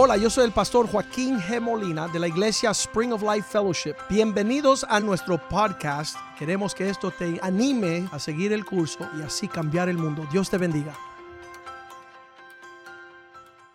Hola, 0.00 0.16
yo 0.16 0.30
soy 0.30 0.44
el 0.44 0.52
pastor 0.52 0.88
Joaquín 0.88 1.40
G. 1.40 1.60
Molina 1.60 2.06
de 2.06 2.20
la 2.20 2.28
iglesia 2.28 2.70
Spring 2.70 3.12
of 3.12 3.20
Life 3.20 3.48
Fellowship. 3.50 3.96
Bienvenidos 4.08 4.86
a 4.88 5.00
nuestro 5.00 5.48
podcast. 5.48 6.14
Queremos 6.38 6.72
que 6.72 6.88
esto 6.88 7.10
te 7.10 7.40
anime 7.42 8.08
a 8.12 8.20
seguir 8.20 8.52
el 8.52 8.64
curso 8.64 9.10
y 9.18 9.22
así 9.22 9.48
cambiar 9.48 9.88
el 9.88 9.98
mundo. 9.98 10.24
Dios 10.30 10.50
te 10.50 10.56
bendiga. 10.56 10.96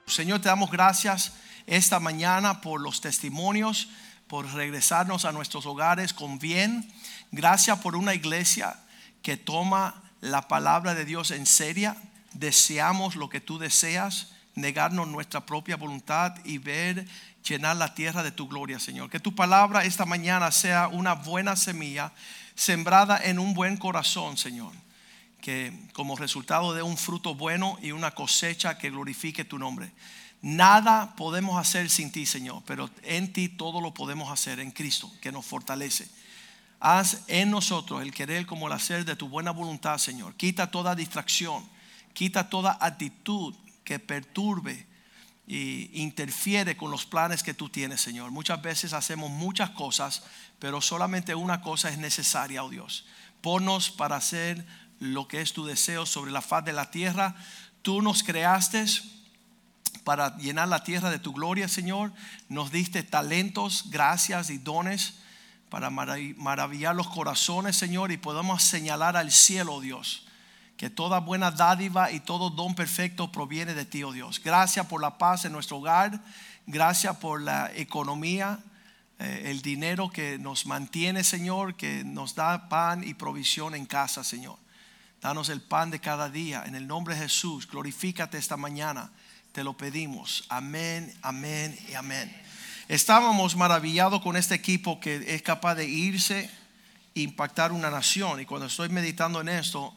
Señor, 0.06 0.40
te 0.40 0.48
damos 0.48 0.72
gracias 0.72 1.34
esta 1.68 2.00
mañana 2.00 2.62
por 2.62 2.80
los 2.80 3.02
testimonios, 3.02 3.90
por 4.28 4.46
regresarnos 4.54 5.26
a 5.26 5.34
nuestros 5.34 5.66
hogares 5.66 6.14
con 6.14 6.40
bien. 6.40 6.90
Gracias 7.34 7.80
por 7.80 7.98
una 7.98 8.14
iglesia 8.14 8.80
que 9.22 9.36
toma 9.36 10.02
la 10.22 10.48
palabra 10.48 10.96
de 10.96 11.04
Dios 11.04 11.32
en 11.32 11.46
seria. 11.46 11.98
Deseamos 12.32 13.18
lo 13.18 13.28
que 13.28 13.42
tú 13.42 13.60
deseas 13.60 14.33
negarnos 14.56 15.08
nuestra 15.08 15.46
propia 15.46 15.78
voluntad 15.78 16.36
y 16.44 16.58
ver 16.58 17.08
llenar 17.44 17.76
la 17.76 17.94
tierra 17.94 18.24
de 18.24 18.32
tu 18.32 18.48
gloria, 18.48 18.80
Señor. 18.80 19.10
Que 19.10 19.20
tu 19.20 19.36
palabra 19.36 19.86
esta 19.86 20.06
mañana 20.06 20.52
sea 20.52 20.88
una 20.88 21.14
buena 21.14 21.56
semilla 21.56 22.12
sembrada 22.56 23.20
en 23.24 23.40
un 23.40 23.54
buen 23.54 23.78
corazón, 23.78 24.38
Señor. 24.38 24.72
Que 25.42 25.74
como 25.94 26.16
resultado 26.16 26.74
de 26.74 26.82
un 26.82 26.98
fruto 26.98 27.36
bueno 27.36 27.78
y 27.82 27.92
una 27.92 28.12
cosecha 28.12 28.78
que 28.78 28.90
glorifique 28.90 29.44
tu 29.44 29.60
nombre. 29.60 29.92
Nada 30.42 31.16
podemos 31.16 31.60
hacer 31.60 31.90
sin 31.90 32.12
ti, 32.12 32.26
Señor, 32.26 32.64
pero 32.66 32.90
en 33.04 33.32
ti 33.32 33.48
todo 33.48 33.80
lo 33.80 33.94
podemos 33.94 34.30
hacer 34.32 34.60
en 34.60 34.72
Cristo, 34.72 35.10
que 35.22 35.32
nos 35.32 35.46
fortalece. 35.46 36.08
Haz 36.82 37.24
en 37.28 37.50
nosotros 37.50 38.02
el 38.02 38.14
querer 38.14 38.46
como 38.46 38.68
el 38.68 38.74
hacer 38.74 39.06
de 39.06 39.16
tu 39.16 39.30
buena 39.30 39.52
voluntad, 39.52 39.98
Señor. 40.00 40.36
Quita 40.36 40.70
toda 40.70 40.96
distracción, 40.96 41.66
quita 42.14 42.50
toda 42.50 42.78
actitud 42.82 43.56
perturbe 44.00 44.88
e 45.48 45.90
interfiere 45.94 46.78
con 46.78 46.90
los 46.90 47.06
planes 47.06 47.44
que 47.44 47.54
tú 47.54 47.70
tienes, 47.70 48.02
Señor. 48.02 48.32
Muchas 48.32 48.62
veces 48.62 48.94
hacemos 48.94 49.30
muchas 49.30 49.72
cosas, 49.72 50.24
pero 50.60 50.82
solamente 50.82 51.36
una 51.36 51.62
cosa 51.62 51.90
es 51.90 51.98
necesaria, 51.98 52.64
oh 52.64 52.70
Dios. 52.70 53.06
Ponnos 53.42 53.92
para 53.92 54.16
hacer 54.16 54.66
lo 55.00 55.28
que 55.28 55.42
es 55.42 55.54
tu 55.54 55.66
deseo 55.66 56.06
sobre 56.06 56.32
la 56.32 56.42
faz 56.42 56.64
de 56.64 56.74
la 56.74 56.92
tierra. 56.92 57.36
Tú 57.82 58.02
nos 58.02 58.24
creaste 58.24 58.86
para 60.06 60.38
llenar 60.38 60.70
la 60.70 60.84
tierra 60.84 61.10
de 61.10 61.20
tu 61.20 61.34
gloria, 61.34 61.68
Señor. 61.68 62.14
Nos 62.48 62.72
diste 62.72 63.04
talentos, 63.04 63.90
gracias 63.90 64.50
y 64.50 64.58
dones 64.58 65.16
para 65.70 65.90
maravillar 65.90 66.96
los 66.96 67.10
corazones, 67.10 67.76
Señor, 67.76 68.12
y 68.12 68.18
podemos 68.18 68.64
señalar 68.64 69.18
al 69.18 69.32
cielo, 69.32 69.76
oh 69.76 69.82
Dios 69.82 70.23
que 70.84 70.90
toda 70.90 71.22
buena 71.22 71.50
dádiva 71.50 72.12
y 72.12 72.20
todo 72.20 72.50
don 72.50 72.76
perfecto 72.76 73.32
proviene 73.32 73.74
de 73.74 73.86
ti, 73.86 74.04
oh 74.04 74.12
Dios. 74.12 74.42
Gracias 74.44 74.86
por 74.86 75.00
la 75.00 75.18
paz 75.18 75.46
en 75.46 75.54
nuestro 75.54 75.78
hogar, 75.78 76.20
gracias 76.68 77.16
por 77.20 77.42
la 77.42 77.72
economía, 77.74 78.60
eh, 79.18 79.44
el 79.46 79.62
dinero 79.62 80.10
que 80.10 80.38
nos 80.38 80.66
mantiene, 80.66 81.24
Señor, 81.24 81.76
que 81.76 82.04
nos 82.04 82.36
da 82.36 82.68
pan 82.68 83.02
y 83.02 83.14
provisión 83.14 83.76
en 83.76 83.86
casa, 83.86 84.26
Señor. 84.26 84.58
Danos 85.22 85.48
el 85.48 85.62
pan 85.62 85.90
de 85.90 86.02
cada 86.02 86.28
día. 86.28 86.66
En 86.66 86.76
el 86.76 86.86
nombre 86.86 87.16
de 87.16 87.22
Jesús, 87.22 87.66
glorifícate 87.66 88.38
esta 88.38 88.58
mañana. 88.58 89.10
Te 89.54 89.64
lo 89.64 89.78
pedimos. 89.78 90.44
Amén, 90.50 91.18
amén 91.22 91.80
y 91.88 91.94
amén. 91.94 92.30
Estábamos 92.90 93.56
maravillados 93.56 94.22
con 94.22 94.36
este 94.36 94.56
equipo 94.56 95.00
que 95.00 95.34
es 95.34 95.42
capaz 95.44 95.76
de 95.76 95.88
irse 95.88 96.52
impactar 97.16 97.72
una 97.72 97.90
nación. 97.90 98.42
Y 98.42 98.46
cuando 98.46 98.68
estoy 98.68 98.90
meditando 98.90 99.40
en 99.40 99.48
esto, 99.48 99.94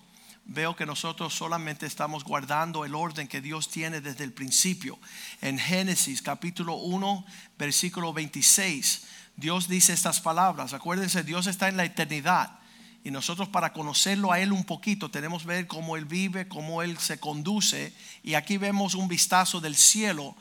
veo 0.47 0.77
que 0.77 0.86
nosotros 0.86 1.34
solamente 1.34 1.86
estamos 1.86 2.25
guardando 2.25 2.84
el 2.84 2.94
orden 2.94 3.28
que 3.28 3.41
Dios 3.41 3.69
tiene 3.69 4.00
desde 4.00 4.25
el 4.25 4.33
principio. 4.33 4.98
En 5.42 5.58
Génesis 5.58 6.22
capítulo 6.22 6.77
1, 6.77 7.27
versículo 7.58 8.12
26, 8.12 9.06
Dios 9.36 9.69
dice 9.69 9.92
estas 9.92 10.20
palabras. 10.20 10.72
Acuérdense, 10.72 11.24
Dios 11.24 11.46
está 11.46 11.68
en 11.68 11.77
la 11.77 11.84
eternidad. 11.84 12.61
Y 13.02 13.11
nosotros 13.11 13.48
para 13.48 13.73
conocerlo 13.73 14.33
a 14.33 14.40
Él 14.40 14.52
un 14.52 14.64
poquito 14.64 15.11
tenemos 15.11 15.42
que 15.42 15.48
ver 15.48 15.67
cómo 15.67 15.96
Él 15.96 16.05
vive, 16.05 16.48
cómo 16.48 16.83
Él 16.83 16.98
se 16.98 17.18
conduce. 17.18 17.92
Y 18.23 18.34
aquí 18.34 18.57
vemos 18.57 18.95
un 18.95 19.08
vistazo 19.08 19.61
del 19.61 19.77
cielo. 19.77 20.36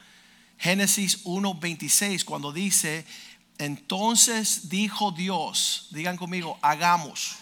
Génesis 0.57 1.21
26 1.25 2.25
cuando 2.25 2.51
dice, 2.51 3.05
entonces 3.57 4.69
dijo 4.69 5.11
Dios, 5.11 5.89
digan 5.91 6.17
conmigo, 6.17 6.57
hagamos 6.61 7.37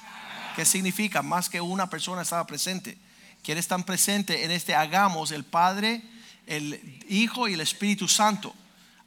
¿Qué 0.56 0.66
significa? 0.66 1.22
Más 1.22 1.50
que 1.50 1.62
una 1.62 1.90
persona 1.90 2.22
estaba 2.22 2.46
presente. 2.46 2.98
¿Quiénes 3.44 3.66
están 3.66 3.84
presentes 3.84 4.42
en 4.42 4.52
este 4.52 4.76
hagamos? 4.76 5.32
El 5.32 5.44
Padre, 5.44 6.02
el 6.48 7.00
Hijo 7.10 7.48
y 7.48 7.54
el 7.54 7.62
Espíritu 7.62 8.08
Santo. 8.08 8.54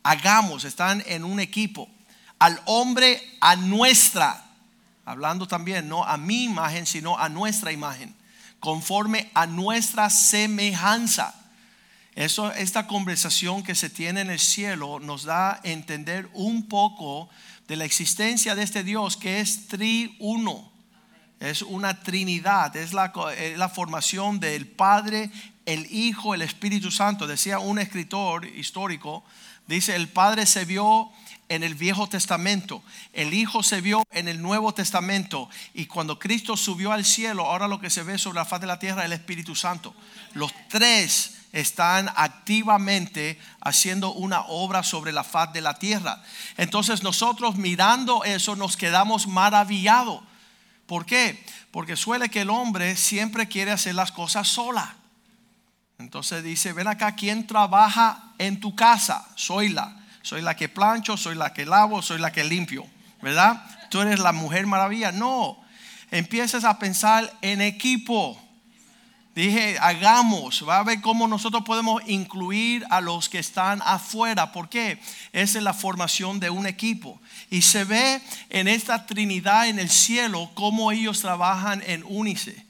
Hagamos, 0.02 0.64
están 0.64 1.02
en 1.06 1.24
un 1.24 1.40
equipo. 1.40 1.88
Al 2.38 2.60
hombre 2.66 3.22
a 3.40 3.56
nuestra, 3.56 4.44
hablando 5.04 5.46
también 5.46 5.88
no 5.88 6.04
a 6.04 6.16
mi 6.16 6.44
imagen, 6.44 6.86
sino 6.86 7.18
a 7.18 7.28
nuestra 7.28 7.72
imagen, 7.72 8.14
conforme 8.60 9.30
a 9.34 9.46
nuestra 9.46 10.10
semejanza. 10.10 11.34
Eso, 12.14 12.52
esta 12.52 12.86
conversación 12.86 13.62
que 13.62 13.74
se 13.74 13.90
tiene 13.90 14.22
en 14.22 14.30
el 14.30 14.40
cielo 14.40 15.00
nos 15.00 15.24
da 15.24 15.52
a 15.52 15.60
entender 15.62 16.28
un 16.34 16.66
poco 16.68 17.28
de 17.68 17.76
la 17.76 17.84
existencia 17.84 18.54
de 18.54 18.62
este 18.62 18.84
Dios 18.84 19.16
que 19.16 19.40
es 19.40 19.68
triuno 19.68 20.75
es 21.40 21.62
una 21.62 22.02
trinidad, 22.02 22.74
es 22.76 22.92
la, 22.92 23.12
la, 23.56 23.68
formación 23.68 24.40
del 24.40 24.66
Padre, 24.66 25.30
el 25.66 25.86
Hijo, 25.92 26.34
el 26.34 26.42
Espíritu 26.42 26.90
Santo. 26.90 27.26
Decía 27.26 27.58
un 27.58 27.78
escritor 27.78 28.46
histórico, 28.46 29.22
dice, 29.66 29.94
el 29.96 30.08
Padre 30.08 30.46
se 30.46 30.64
vio 30.64 31.10
en 31.48 31.62
el 31.62 31.74
Viejo 31.74 32.08
Testamento, 32.08 32.82
el 33.12 33.34
Hijo 33.34 33.62
se 33.62 33.80
vio 33.80 34.02
en 34.10 34.28
el 34.28 34.42
Nuevo 34.42 34.72
Testamento 34.74 35.48
y 35.74 35.86
cuando 35.86 36.18
Cristo 36.18 36.56
subió 36.56 36.92
al 36.92 37.04
cielo, 37.04 37.44
ahora 37.44 37.68
lo 37.68 37.80
que 37.80 37.90
se 37.90 38.02
ve 38.02 38.18
sobre 38.18 38.36
la 38.36 38.44
faz 38.44 38.60
de 38.60 38.66
la 38.66 38.78
tierra 38.78 39.02
es 39.02 39.06
el 39.06 39.12
Espíritu 39.12 39.54
Santo. 39.54 39.94
Los 40.32 40.52
tres 40.68 41.34
están 41.52 42.10
activamente 42.16 43.38
haciendo 43.60 44.12
una 44.12 44.40
obra 44.46 44.82
sobre 44.82 45.12
la 45.12 45.22
faz 45.22 45.52
de 45.52 45.60
la 45.60 45.74
tierra. 45.74 46.22
Entonces 46.56 47.02
nosotros 47.02 47.56
mirando 47.56 48.24
eso 48.24 48.56
nos 48.56 48.76
quedamos 48.76 49.26
maravillados 49.26 50.22
¿Por 50.86 51.04
qué? 51.04 51.44
Porque 51.70 51.96
suele 51.96 52.28
que 52.28 52.42
el 52.42 52.50
hombre 52.50 52.96
siempre 52.96 53.48
quiere 53.48 53.72
hacer 53.72 53.94
las 53.94 54.12
cosas 54.12 54.48
sola. 54.48 54.94
Entonces 55.98 56.42
dice, 56.42 56.72
ven 56.72 56.88
acá, 56.88 57.16
¿quién 57.16 57.46
trabaja 57.46 58.32
en 58.38 58.60
tu 58.60 58.74
casa? 58.74 59.26
Soy 59.34 59.70
la. 59.70 59.96
Soy 60.22 60.42
la 60.42 60.56
que 60.56 60.68
plancho, 60.68 61.16
soy 61.16 61.34
la 61.34 61.52
que 61.52 61.66
lavo, 61.66 62.02
soy 62.02 62.18
la 62.18 62.32
que 62.32 62.44
limpio. 62.44 62.86
¿Verdad? 63.22 63.64
Tú 63.90 64.00
eres 64.00 64.20
la 64.20 64.32
mujer 64.32 64.66
maravilla. 64.66 65.12
No. 65.12 65.58
Empiezas 66.10 66.64
a 66.64 66.78
pensar 66.78 67.32
en 67.42 67.60
equipo. 67.60 68.40
Dije, 69.36 69.76
hagamos, 69.82 70.64
va 70.66 70.78
a 70.78 70.82
ver 70.82 71.02
cómo 71.02 71.28
nosotros 71.28 71.62
podemos 71.62 72.00
incluir 72.06 72.86
a 72.88 73.02
los 73.02 73.28
que 73.28 73.38
están 73.38 73.82
afuera. 73.84 74.50
¿Por 74.50 74.70
qué? 74.70 74.98
Esa 75.30 75.58
es 75.58 75.62
la 75.62 75.74
formación 75.74 76.40
de 76.40 76.48
un 76.48 76.66
equipo. 76.66 77.20
Y 77.50 77.60
se 77.60 77.84
ve 77.84 78.22
en 78.48 78.66
esta 78.66 79.04
Trinidad 79.04 79.68
en 79.68 79.78
el 79.78 79.90
cielo 79.90 80.50
cómo 80.54 80.90
ellos 80.90 81.20
trabajan 81.20 81.82
en 81.86 82.02
únice, 82.06 82.64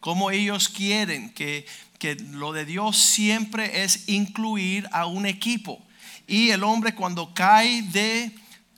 cómo 0.00 0.30
ellos 0.30 0.70
quieren 0.70 1.34
que, 1.34 1.66
que 1.98 2.14
lo 2.14 2.54
de 2.54 2.64
Dios 2.64 2.96
siempre 2.96 3.82
es 3.82 4.08
incluir 4.08 4.88
a 4.92 5.04
un 5.04 5.26
equipo. 5.26 5.84
Y 6.26 6.48
el 6.48 6.64
hombre 6.64 6.94
cuando 6.94 7.34
cae 7.34 7.82
de 7.82 8.34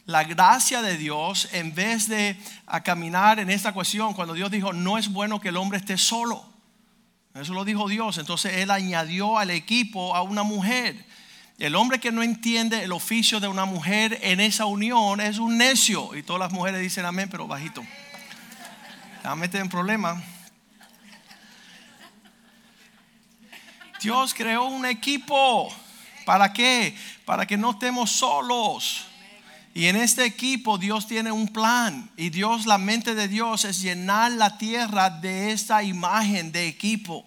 la 0.07 0.25
gracia 0.25 0.83
de 0.83 0.97
Dios, 0.97 1.49
en 1.53 1.73
vez 1.73 2.09
de 2.09 2.37
a 2.67 2.83
caminar 2.83 3.39
en 3.39 3.49
esta 3.49 3.73
cuestión, 3.73 4.13
cuando 4.13 4.35
Dios 4.35 4.51
dijo, 4.51 4.73
no 4.73 4.99
es 4.99 5.07
bueno 5.07 5.41
que 5.41 5.51
el 5.51 5.57
hombre 5.57 5.79
esté 5.79 5.97
solo 5.97 6.48
eso 7.41 7.53
lo 7.53 7.65
dijo 7.65 7.89
Dios. 7.89 8.19
Entonces 8.19 8.59
Él 8.59 8.71
añadió 8.71 9.39
al 9.39 9.51
equipo 9.51 10.15
a 10.15 10.23
una 10.23 10.43
mujer. 10.43 11.05
El 11.59 11.75
hombre 11.75 11.99
que 11.99 12.13
no 12.13 12.23
entiende 12.23 12.85
el 12.85 12.93
oficio 12.93 13.41
de 13.41 13.49
una 13.49 13.65
mujer 13.65 14.19
en 14.23 14.39
esa 14.39 14.67
unión 14.67 15.21
es 15.21 15.39
un 15.39 15.59
necio. 15.59 16.15
Y 16.15 16.23
todas 16.23 16.41
las 16.41 16.53
mujeres 16.53 16.81
dicen 16.81 17.05
amén, 17.05 17.29
pero 17.29 17.47
bajito. 17.47 17.85
Ya 19.25 19.35
meten 19.35 19.63
en 19.63 19.69
problema. 19.69 20.23
Dios 24.01 24.33
creó 24.35 24.67
un 24.67 24.87
equipo. 24.87 25.69
¿Para 26.25 26.53
qué? 26.53 26.97
Para 27.25 27.45
que 27.47 27.57
no 27.57 27.73
estemos 27.73 28.13
solos. 28.13 29.08
Y 29.79 29.87
en 29.87 29.95
este 29.95 30.25
equipo 30.25 30.77
Dios 30.77 31.07
tiene 31.07 31.31
un 31.31 31.47
plan. 31.47 32.11
Y 32.17 32.31
Dios, 32.31 32.67
la 32.67 32.79
mente 32.79 33.15
de 33.15 33.29
Dios 33.29 33.65
es 33.65 33.81
llenar 33.81 34.33
la 34.33 34.59
tierra 34.59 35.09
de 35.09 35.53
esta 35.53 35.85
imagen 35.85 36.51
de 36.51 36.67
equipo. 36.67 37.25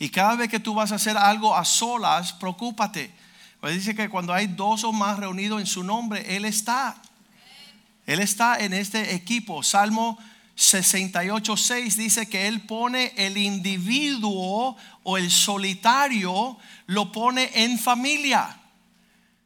Y 0.00 0.08
cada 0.08 0.34
vez 0.34 0.48
que 0.48 0.58
tú 0.58 0.74
vas 0.74 0.90
a 0.90 0.96
hacer 0.96 1.16
algo 1.16 1.54
a 1.54 1.64
solas, 1.64 2.32
preocúpate. 2.32 3.14
Pues 3.60 3.76
dice 3.76 3.94
que 3.94 4.08
cuando 4.08 4.34
hay 4.34 4.48
dos 4.48 4.82
o 4.82 4.92
más 4.92 5.20
reunidos 5.20 5.60
en 5.60 5.68
su 5.68 5.84
nombre, 5.84 6.34
Él 6.34 6.44
está. 6.46 6.96
Él 8.06 8.18
está 8.18 8.58
en 8.58 8.72
este 8.72 9.14
equipo. 9.14 9.62
Salmo 9.62 10.18
68, 10.56 11.56
6 11.56 11.96
dice 11.96 12.28
que 12.28 12.48
Él 12.48 12.62
pone 12.62 13.12
el 13.16 13.36
individuo 13.38 14.76
o 15.04 15.16
el 15.16 15.30
solitario, 15.30 16.58
lo 16.86 17.12
pone 17.12 17.52
en 17.54 17.78
familia. 17.78 18.63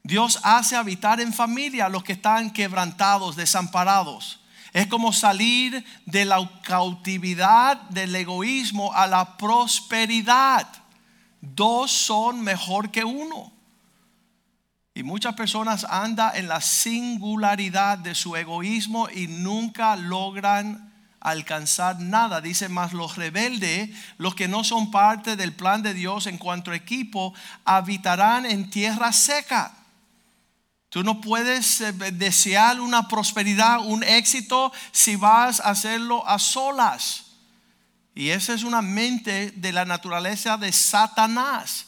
Dios 0.09 0.41
hace 0.43 0.75
habitar 0.75 1.21
en 1.21 1.35
familia 1.35 1.85
a 1.85 1.89
los 1.91 2.03
que 2.03 2.15
están 2.15 2.51
quebrantados, 2.51 3.37
desamparados. 3.37 4.41
Es 4.73 4.87
como 4.87 5.13
salir 5.13 5.85
de 6.07 6.25
la 6.25 6.51
cautividad 6.63 7.79
del 7.91 8.17
egoísmo 8.17 8.91
a 8.95 9.07
la 9.07 9.37
prosperidad. 9.37 10.67
Dos 11.43 11.91
son 11.91 12.41
mejor 12.41 12.91
que 12.91 13.05
uno. 13.05 13.53
Y 14.95 15.03
muchas 15.03 15.35
personas 15.35 15.85
andan 15.85 16.37
en 16.37 16.49
la 16.49 16.63
singularidad 16.63 17.99
de 17.99 18.15
su 18.15 18.35
egoísmo 18.35 19.11
y 19.11 19.27
nunca 19.27 19.95
logran 19.95 20.91
alcanzar 21.21 22.01
nada. 22.01 22.41
Dice 22.41 22.71
más 22.71 22.95
los 22.95 23.17
rebeldes, 23.17 23.91
los 24.17 24.35
que 24.35 24.49
no 24.49 24.65
son 24.65 24.91
parte 24.91 25.37
del 25.37 25.53
plan 25.53 25.83
de 25.83 25.93
Dios 25.93 26.27
en 26.27 26.39
cuanto 26.39 26.71
a 26.71 26.77
equipo, 26.77 27.35
habitarán 27.67 28.47
en 28.47 28.71
tierra 28.71 29.13
seca. 29.13 29.75
Tú 30.91 31.03
no 31.03 31.21
puedes 31.21 31.81
eh, 31.81 31.93
desear 32.13 32.81
una 32.81 33.09
prosperidad, 33.09 33.85
un 33.85 34.03
éxito, 34.03 34.73
si 34.91 35.17
vas 35.17 35.61
a 35.61 35.71
hacerlo 35.71 36.27
a 36.27 36.39
solas. 36.39 37.27
Y 38.15 38.31
esa 38.31 38.55
es 38.55 38.65
una 38.65 38.83
mente 38.83 39.53
de 39.53 39.73
la 39.73 39.85
naturaleza 39.85 40.57
de 40.57 40.73
Satanás. 40.73 41.87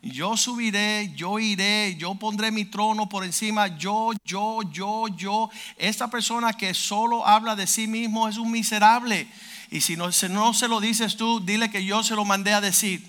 Yo 0.00 0.36
subiré, 0.36 1.12
yo 1.16 1.40
iré, 1.40 1.96
yo 1.98 2.14
pondré 2.14 2.52
mi 2.52 2.64
trono 2.64 3.08
por 3.08 3.24
encima, 3.24 3.66
yo, 3.66 4.12
yo, 4.24 4.60
yo, 4.70 5.08
yo. 5.08 5.50
Esta 5.76 6.08
persona 6.08 6.52
que 6.52 6.72
solo 6.74 7.26
habla 7.26 7.56
de 7.56 7.66
sí 7.66 7.88
mismo 7.88 8.28
es 8.28 8.36
un 8.36 8.52
miserable. 8.52 9.28
Y 9.70 9.80
si 9.80 9.96
no, 9.96 10.12
si 10.12 10.28
no 10.28 10.54
se 10.54 10.68
lo 10.68 10.80
dices 10.80 11.16
tú, 11.16 11.40
dile 11.40 11.70
que 11.70 11.84
yo 11.84 12.04
se 12.04 12.14
lo 12.14 12.24
mandé 12.24 12.54
a 12.54 12.60
decir. 12.60 13.04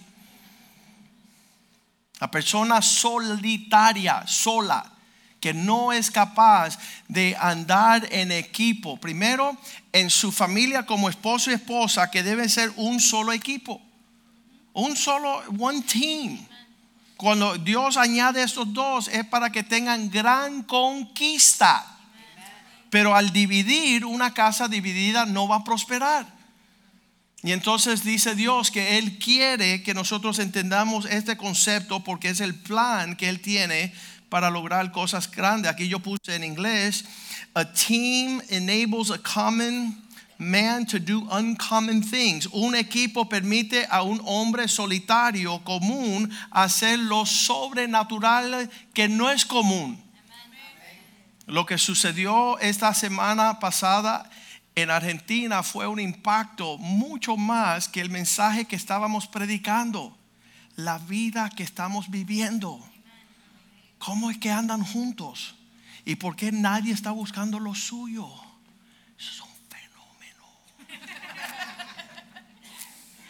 La 2.19 2.31
persona 2.31 2.81
solitaria, 2.81 4.25
sola, 4.25 4.96
que 5.39 5.53
no 5.53 5.93
es 5.93 6.09
capaz 6.09 6.79
de 7.07 7.35
andar 7.39 8.07
en 8.11 8.31
equipo. 8.31 8.97
Primero, 8.97 9.57
en 9.91 10.09
su 10.09 10.31
familia 10.31 10.85
como 10.85 11.09
esposo 11.09 11.51
y 11.51 11.53
esposa, 11.53 12.09
que 12.09 12.23
debe 12.23 12.49
ser 12.49 12.71
un 12.75 12.99
solo 12.99 13.31
equipo. 13.31 13.81
Un 14.73 14.95
solo, 14.95 15.43
one 15.57 15.81
team. 15.81 16.45
Cuando 17.17 17.57
Dios 17.57 17.97
añade 17.97 18.43
estos 18.43 18.71
dos 18.73 19.07
es 19.07 19.25
para 19.25 19.51
que 19.51 19.63
tengan 19.63 20.09
gran 20.09 20.63
conquista. 20.63 21.85
Pero 22.89 23.15
al 23.15 23.31
dividir, 23.31 24.05
una 24.05 24.33
casa 24.33 24.67
dividida 24.67 25.25
no 25.25 25.47
va 25.47 25.57
a 25.57 25.63
prosperar. 25.63 26.37
Y 27.43 27.51
entonces 27.51 28.03
dice 28.03 28.35
Dios 28.35 28.71
que 28.71 28.97
Él 28.97 29.19
quiere 29.19 29.83
que 29.83 29.93
nosotros 29.93 30.39
entendamos 30.39 31.05
este 31.05 31.37
concepto 31.37 32.03
porque 32.03 32.29
es 32.29 32.39
el 32.39 32.55
plan 32.55 33.15
que 33.15 33.29
Él 33.29 33.41
tiene 33.41 33.93
para 34.29 34.49
lograr 34.49 34.91
cosas 34.91 35.29
grandes. 35.29 35.71
Aquí 35.71 35.87
yo 35.87 35.99
puse 35.99 36.35
en 36.35 36.43
inglés, 36.43 37.05
a 37.53 37.65
team 37.65 38.41
enables 38.49 39.11
a 39.11 39.17
common 39.17 40.07
man 40.37 40.85
to 40.85 40.99
do 40.99 41.27
uncommon 41.31 42.01
things. 42.01 42.47
Un 42.47 42.75
equipo 42.75 43.27
permite 43.27 43.87
a 43.89 44.03
un 44.03 44.21
hombre 44.25 44.67
solitario 44.67 45.63
común 45.63 46.29
hacer 46.51 46.99
lo 46.99 47.25
sobrenatural 47.25 48.69
que 48.93 49.07
no 49.07 49.29
es 49.29 49.45
común. 49.45 50.01
Lo 51.45 51.65
que 51.65 51.77
sucedió 51.77 52.59
esta 52.59 52.93
semana 52.93 53.59
pasada 53.59 54.29
en 54.75 54.91
Argentina 54.91 55.63
fue 55.63 55.87
un 55.87 55.99
impacto 55.99 56.77
mucho 56.77 57.37
más 57.37 57.87
que 57.87 58.01
el 58.01 58.09
mensaje 58.09 58.65
que 58.65 58.75
estábamos 58.75 59.27
predicando, 59.27 60.15
la 60.75 60.99
vida 60.99 61.49
que 61.49 61.63
estamos 61.63 62.11
viviendo. 62.11 62.79
¿Cómo 64.07 64.31
es 64.31 64.37
que 64.37 64.49
andan 64.49 64.85
juntos? 64.85 65.53
¿Y 66.05 66.15
por 66.15 66.37
qué 66.37 66.53
nadie 66.53 66.93
está 66.93 67.11
buscando 67.11 67.59
lo 67.59 67.75
suyo? 67.75 68.25
Eso 69.19 69.31
es 69.31 69.41
un 69.41 69.49
fenómeno. 69.67 70.45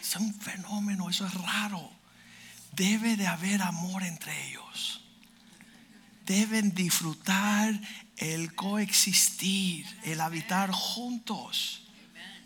Es 0.00 0.14
un 0.14 0.32
fenómeno, 0.32 1.10
eso 1.10 1.26
es 1.26 1.34
raro. 1.34 1.90
Debe 2.70 3.16
de 3.16 3.26
haber 3.26 3.60
amor 3.62 4.04
entre 4.04 4.50
ellos. 4.50 5.02
Deben 6.24 6.72
disfrutar 6.72 7.74
el 8.16 8.54
coexistir, 8.54 9.84
el 10.04 10.20
habitar 10.20 10.70
juntos. 10.70 11.88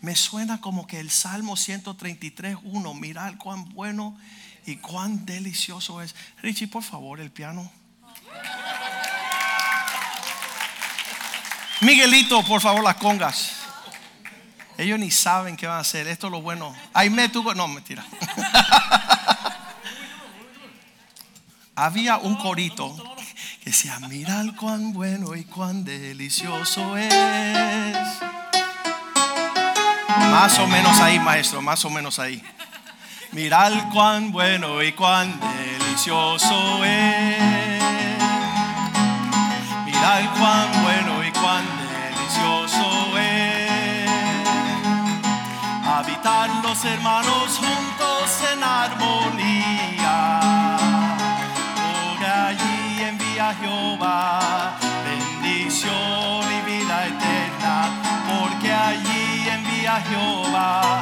Me 0.01 0.15
suena 0.15 0.59
como 0.59 0.87
que 0.87 0.99
el 0.99 1.11
Salmo 1.11 1.55
133, 1.55 2.57
1, 2.63 2.93
mirad 2.95 3.35
cuán 3.37 3.69
bueno 3.75 4.17
y 4.65 4.77
cuán 4.77 5.23
delicioso 5.23 6.01
es. 6.01 6.15
Richie, 6.41 6.67
por 6.67 6.81
favor, 6.81 7.19
el 7.19 7.29
piano. 7.29 7.71
Miguelito, 11.81 12.43
por 12.43 12.61
favor, 12.61 12.83
las 12.83 12.95
congas. 12.95 13.51
Ellos 14.77 14.97
ni 14.99 15.11
saben 15.11 15.55
qué 15.55 15.67
van 15.67 15.77
a 15.77 15.81
hacer. 15.81 16.07
Esto 16.07 16.27
es 16.27 16.31
lo 16.31 16.41
bueno. 16.41 16.75
Ahí 16.93 17.09
me 17.09 17.29
tuvo. 17.29 17.53
No, 17.53 17.67
mentira. 17.67 18.05
Había 21.75 22.17
un 22.17 22.35
corito 22.35 22.95
que 23.63 23.69
decía: 23.69 23.99
Mira 24.09 24.43
cuán 24.57 24.93
bueno 24.93 25.35
y 25.35 25.43
cuán 25.45 25.83
delicioso 25.83 26.97
es. 26.97 27.13
Más 30.31 30.57
o 30.59 30.67
menos 30.67 30.99
ahí, 30.99 31.19
maestro, 31.19 31.61
más 31.61 31.83
o 31.85 31.89
menos 31.89 32.19
ahí. 32.19 32.43
Mirad 33.31 33.89
cuán 33.91 34.31
bueno 34.31 34.81
y 34.83 34.91
cuán 34.91 35.39
delicioso 35.39 36.83
es. 36.85 37.81
Mirad 39.85 40.37
cuán 40.37 40.83
bueno 40.83 41.12
delicioso 42.33 43.17
es. 43.17 44.09
Habitar 45.85 46.49
los 46.63 46.83
hermanos 46.85 47.59
juntos 47.59 48.41
en 48.51 48.63
armonía. 48.63 50.39
Porque 51.85 52.25
allí 52.25 53.03
envía 53.03 53.53
Jehová 53.61 54.75
bendición 55.05 56.43
y 56.57 56.71
vida 56.71 57.07
eterna. 57.07 57.75
Porque 58.27 58.73
allí 58.73 59.49
envía 59.49 60.01
Jehová 60.09 61.01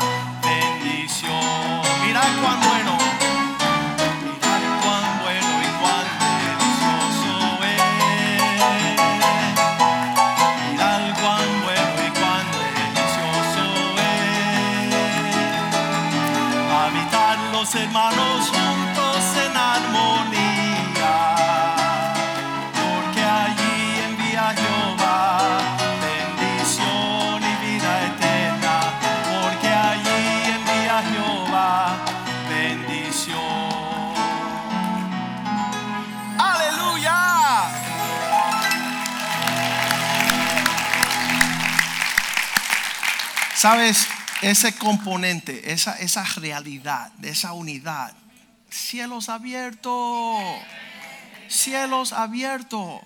Sabes, 43.61 44.07
ese 44.41 44.73
componente, 44.73 45.71
esa, 45.71 45.93
esa 45.99 46.23
realidad, 46.23 47.11
esa 47.21 47.53
unidad, 47.53 48.11
cielos 48.71 49.29
abiertos, 49.29 50.41
cielos 51.47 52.11
abiertos. 52.11 53.01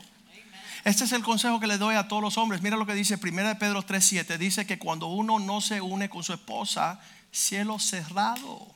Este 0.85 1.03
es 1.03 1.11
el 1.11 1.23
consejo 1.23 1.59
que 1.59 1.67
le 1.67 1.77
doy 1.77 1.95
a 1.95 2.07
todos 2.07 2.21
los 2.21 2.37
hombres. 2.37 2.61
Mira 2.61 2.77
lo 2.77 2.85
que 2.85 2.93
dice 2.93 3.15
1 3.21 3.59
Pedro 3.59 3.85
3:7. 3.85 4.37
Dice 4.37 4.65
que 4.65 4.79
cuando 4.79 5.07
uno 5.07 5.39
no 5.39 5.59
se 5.59 5.81
une 5.81 6.07
con 6.07 6.23
su 6.23 6.31
esposa, 6.31 7.01
cielo 7.33 7.77
cerrado. 7.77 8.73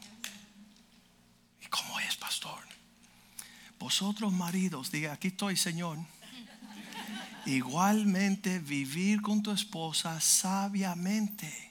¿Y 1.61 1.67
cómo 1.67 1.97
es, 2.01 2.17
pastor? 2.17 2.59
Vosotros 3.79 4.33
maridos, 4.33 4.91
diga, 4.91 5.13
aquí 5.13 5.29
estoy, 5.29 5.55
Señor. 5.55 5.97
Igualmente 7.45 8.59
vivir 8.59 9.21
con 9.21 9.41
tu 9.41 9.51
esposa 9.51 10.19
sabiamente, 10.19 11.68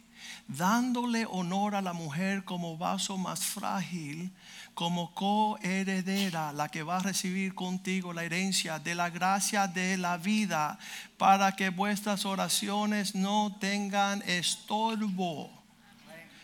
dándole 0.49 1.27
honor 1.27 1.75
a 1.75 1.83
la 1.83 1.93
mujer 1.93 2.45
como 2.45 2.77
vaso 2.79 3.19
más 3.19 3.41
frágil, 3.41 4.33
como 4.75 5.13
coheredera, 5.15 6.53
la 6.53 6.69
que 6.69 6.83
va 6.83 6.97
a 6.97 7.03
recibir 7.03 7.55
contigo 7.55 8.13
la 8.13 8.25
herencia 8.25 8.79
de 8.79 8.95
la 8.95 9.11
gracia 9.11 9.69
de 9.69 9.97
la 9.99 10.17
vida, 10.17 10.79
para 11.19 11.53
que 11.53 11.69
vuestras 11.69 12.25
oraciones 12.25 13.15
no 13.15 13.57
tengan 13.61 14.23
estorbo. 14.23 15.51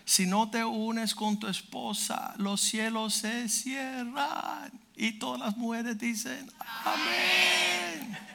Si 0.04 0.26
no 0.26 0.50
te 0.50 0.64
unes 0.64 1.14
con 1.14 1.38
tu 1.38 1.48
esposa, 1.48 2.34
los 2.36 2.60
cielos 2.60 3.14
se 3.14 3.48
cierran. 3.48 4.70
Y 4.96 5.12
todas 5.12 5.40
las 5.40 5.56
mujeres 5.56 5.98
dicen, 5.98 6.50
amén. 6.84 8.33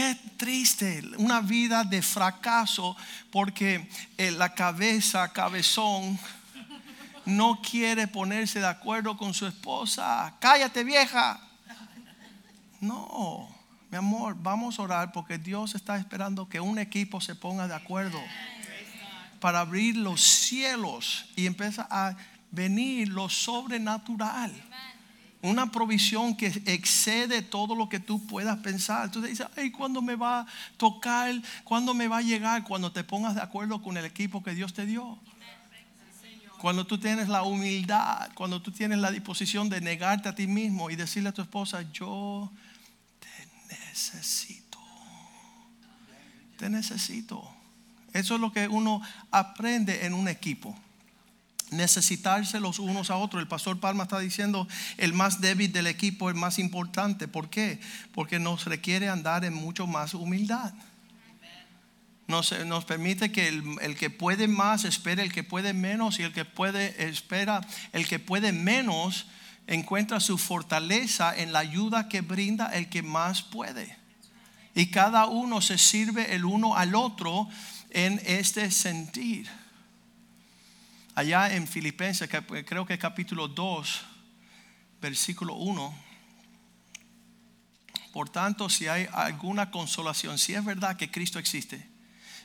Qué 0.00 0.16
triste, 0.38 1.02
una 1.18 1.42
vida 1.42 1.84
de 1.84 2.00
fracaso 2.00 2.96
porque 3.30 3.86
eh, 4.16 4.30
la 4.30 4.54
cabeza, 4.54 5.30
cabezón, 5.30 6.18
no 7.26 7.60
quiere 7.60 8.08
ponerse 8.08 8.60
de 8.60 8.66
acuerdo 8.66 9.18
con 9.18 9.34
su 9.34 9.46
esposa. 9.46 10.32
Cállate 10.40 10.84
vieja. 10.84 11.38
No, 12.80 13.46
mi 13.90 13.98
amor, 13.98 14.34
vamos 14.38 14.78
a 14.78 14.84
orar 14.84 15.12
porque 15.12 15.36
Dios 15.36 15.74
está 15.74 15.98
esperando 15.98 16.48
que 16.48 16.60
un 16.60 16.78
equipo 16.78 17.20
se 17.20 17.34
ponga 17.34 17.68
de 17.68 17.74
acuerdo 17.74 18.22
para 19.38 19.60
abrir 19.60 19.98
los 19.98 20.22
cielos 20.22 21.26
y 21.36 21.44
empieza 21.44 21.86
a 21.90 22.16
venir 22.50 23.08
lo 23.08 23.28
sobrenatural. 23.28 24.50
Una 25.42 25.70
provisión 25.70 26.36
que 26.36 26.48
excede 26.66 27.40
todo 27.40 27.74
lo 27.74 27.88
que 27.88 27.98
tú 27.98 28.26
puedas 28.26 28.58
pensar. 28.58 29.10
Tú 29.10 29.22
dices, 29.22 29.46
ay, 29.56 29.70
¿cuándo 29.70 30.02
me 30.02 30.14
va 30.14 30.40
a 30.40 30.46
tocar? 30.76 31.34
¿Cuándo 31.64 31.94
me 31.94 32.08
va 32.08 32.18
a 32.18 32.22
llegar? 32.22 32.64
Cuando 32.64 32.92
te 32.92 33.04
pongas 33.04 33.34
de 33.34 33.40
acuerdo 33.40 33.80
con 33.80 33.96
el 33.96 34.04
equipo 34.04 34.42
que 34.42 34.54
Dios 34.54 34.74
te 34.74 34.84
dio. 34.84 35.18
Cuando 36.58 36.86
tú 36.86 36.98
tienes 36.98 37.28
la 37.28 37.42
humildad, 37.42 38.30
cuando 38.34 38.60
tú 38.60 38.70
tienes 38.70 38.98
la 38.98 39.10
disposición 39.10 39.70
de 39.70 39.80
negarte 39.80 40.28
a 40.28 40.34
ti 40.34 40.46
mismo 40.46 40.90
y 40.90 40.96
decirle 40.96 41.30
a 41.30 41.32
tu 41.32 41.40
esposa, 41.40 41.90
yo 41.90 42.52
te 43.18 43.74
necesito. 43.74 44.78
Te 46.58 46.68
necesito. 46.68 47.50
Eso 48.12 48.34
es 48.34 48.40
lo 48.42 48.52
que 48.52 48.68
uno 48.68 49.00
aprende 49.30 50.04
en 50.04 50.12
un 50.12 50.28
equipo 50.28 50.76
necesitarse 51.70 52.60
los 52.60 52.78
unos 52.78 53.10
a 53.10 53.16
otros. 53.16 53.40
El 53.40 53.48
pastor 53.48 53.80
Palma 53.80 54.04
está 54.04 54.18
diciendo, 54.18 54.68
el 54.96 55.12
más 55.12 55.40
débil 55.40 55.72
del 55.72 55.86
equipo 55.86 56.30
es 56.30 56.36
más 56.36 56.58
importante. 56.58 57.28
¿Por 57.28 57.50
qué? 57.50 57.80
Porque 58.12 58.38
nos 58.38 58.64
requiere 58.64 59.08
andar 59.08 59.44
en 59.44 59.54
mucho 59.54 59.86
más 59.86 60.14
humildad. 60.14 60.72
Nos, 62.26 62.52
nos 62.66 62.84
permite 62.84 63.32
que 63.32 63.48
el, 63.48 63.64
el, 63.80 63.96
que 63.96 64.08
puede 64.08 64.46
más 64.46 64.84
espere 64.84 65.22
el 65.22 65.32
que 65.32 65.42
puede 65.42 65.72
menos 65.72 66.20
y 66.20 66.22
el 66.22 66.32
que 66.32 66.44
puede 66.44 67.08
espera 67.08 67.60
el 67.92 68.06
que 68.06 68.20
puede 68.20 68.52
menos 68.52 69.26
encuentra 69.66 70.20
su 70.20 70.38
fortaleza 70.38 71.36
en 71.36 71.52
la 71.52 71.58
ayuda 71.58 72.08
que 72.08 72.20
brinda 72.20 72.68
el 72.68 72.88
que 72.88 73.02
más 73.02 73.42
puede. 73.42 73.96
Y 74.76 74.86
cada 74.86 75.26
uno 75.26 75.60
se 75.60 75.76
sirve 75.76 76.34
el 76.34 76.44
uno 76.44 76.76
al 76.76 76.94
otro 76.94 77.48
en 77.90 78.20
este 78.24 78.70
sentir 78.70 79.48
allá 81.14 81.54
en 81.54 81.66
Filipenses, 81.66 82.28
creo 82.66 82.86
que 82.86 82.98
capítulo 82.98 83.48
2, 83.48 84.00
versículo 85.00 85.54
1. 85.54 85.94
Por 88.12 88.28
tanto, 88.28 88.68
si 88.68 88.88
hay 88.88 89.08
alguna 89.12 89.70
consolación, 89.70 90.38
si 90.38 90.54
es 90.54 90.64
verdad 90.64 90.96
que 90.96 91.10
Cristo 91.10 91.38
existe, 91.38 91.89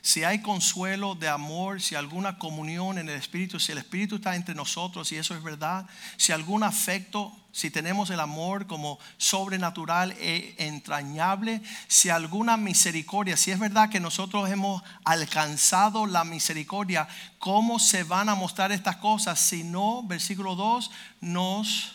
si 0.06 0.24
hay 0.24 0.44
consuelo 0.44 1.16
de 1.16 1.28
amor, 1.28 1.82
si 1.82 1.96
alguna 1.96 2.38
comunión 2.38 3.00
en 3.00 3.10
el 3.10 3.16
Espíritu, 3.16 3.60
si 3.60 3.72
el 3.72 3.80
Espíritu 3.80 4.18
está 4.18 4.36
entre 4.36 4.54
nosotros 4.54 5.12
y 5.12 5.18
eso 5.18 5.36
es 5.36 5.42
verdad, 5.42 5.88
si 6.16 6.32
algún 6.32 6.62
afecto, 6.62 7.36
si 7.52 7.72
tenemos 7.72 8.12
el 8.12 8.20
amor 8.20 8.68
como 8.68 9.00
sobrenatural 9.18 10.12
e 10.20 10.54
entrañable, 10.60 11.60
si 11.88 12.10
alguna 12.10 12.56
misericordia, 12.56 13.36
si 13.36 13.50
es 13.50 13.58
verdad 13.58 13.90
que 13.90 14.00
nosotros 14.00 14.48
hemos 14.52 14.84
alcanzado 15.06 16.06
la 16.06 16.24
misericordia, 16.24 17.08
¿cómo 17.40 17.80
se 17.80 18.04
van 18.04 18.30
a 18.30 18.36
mostrar 18.36 18.72
estas 18.72 18.98
cosas 18.98 19.40
si 19.40 19.64
no, 19.64 20.04
versículo 20.04 20.56
2, 20.56 20.92
nos 21.22 21.95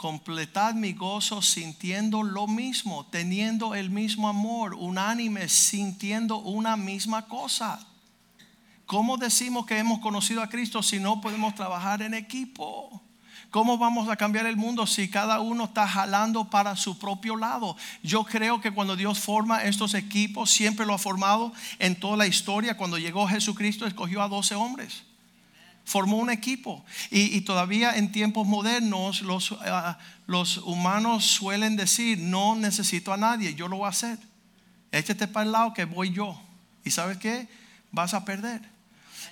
completad 0.00 0.72
mi 0.72 0.94
gozo 0.94 1.42
sintiendo 1.42 2.22
lo 2.22 2.46
mismo, 2.46 3.04
teniendo 3.10 3.74
el 3.74 3.90
mismo 3.90 4.30
amor, 4.30 4.72
unánime, 4.72 5.46
sintiendo 5.50 6.38
una 6.38 6.78
misma 6.78 7.26
cosa. 7.28 7.86
¿Cómo 8.86 9.18
decimos 9.18 9.66
que 9.66 9.76
hemos 9.76 9.98
conocido 9.98 10.40
a 10.40 10.48
Cristo 10.48 10.82
si 10.82 10.98
no 10.98 11.20
podemos 11.20 11.54
trabajar 11.54 12.00
en 12.00 12.14
equipo? 12.14 13.02
¿Cómo 13.50 13.76
vamos 13.76 14.08
a 14.08 14.16
cambiar 14.16 14.46
el 14.46 14.56
mundo 14.56 14.86
si 14.86 15.10
cada 15.10 15.40
uno 15.40 15.64
está 15.64 15.86
jalando 15.86 16.48
para 16.48 16.76
su 16.76 16.98
propio 16.98 17.36
lado? 17.36 17.76
Yo 18.02 18.24
creo 18.24 18.58
que 18.58 18.70
cuando 18.70 18.96
Dios 18.96 19.18
forma 19.18 19.64
estos 19.64 19.92
equipos, 19.92 20.50
siempre 20.50 20.86
lo 20.86 20.94
ha 20.94 20.98
formado 20.98 21.52
en 21.78 21.94
toda 21.94 22.16
la 22.16 22.26
historia. 22.26 22.78
Cuando 22.78 22.96
llegó 22.96 23.28
Jesucristo, 23.28 23.86
escogió 23.86 24.22
a 24.22 24.28
12 24.28 24.54
hombres 24.54 25.09
formó 25.84 26.16
un 26.18 26.30
equipo. 26.30 26.84
Y, 27.10 27.40
todavía 27.42 27.96
en 27.96 28.12
tiempos 28.12 28.46
modernos 28.46 29.22
los, 29.22 29.52
ah, 29.60 29.98
los, 30.26 30.58
humanos 30.58 31.24
suelen 31.24 31.76
decir, 31.76 32.18
no 32.18 32.54
necesito 32.56 33.12
a 33.12 33.16
nadie, 33.16 33.54
yo 33.54 33.68
lo 33.68 33.78
voy 33.78 33.86
a 33.86 33.90
hacer. 33.90 34.18
Échate 34.92 35.28
para 35.28 35.46
el 35.46 35.52
lado 35.52 35.74
que 35.74 35.84
voy 35.84 36.12
yo. 36.12 36.40
¿Y 36.84 36.90
sabes 36.90 37.18
qué? 37.18 37.48
Vas 37.92 38.14
a 38.14 38.24
perder. 38.24 38.62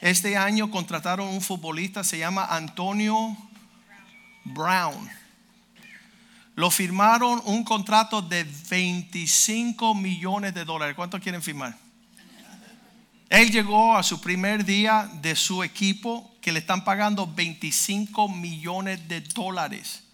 Este 0.01 0.37
año 0.37 0.71
contrataron 0.71 1.29
un 1.29 1.41
futbolista, 1.41 2.05
se 2.05 2.19
llama 2.19 2.47
Antonio 2.47 3.37
Brown. 4.45 5.09
Lo 6.55 6.71
firmaron 6.71 7.41
un 7.45 7.65
contrato 7.65 8.21
de 8.21 8.45
25 8.69 9.95
millones 9.95 10.55
de 10.55 10.65
dólares. 10.65 10.97
¿Cuánto 10.97 11.21
quieren 11.21 11.43
firmar? 11.43 11.77
Él 13.29 13.51
llegó 13.51 13.97
a 13.97 14.03
su 14.03 14.21
primer 14.21 14.65
día 14.65 15.11
de 15.21 15.37
su 15.37 15.63
equipo 15.63 16.35
que 16.41 16.53
le 16.53 16.61
están 16.61 16.85
pagando 16.85 17.27
25 17.27 18.29
millones 18.29 19.07
de 19.07 19.21
dólares. 19.21 20.05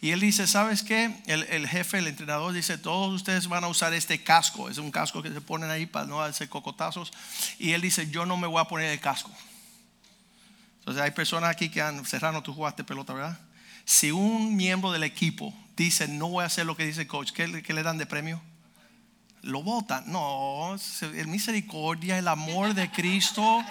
Y 0.00 0.10
él 0.10 0.20
dice, 0.20 0.46
¿sabes 0.46 0.82
qué? 0.82 1.14
El, 1.26 1.68
jefe, 1.68 1.98
el 1.98 2.08
entrenador 2.08 2.52
dice, 2.52 2.76
todos 2.76 3.14
ustedes 3.14 3.46
van 3.46 3.62
a 3.62 3.68
usar 3.68 3.94
este 3.94 4.22
casco. 4.22 4.68
Es 4.68 4.78
un 4.78 4.90
casco 4.90 5.22
que 5.22 5.30
se 5.30 5.40
ponen 5.40 5.70
ahí 5.70 5.86
para 5.86 6.06
no 6.06 6.20
hacer 6.20 6.48
cocotazos. 6.48 7.12
Y 7.58 7.72
él 7.72 7.80
dice, 7.80 8.10
yo 8.10 8.26
no 8.26 8.36
me 8.36 8.48
voy 8.48 8.60
a 8.60 8.64
poner 8.64 8.90
el 8.90 9.00
casco. 9.00 9.30
Entonces 10.80 11.02
hay 11.02 11.12
personas 11.12 11.50
aquí 11.50 11.68
que 11.68 11.80
han, 11.80 12.04
cerrado 12.04 12.42
tú 12.42 12.52
jugaste 12.52 12.82
pelota, 12.82 13.12
¿verdad? 13.12 13.38
Si 13.84 14.10
un 14.10 14.56
miembro 14.56 14.90
del 14.90 15.04
equipo 15.04 15.54
dice, 15.76 16.08
no 16.08 16.28
voy 16.28 16.42
a 16.42 16.46
hacer 16.46 16.66
lo 16.66 16.76
que 16.76 16.84
dice 16.84 17.02
el 17.02 17.06
coach, 17.06 17.30
¿qué, 17.30 17.62
qué 17.62 17.72
le 17.72 17.84
dan 17.84 17.98
de 17.98 18.06
premio? 18.06 18.42
Lo 19.42 19.62
votan. 19.62 20.04
No, 20.10 20.76
el 21.02 21.26
misericordia, 21.26 22.18
el 22.18 22.28
amor 22.28 22.74
de 22.74 22.90
Cristo 22.90 23.64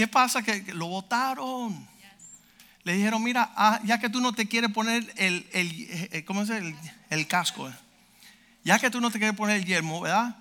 ¿Qué 0.00 0.08
pasa? 0.08 0.42
Que 0.42 0.72
lo 0.72 0.86
votaron. 0.86 1.86
Le 2.84 2.94
dijeron, 2.94 3.22
mira, 3.22 3.52
ah, 3.54 3.80
ya 3.84 4.00
que 4.00 4.08
tú 4.08 4.18
no 4.18 4.32
te 4.32 4.48
quieres 4.48 4.70
poner 4.70 5.12
el, 5.16 5.46
el, 5.52 5.86
eh, 5.90 6.24
¿cómo 6.24 6.42
el, 6.42 7.26
casco, 7.26 7.70
ya 8.64 8.78
que 8.78 8.88
tú 8.88 8.98
no 8.98 9.10
te 9.10 9.18
quieres 9.18 9.36
poner 9.36 9.56
el 9.56 9.66
yelmo, 9.66 10.00
¿verdad? 10.00 10.38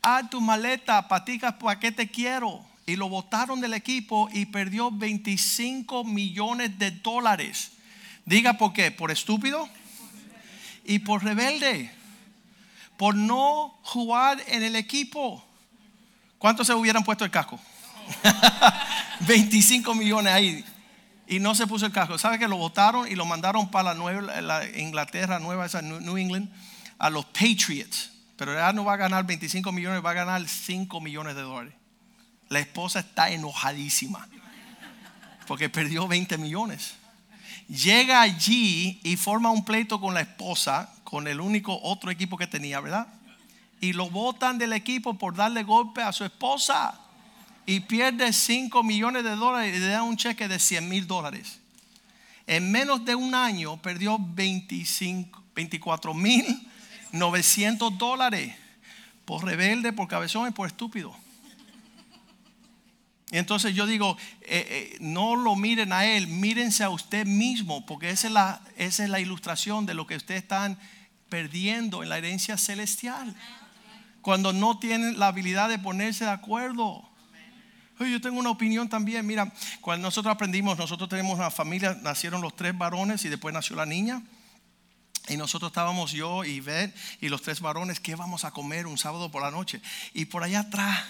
Haz 0.00 0.30
tu 0.30 0.40
maleta, 0.40 1.06
paticas, 1.06 1.52
¿para 1.56 1.78
qué 1.78 1.92
te 1.92 2.08
quiero? 2.08 2.64
Y 2.86 2.96
lo 2.96 3.10
votaron 3.10 3.60
del 3.60 3.74
equipo 3.74 4.30
y 4.32 4.46
perdió 4.46 4.90
25 4.90 6.04
millones 6.04 6.78
de 6.78 6.90
dólares. 6.92 7.72
Diga 8.24 8.54
por 8.54 8.72
qué, 8.72 8.90
por 8.90 9.10
estúpido 9.10 9.68
y 10.86 11.00
por 11.00 11.22
rebelde, 11.22 11.92
por 12.98 13.14
no 13.14 13.78
jugar 13.82 14.42
en 14.48 14.62
el 14.62 14.76
equipo. 14.76 15.42
¿Cuántos 16.36 16.66
se 16.66 16.74
hubieran 16.74 17.02
puesto 17.02 17.24
el 17.24 17.30
casco? 17.30 17.58
25 19.20 19.94
millones 19.94 20.32
ahí. 20.32 20.64
Y 21.26 21.38
no 21.38 21.54
se 21.54 21.66
puso 21.66 21.86
el 21.86 21.92
casco. 21.92 22.18
¿Sabe 22.18 22.38
que 22.38 22.48
lo 22.48 22.56
votaron 22.56 23.10
y 23.10 23.14
lo 23.14 23.24
mandaron 23.24 23.70
para 23.70 23.90
la, 23.90 23.94
nueva, 23.94 24.40
la 24.40 24.68
Inglaterra, 24.78 25.38
nueva, 25.38 25.64
esa 25.64 25.80
New 25.80 26.18
England, 26.18 26.50
a 26.98 27.08
los 27.08 27.24
Patriots? 27.26 28.10
Pero 28.36 28.54
ya 28.54 28.72
no 28.72 28.84
va 28.84 28.94
a 28.94 28.96
ganar 28.96 29.24
25 29.24 29.72
millones, 29.72 30.04
va 30.04 30.10
a 30.10 30.14
ganar 30.14 30.46
5 30.46 31.00
millones 31.00 31.34
de 31.34 31.42
dólares. 31.42 31.74
La 32.48 32.60
esposa 32.60 33.00
está 33.00 33.30
enojadísima 33.30 34.28
porque 35.46 35.68
perdió 35.68 36.06
20 36.06 36.36
millones. 36.38 36.94
Llega 37.68 38.22
allí 38.22 39.00
y 39.02 39.16
forma 39.16 39.50
un 39.50 39.64
pleito 39.64 40.00
con 40.00 40.14
la 40.14 40.20
esposa, 40.20 40.90
con 41.08 41.26
el 41.26 41.40
único 41.40 41.80
otro 41.82 42.10
equipo 42.10 42.36
que 42.36 42.46
tenía, 42.46 42.80
¿verdad? 42.80 43.08
Y 43.80 43.94
lo 43.94 44.10
votan 44.10 44.58
del 44.58 44.74
equipo 44.74 45.14
por 45.16 45.34
darle 45.34 45.62
golpe 45.62 46.02
a 46.02 46.12
su 46.12 46.22
esposa 46.22 47.00
y 47.64 47.80
pierde 47.80 48.30
5 48.30 48.82
millones 48.82 49.24
de 49.24 49.34
dólares 49.34 49.74
y 49.74 49.80
le 49.80 49.88
da 49.88 50.02
un 50.02 50.18
cheque 50.18 50.48
de 50.48 50.58
100 50.58 50.86
mil 50.86 51.06
dólares. 51.06 51.60
En 52.46 52.70
menos 52.70 53.06
de 53.06 53.14
un 53.14 53.34
año 53.34 53.80
perdió 53.80 54.18
25, 54.20 55.44
24 55.54 56.12
mil 56.12 56.68
900 57.12 57.96
dólares 57.96 58.54
por 59.24 59.46
rebelde, 59.46 59.94
por 59.94 60.08
cabezón 60.08 60.48
y 60.48 60.50
por 60.50 60.66
estúpido. 60.66 61.16
Y 63.30 63.38
entonces 63.38 63.74
yo 63.74 63.86
digo, 63.86 64.18
eh, 64.42 64.92
eh, 64.92 64.96
no 65.00 65.36
lo 65.36 65.56
miren 65.56 65.94
a 65.94 66.04
él, 66.04 66.26
mírense 66.26 66.84
a 66.84 66.90
usted 66.90 67.24
mismo, 67.26 67.86
porque 67.86 68.10
esa 68.10 68.26
es, 68.26 68.32
la, 68.34 68.60
esa 68.76 69.04
es 69.04 69.08
la 69.08 69.20
ilustración 69.20 69.86
de 69.86 69.94
lo 69.94 70.06
que 70.06 70.16
ustedes 70.16 70.42
están 70.42 70.78
perdiendo 71.28 72.02
en 72.02 72.08
la 72.08 72.18
herencia 72.18 72.56
celestial. 72.56 73.34
Cuando 74.22 74.52
no 74.52 74.78
tienen 74.78 75.18
la 75.18 75.28
habilidad 75.28 75.68
de 75.68 75.78
ponerse 75.78 76.24
de 76.24 76.30
acuerdo 76.30 77.08
yo 78.06 78.20
tengo 78.20 78.38
una 78.38 78.50
opinión 78.50 78.88
también. 78.88 79.26
Mira, 79.26 79.52
cuando 79.80 80.06
nosotros 80.06 80.32
aprendimos, 80.32 80.78
nosotros 80.78 81.08
tenemos 81.08 81.36
una 81.36 81.50
familia, 81.50 81.98
nacieron 82.02 82.40
los 82.40 82.54
tres 82.54 82.76
varones 82.76 83.24
y 83.24 83.28
después 83.28 83.52
nació 83.52 83.74
la 83.76 83.86
niña. 83.86 84.22
Y 85.28 85.36
nosotros 85.36 85.70
estábamos 85.70 86.12
yo 86.12 86.44
y 86.44 86.60
Beth 86.60 86.94
y 87.20 87.28
los 87.28 87.42
tres 87.42 87.60
varones, 87.60 88.00
¿qué 88.00 88.14
vamos 88.14 88.44
a 88.44 88.50
comer 88.50 88.86
un 88.86 88.96
sábado 88.96 89.30
por 89.30 89.42
la 89.42 89.50
noche? 89.50 89.82
Y 90.14 90.26
por 90.26 90.42
allá 90.42 90.60
atrás, 90.60 91.04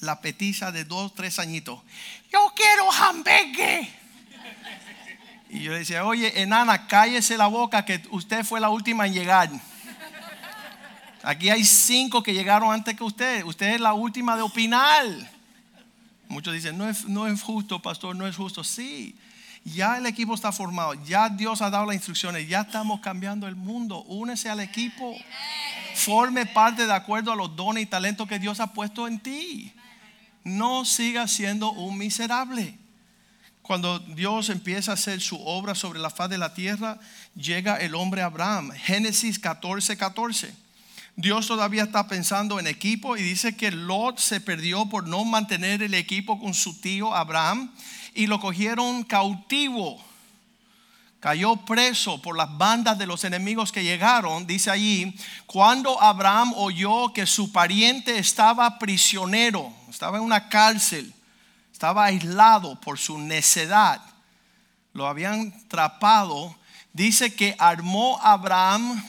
la 0.00 0.20
petiza 0.20 0.72
de 0.72 0.84
dos, 0.84 1.14
tres 1.14 1.38
añitos. 1.38 1.80
Yo 2.32 2.52
quiero 2.54 2.90
hamburgues. 2.90 3.88
Y 5.50 5.60
yo 5.60 5.72
le 5.72 5.80
decía, 5.80 6.04
oye, 6.04 6.40
enana, 6.40 6.86
cállese 6.86 7.36
la 7.36 7.48
boca 7.48 7.84
que 7.84 8.00
usted 8.10 8.44
fue 8.44 8.60
la 8.60 8.70
última 8.70 9.06
en 9.06 9.14
llegar. 9.14 9.50
Aquí 11.22 11.50
hay 11.50 11.64
cinco 11.64 12.22
que 12.22 12.32
llegaron 12.32 12.72
antes 12.72 12.96
que 12.96 13.02
usted. 13.02 13.44
Usted 13.44 13.74
es 13.74 13.80
la 13.80 13.92
última 13.92 14.36
de 14.36 14.42
opinar. 14.42 15.04
Muchos 16.28 16.54
dicen, 16.54 16.78
no 16.78 16.88
es, 16.88 17.04
no 17.06 17.26
es 17.26 17.42
justo, 17.42 17.82
pastor, 17.82 18.14
no 18.14 18.28
es 18.28 18.36
justo. 18.36 18.62
Sí, 18.62 19.16
ya 19.64 19.98
el 19.98 20.06
equipo 20.06 20.34
está 20.34 20.52
formado, 20.52 20.94
ya 21.04 21.28
Dios 21.28 21.60
ha 21.60 21.68
dado 21.68 21.86
las 21.86 21.96
instrucciones, 21.96 22.48
ya 22.48 22.60
estamos 22.60 23.00
cambiando 23.00 23.48
el 23.48 23.56
mundo. 23.56 24.02
Únese 24.04 24.48
al 24.48 24.60
equipo, 24.60 25.16
forme 25.96 26.46
parte 26.46 26.86
de 26.86 26.92
acuerdo 26.92 27.32
a 27.32 27.36
los 27.36 27.56
dones 27.56 27.82
y 27.82 27.86
talentos 27.86 28.28
que 28.28 28.38
Dios 28.38 28.60
ha 28.60 28.72
puesto 28.72 29.08
en 29.08 29.18
ti. 29.18 29.72
No 30.44 30.84
siga 30.84 31.26
siendo 31.26 31.72
un 31.72 31.98
miserable. 31.98 32.78
Cuando 33.70 34.00
Dios 34.00 34.48
empieza 34.48 34.90
a 34.90 34.94
hacer 34.94 35.20
su 35.20 35.40
obra 35.46 35.76
sobre 35.76 36.00
la 36.00 36.10
faz 36.10 36.28
de 36.28 36.38
la 36.38 36.54
tierra, 36.54 36.98
llega 37.36 37.76
el 37.76 37.94
hombre 37.94 38.20
Abraham. 38.20 38.72
Génesis 38.72 39.38
14, 39.38 39.96
14. 39.96 40.52
Dios 41.14 41.46
todavía 41.46 41.84
está 41.84 42.08
pensando 42.08 42.58
en 42.58 42.66
equipo 42.66 43.16
y 43.16 43.22
dice 43.22 43.56
que 43.56 43.70
Lot 43.70 44.18
se 44.18 44.40
perdió 44.40 44.86
por 44.86 45.06
no 45.06 45.24
mantener 45.24 45.84
el 45.84 45.94
equipo 45.94 46.40
con 46.40 46.52
su 46.52 46.80
tío 46.80 47.14
Abraham 47.14 47.70
y 48.12 48.26
lo 48.26 48.40
cogieron 48.40 49.04
cautivo. 49.04 50.02
Cayó 51.20 51.54
preso 51.58 52.20
por 52.20 52.36
las 52.36 52.58
bandas 52.58 52.98
de 52.98 53.06
los 53.06 53.22
enemigos 53.22 53.70
que 53.70 53.84
llegaron, 53.84 54.48
dice 54.48 54.72
allí, 54.72 55.14
cuando 55.46 56.02
Abraham 56.02 56.54
oyó 56.56 57.12
que 57.12 57.24
su 57.24 57.52
pariente 57.52 58.18
estaba 58.18 58.80
prisionero, 58.80 59.72
estaba 59.88 60.18
en 60.18 60.24
una 60.24 60.48
cárcel, 60.48 61.14
estaba 61.80 62.04
aislado 62.04 62.78
por 62.78 62.98
su 62.98 63.16
necedad, 63.16 64.02
lo 64.92 65.06
habían 65.06 65.66
trapado, 65.66 66.54
dice 66.92 67.34
que 67.34 67.56
armó 67.58 68.20
Abraham 68.22 69.02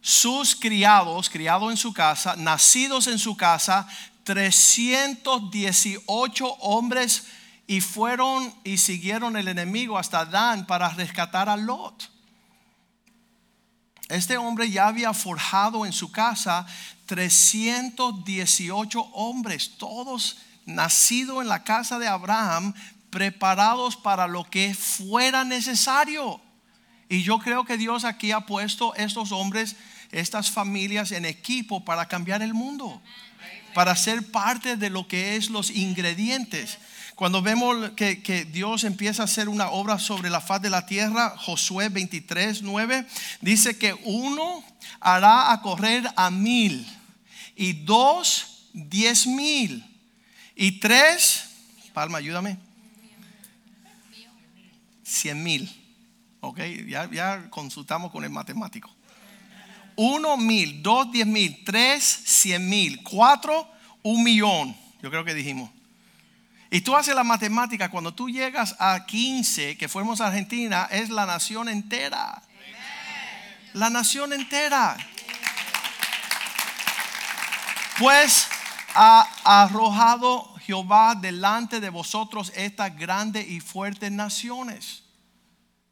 sus 0.00 0.56
criados, 0.56 1.28
criados 1.28 1.70
en 1.70 1.76
su 1.76 1.92
casa, 1.92 2.34
nacidos 2.34 3.06
en 3.06 3.18
su 3.18 3.36
casa, 3.36 3.86
318 4.24 6.46
hombres 6.60 7.26
y 7.66 7.82
fueron 7.82 8.50
y 8.64 8.78
siguieron 8.78 9.36
el 9.36 9.48
enemigo 9.48 9.98
hasta 9.98 10.24
Dan 10.24 10.66
para 10.66 10.88
rescatar 10.88 11.50
a 11.50 11.56
Lot. 11.58 12.10
Este 14.08 14.38
hombre 14.38 14.70
ya 14.70 14.86
había 14.86 15.12
forjado 15.12 15.84
en 15.84 15.92
su 15.92 16.10
casa 16.10 16.64
318 17.04 19.00
hombres, 19.12 19.76
todos 19.76 20.38
nacidos 20.66 21.40
en 21.42 21.48
la 21.48 21.64
casa 21.64 21.98
de 21.98 22.08
Abraham, 22.08 22.74
preparados 23.10 23.96
para 23.96 24.26
lo 24.26 24.44
que 24.44 24.74
fuera 24.74 25.44
necesario. 25.44 26.40
Y 27.08 27.22
yo 27.22 27.38
creo 27.38 27.64
que 27.64 27.78
Dios 27.78 28.04
aquí 28.04 28.32
ha 28.32 28.40
puesto 28.40 28.94
estos 28.96 29.32
hombres 29.32 29.76
estas 30.12 30.50
familias 30.50 31.12
en 31.12 31.24
equipo 31.24 31.84
para 31.84 32.06
cambiar 32.06 32.42
el 32.42 32.54
mundo, 32.54 33.00
para 33.74 33.96
ser 33.96 34.30
parte 34.30 34.76
de 34.76 34.90
lo 34.90 35.06
que 35.06 35.36
es 35.36 35.50
los 35.50 35.70
ingredientes. 35.70 36.78
Cuando 37.14 37.40
vemos 37.40 37.90
que, 37.96 38.48
Dios 38.52 38.84
empieza 38.84 39.22
a 39.22 39.24
hacer 39.24 39.48
una 39.48 39.70
obra 39.70 39.98
sobre 39.98 40.30
la 40.30 40.40
faz 40.40 40.60
de 40.60 40.70
la 40.70 40.86
tierra, 40.86 41.34
Josué 41.38 41.88
23, 41.88 42.62
9, 42.62 43.06
dice 43.40 43.78
que 43.78 43.94
uno 44.04 44.62
hará 45.00 45.52
a 45.52 45.62
correr 45.62 46.04
a 46.16 46.30
mil 46.30 46.86
y 47.54 47.72
dos, 47.72 48.68
diez 48.72 49.26
mil 49.26 49.84
y 50.56 50.80
tres, 50.80 51.44
Palma, 51.92 52.18
ayúdame, 52.18 52.58
cien 55.04 55.42
mil. 55.42 55.70
Ok, 56.40 56.60
ya, 56.88 57.48
consultamos 57.50 58.10
con 58.10 58.24
el 58.24 58.30
matemático 58.30 58.96
uno 59.96 60.36
mil, 60.36 60.82
dos 60.82 61.10
diez 61.10 61.26
mil, 61.26 61.64
tres 61.64 62.04
cien 62.04 62.68
mil, 62.68 63.02
cuatro 63.02 63.68
un 64.02 64.22
millón. 64.22 64.76
Yo 65.02 65.10
creo 65.10 65.24
que 65.24 65.34
dijimos. 65.34 65.70
Y 66.70 66.82
tú 66.82 66.96
haces 66.96 67.14
la 67.14 67.24
matemática, 67.24 67.90
cuando 67.90 68.12
tú 68.12 68.28
llegas 68.28 68.76
a 68.78 69.06
15, 69.06 69.78
que 69.78 69.88
fuimos 69.88 70.20
a 70.20 70.26
Argentina, 70.26 70.88
es 70.90 71.10
la 71.10 71.24
nación 71.24 71.68
entera. 71.68 72.42
La 73.72 73.88
nación 73.88 74.32
entera. 74.32 74.96
Pues 77.98 78.48
ha 78.96 79.28
arrojado 79.44 80.54
Jehová 80.60 81.14
delante 81.14 81.80
de 81.80 81.90
vosotros 81.90 82.52
estas 82.56 82.96
grandes 82.96 83.48
y 83.48 83.60
fuertes 83.60 84.10
naciones 84.10 85.04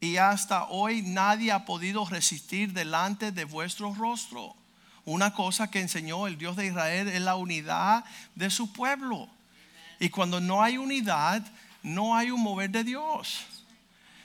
y 0.05 0.17
hasta 0.17 0.65
hoy 0.65 1.01
nadie 1.01 1.51
ha 1.51 1.65
podido 1.65 2.05
resistir 2.05 2.73
delante 2.73 3.31
de 3.31 3.45
vuestro 3.45 3.93
rostro. 3.93 4.55
Una 5.03 5.33
cosa 5.33 5.69
que 5.69 5.81
enseñó 5.81 6.27
el 6.27 6.37
Dios 6.37 6.55
de 6.55 6.67
Israel 6.67 7.07
es 7.07 7.21
la 7.21 7.35
unidad 7.35 8.05
de 8.35 8.49
su 8.49 8.71
pueblo. 8.71 9.29
Y 9.99 10.09
cuando 10.09 10.39
no 10.39 10.63
hay 10.63 10.77
unidad, 10.77 11.43
no 11.81 12.15
hay 12.15 12.31
un 12.31 12.41
mover 12.41 12.69
de 12.69 12.83
Dios. 12.83 13.45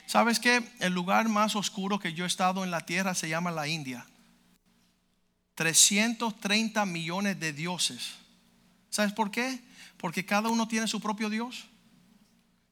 ¿Sabes 0.05 0.39
que 0.39 0.61
El 0.79 0.93
lugar 0.93 1.29
más 1.29 1.55
oscuro 1.55 1.97
que 1.97 2.13
yo 2.13 2.25
he 2.25 2.27
estado 2.27 2.63
en 2.63 2.71
la 2.71 2.85
tierra 2.85 3.15
se 3.15 3.29
llama 3.29 3.49
la 3.49 3.67
India. 3.67 4.05
330 5.55 6.85
millones 6.85 7.39
de 7.39 7.53
dioses. 7.53 8.20
¿Sabes 8.91 9.13
por 9.13 9.31
qué? 9.31 9.59
Porque 9.97 10.25
cada 10.25 10.49
uno 10.49 10.67
tiene 10.67 10.85
su 10.85 10.99
propio 10.99 11.29
Dios. 11.29 11.65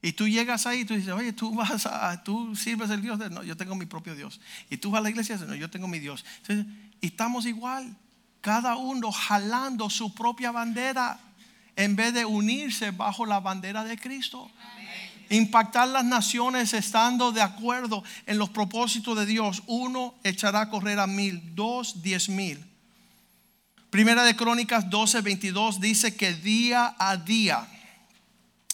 Y 0.02 0.12
tú 0.12 0.28
llegas 0.28 0.66
ahí 0.66 0.80
y 0.80 0.84
tú 0.84 0.94
dices, 0.94 1.12
oye, 1.12 1.32
tú 1.32 1.54
vas 1.54 1.86
a, 1.86 2.22
tú 2.22 2.54
sirves 2.54 2.90
el 2.90 3.02
Dios. 3.02 3.18
De, 3.18 3.28
no, 3.28 3.42
yo 3.42 3.56
tengo 3.56 3.74
mi 3.74 3.86
propio 3.86 4.14
Dios. 4.14 4.40
Y 4.70 4.76
tú 4.76 4.90
vas 4.90 5.00
a 5.00 5.02
la 5.02 5.10
iglesia, 5.10 5.36
no, 5.36 5.54
yo 5.54 5.68
tengo 5.68 5.88
mi 5.88 5.98
Dios. 5.98 6.24
y 7.00 7.06
estamos 7.06 7.46
igual, 7.46 7.96
cada 8.40 8.76
uno 8.76 9.10
jalando 9.10 9.90
su 9.90 10.14
propia 10.14 10.52
bandera 10.52 11.18
en 11.76 11.96
vez 11.96 12.14
de 12.14 12.24
unirse 12.24 12.90
bajo 12.90 13.26
la 13.26 13.40
bandera 13.40 13.84
de 13.84 13.98
Cristo. 13.98 14.50
Impactar 15.30 15.88
las 15.88 16.04
naciones 16.04 16.74
estando 16.74 17.32
de 17.32 17.40
acuerdo 17.40 18.02
en 18.26 18.36
los 18.36 18.50
propósitos 18.50 19.16
de 19.16 19.26
Dios. 19.26 19.62
Uno 19.66 20.14
echará 20.24 20.62
a 20.62 20.70
correr 20.70 20.98
a 20.98 21.06
mil, 21.06 21.54
dos, 21.54 22.02
diez 22.02 22.28
mil. 22.28 22.69
Primera 23.90 24.22
de 24.22 24.36
Crónicas 24.36 24.88
12, 24.88 25.20
22 25.20 25.80
dice 25.80 26.16
que 26.16 26.32
día 26.32 26.94
a 26.98 27.16
día 27.16 27.68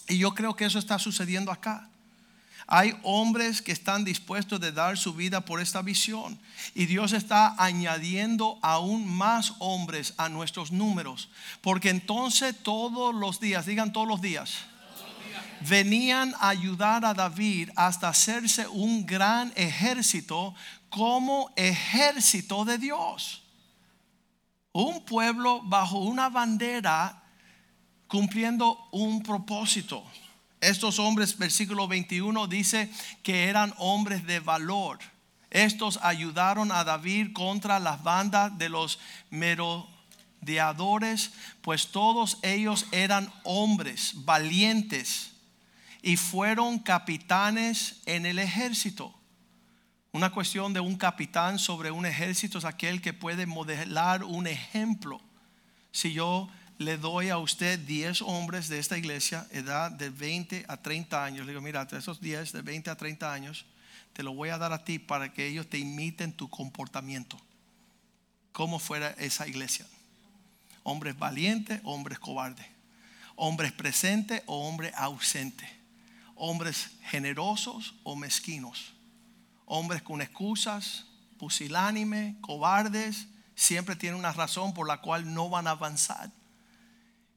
y 0.07 0.17
yo 0.17 0.33
creo 0.33 0.55
que 0.55 0.65
eso 0.65 0.79
está 0.79 0.99
sucediendo 0.99 1.51
acá. 1.51 1.89
Hay 2.69 2.97
hombres 3.03 3.61
que 3.61 3.71
están 3.71 4.03
dispuestos 4.03 4.59
de 4.59 4.71
dar 4.73 4.97
su 4.97 5.13
vida 5.13 5.41
por 5.41 5.61
esta 5.61 5.81
visión. 5.81 6.37
Y 6.75 6.85
Dios 6.85 7.13
está 7.13 7.55
añadiendo 7.57 8.59
aún 8.61 9.07
más 9.07 9.53
hombres 9.59 10.13
a 10.17 10.27
nuestros 10.27 10.71
números. 10.71 11.29
Porque 11.61 11.89
entonces 11.89 12.55
todos 12.61 13.15
los 13.15 13.39
días, 13.39 13.65
digan 13.65 13.93
todos 13.93 14.07
los 14.07 14.21
días, 14.21 14.51
venían 15.61 16.33
a 16.39 16.49
ayudar 16.49 17.05
a 17.05 17.13
David 17.13 17.69
hasta 17.75 18.09
hacerse 18.09 18.67
un 18.67 19.05
gran 19.05 19.53
ejército 19.55 20.53
como 20.89 21.51
ejército 21.55 22.65
de 22.65 22.77
Dios. 22.77 23.43
Un 24.79 25.03
pueblo 25.03 25.63
bajo 25.63 25.97
una 25.97 26.29
bandera 26.29 27.23
cumpliendo 28.07 28.77
un 28.91 29.23
propósito. 29.23 30.03
Estos 30.61 30.99
hombres, 30.99 31.35
versículo 31.35 31.87
21, 31.87 32.45
dice 32.45 32.91
que 33.23 33.45
eran 33.45 33.73
hombres 33.79 34.27
de 34.27 34.39
valor. 34.39 34.99
Estos 35.49 35.97
ayudaron 36.03 36.71
a 36.71 36.83
David 36.83 37.33
contra 37.33 37.79
las 37.79 38.03
bandas 38.03 38.55
de 38.59 38.69
los 38.69 38.99
merodeadores, 39.31 41.31
pues 41.63 41.87
todos 41.87 42.37
ellos 42.43 42.85
eran 42.91 43.33
hombres 43.45 44.25
valientes 44.25 45.31
y 46.03 46.17
fueron 46.17 46.77
capitanes 46.77 47.95
en 48.05 48.27
el 48.27 48.37
ejército. 48.37 49.16
Una 50.11 50.31
cuestión 50.31 50.73
de 50.73 50.79
un 50.79 50.95
capitán 50.95 51.59
sobre 51.59 51.91
un 51.91 52.05
ejército 52.05 52.57
es 52.57 52.65
aquel 52.65 53.01
que 53.01 53.13
puede 53.13 53.45
modelar 53.45 54.23
un 54.23 54.47
ejemplo. 54.47 55.21
Si 55.91 56.13
yo 56.13 56.49
le 56.77 56.97
doy 56.97 57.29
a 57.29 57.37
usted 57.37 57.79
10 57.79 58.21
hombres 58.21 58.69
de 58.69 58.79
esta 58.79 58.97
iglesia, 58.97 59.47
edad 59.51 59.91
de 59.91 60.09
20 60.09 60.65
a 60.67 60.77
30 60.77 61.23
años. 61.23 61.45
Le 61.45 61.51
digo, 61.51 61.61
mira, 61.61 61.87
esos 61.91 62.21
10 62.21 62.53
de 62.53 62.61
20 62.61 62.89
a 62.89 62.95
30 62.95 63.33
años, 63.33 63.65
te 64.13 64.23
lo 64.23 64.33
voy 64.33 64.49
a 64.49 64.57
dar 64.57 64.73
a 64.73 64.83
ti 64.83 64.99
para 64.99 65.33
que 65.33 65.47
ellos 65.47 65.67
te 65.67 65.77
imiten 65.77 66.33
tu 66.33 66.49
comportamiento. 66.49 67.37
Como 68.51 68.79
fuera 68.79 69.09
esa 69.17 69.47
iglesia. 69.47 69.85
Hombres 70.83 71.17
valientes, 71.17 71.81
hombres 71.83 72.19
cobardes. 72.19 72.65
Hombres 73.35 73.71
presentes 73.71 74.41
o 74.45 74.67
hombres 74.67 74.93
ausentes. 74.95 75.69
Hombres 76.35 76.91
generosos 77.03 77.95
o 78.03 78.15
mezquinos. 78.15 78.93
Hombres 79.67 80.01
con 80.01 80.21
excusas 80.21 81.05
pusilánime, 81.37 82.35
cobardes, 82.41 83.27
siempre 83.55 83.95
tienen 83.95 84.19
una 84.19 84.33
razón 84.33 84.73
por 84.73 84.87
la 84.87 84.97
cual 84.97 85.33
no 85.33 85.49
van 85.49 85.67
a 85.67 85.71
avanzar. 85.71 86.31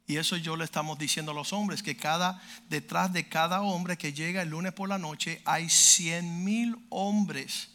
Y 0.06 0.16
eso 0.16 0.36
yo 0.36 0.56
le 0.56 0.64
estamos 0.64 0.98
diciendo 0.98 1.30
a 1.30 1.34
los 1.34 1.52
hombres, 1.52 1.82
que 1.82 1.96
cada, 1.96 2.42
detrás 2.68 3.12
de 3.12 3.28
cada 3.28 3.62
hombre 3.62 3.96
que 3.96 4.12
llega 4.12 4.42
el 4.42 4.50
lunes 4.50 4.72
por 4.72 4.88
la 4.88 4.98
noche, 4.98 5.40
hay 5.44 5.70
cien 5.70 6.44
mil 6.44 6.76
hombres 6.88 7.70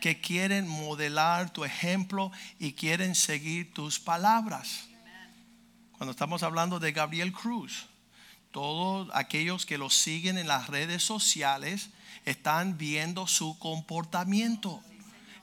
que 0.00 0.20
quieren 0.20 0.68
modelar 0.68 1.52
tu 1.52 1.64
ejemplo 1.64 2.30
y 2.58 2.74
quieren 2.74 3.14
seguir 3.14 3.74
tus 3.74 3.98
palabras. 3.98 4.88
Cuando 5.92 6.12
estamos 6.12 6.42
hablando 6.42 6.78
de 6.78 6.92
Gabriel 6.92 7.32
Cruz, 7.32 7.86
todos 8.52 9.08
aquellos 9.12 9.66
que 9.66 9.76
lo 9.76 9.90
siguen 9.90 10.38
en 10.38 10.48
las 10.48 10.68
redes 10.68 11.02
sociales 11.02 11.90
están 12.24 12.78
viendo 12.78 13.26
su 13.26 13.58
comportamiento, 13.58 14.82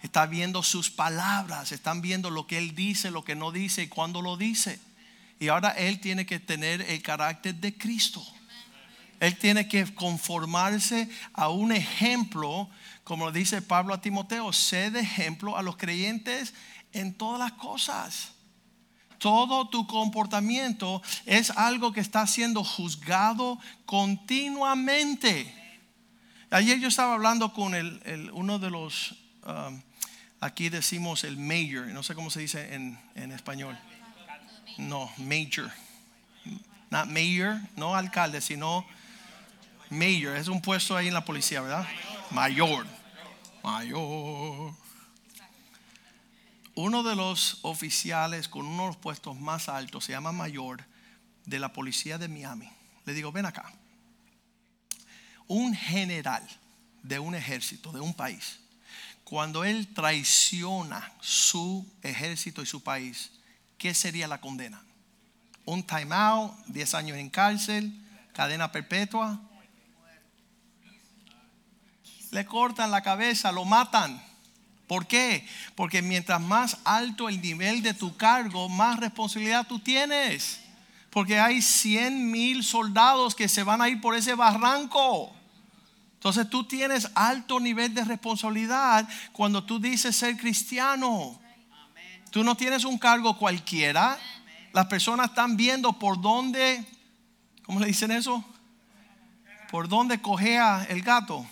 están 0.02 0.30
viendo 0.30 0.64
sus 0.64 0.90
palabras, 0.90 1.72
están 1.72 2.02
viendo 2.02 2.30
lo 2.30 2.48
que 2.48 2.58
él 2.58 2.76
dice, 2.76 3.12
lo 3.12 3.24
que 3.24 3.36
no 3.36 3.52
dice 3.52 3.84
y 3.84 3.88
cuándo 3.88 4.22
lo 4.22 4.38
dice. 4.38 4.80
Y 5.40 5.50
ahora 5.50 5.70
él 5.72 6.00
tiene 6.00 6.26
que 6.26 6.40
tener 6.40 6.82
el 6.82 7.02
carácter 7.02 7.56
de 7.56 7.78
Cristo. 7.78 8.26
Él 9.20 9.38
tiene 9.38 9.68
que 9.68 9.94
conformarse 9.94 11.10
a 11.34 11.50
un 11.50 11.72
ejemplo, 11.72 12.70
como 13.04 13.32
dice 13.32 13.62
Pablo 13.62 13.94
a 13.94 14.02
Timoteo, 14.02 14.54
sé 14.54 14.88
ejemplo 14.88 15.58
a 15.58 15.64
los 15.64 15.78
creyentes 15.78 16.54
en 16.94 17.14
todas 17.14 17.40
las 17.40 17.54
cosas. 17.54 18.30
Todo 19.18 19.68
tu 19.70 19.88
comportamiento 19.88 21.02
es 21.26 21.50
algo 21.52 21.92
que 21.92 22.02
está 22.02 22.28
siendo 22.28 22.64
juzgado 22.64 23.58
continuamente. 23.86 25.52
Ayer 26.50 26.80
yo 26.80 26.88
estaba 26.88 27.14
hablando 27.14 27.52
con 27.52 27.76
el, 27.76 28.32
uno 28.34 28.58
de 28.58 28.70
los, 28.70 29.16
um, 29.46 29.82
aquí 30.40 30.70
decimos 30.70 31.26
el 31.26 31.36
mayor, 31.36 31.88
no 31.88 32.04
sé 32.04 32.16
cómo 32.16 32.30
se 32.30 32.40
dice 32.40 32.74
en, 32.74 32.98
en 33.16 33.34
español. 33.34 33.78
No, 34.78 35.12
major. 35.18 35.70
Not 36.90 37.08
mayor, 37.08 37.60
no 37.76 37.96
alcalde, 37.96 38.40
sino 38.40 38.86
mayor. 39.90 40.38
Es 40.38 40.48
un 40.48 40.62
puesto 40.62 40.96
ahí 40.96 41.10
en 41.10 41.14
la 41.14 41.26
policía, 41.26 41.60
¿verdad? 41.60 41.86
Mayor. 42.32 42.88
Mayor. 43.62 44.74
Uno 46.76 47.04
de 47.04 47.16
los 47.16 47.60
oficiales 47.64 48.48
con 48.48 48.66
uno 48.66 48.84
de 48.84 48.88
los 48.90 48.98
puestos 48.98 49.36
más 49.36 49.68
altos 49.68 50.06
se 50.06 50.14
llama 50.14 50.32
mayor 50.32 50.86
de 51.46 51.60
la 51.60 51.74
policía 51.74 52.18
de 52.18 52.30
Miami. 52.30 52.70
Le 53.06 53.14
digo, 53.14 53.34
ven 53.34 53.48
acá. 53.48 53.74
Un 55.48 55.76
general 55.76 56.44
de 57.04 57.20
un 57.20 57.36
ejército, 57.36 57.92
de 57.92 58.00
un 58.00 58.14
país, 58.14 58.60
cuando 59.24 59.64
él 59.66 59.94
traiciona 59.94 61.12
su 61.20 61.86
ejército 62.02 62.62
y 62.62 62.66
su 62.66 62.82
país, 62.82 63.32
¿qué 63.78 63.94
sería 63.94 64.28
la 64.28 64.40
condena? 64.40 64.82
Un 65.66 65.84
time 65.84 66.16
out, 66.16 66.54
10 66.68 66.94
años 66.94 67.18
en 67.18 67.30
cárcel, 67.30 67.92
cadena 68.34 68.72
perpetua. 68.72 69.40
Le 72.32 72.46
cortan 72.46 72.90
la 72.90 73.02
cabeza, 73.02 73.52
lo 73.52 73.66
matan. 73.66 74.24
¿Por 74.88 75.08
qué? 75.08 75.46
Porque 75.76 76.02
mientras 76.02 76.40
más 76.40 76.78
alto 76.86 77.28
el 77.28 77.42
nivel 77.42 77.82
de 77.82 77.94
tu 77.94 78.16
cargo, 78.16 78.70
más 78.70 78.98
responsabilidad 78.98 79.68
tú 79.68 79.80
tienes. 79.80 80.62
Porque 81.10 81.40
hay 81.40 81.62
100 81.62 82.32
mil 82.32 82.64
soldados 82.64 83.36
que 83.36 83.50
se 83.50 83.64
van 83.64 83.82
a 83.82 83.90
ir 83.90 84.00
por 84.00 84.16
ese 84.16 84.36
barranco. 84.36 85.37
Entonces 86.18 86.50
tú 86.50 86.64
tienes 86.64 87.12
alto 87.14 87.60
nivel 87.60 87.94
de 87.94 88.04
responsabilidad 88.04 89.08
cuando 89.32 89.64
tú 89.64 89.80
dices 89.80 90.16
ser 90.16 90.36
cristiano. 90.36 91.40
Tú 92.32 92.44
no 92.44 92.56
tienes 92.56 92.86
un 92.86 92.98
cargo 92.98 93.38
cualquiera. 93.38 94.18
Las 94.74 94.88
personas 94.88 95.30
están 95.30 95.56
viendo 95.56 95.94
por 95.94 96.20
dónde, 96.20 96.84
¿cómo 97.64 97.80
le 97.80 97.86
dicen 97.86 98.12
eso? 98.12 98.44
Por 99.70 99.88
dónde 99.88 100.20
cojea 100.20 100.88
el 100.90 101.04
gato. 101.04 101.46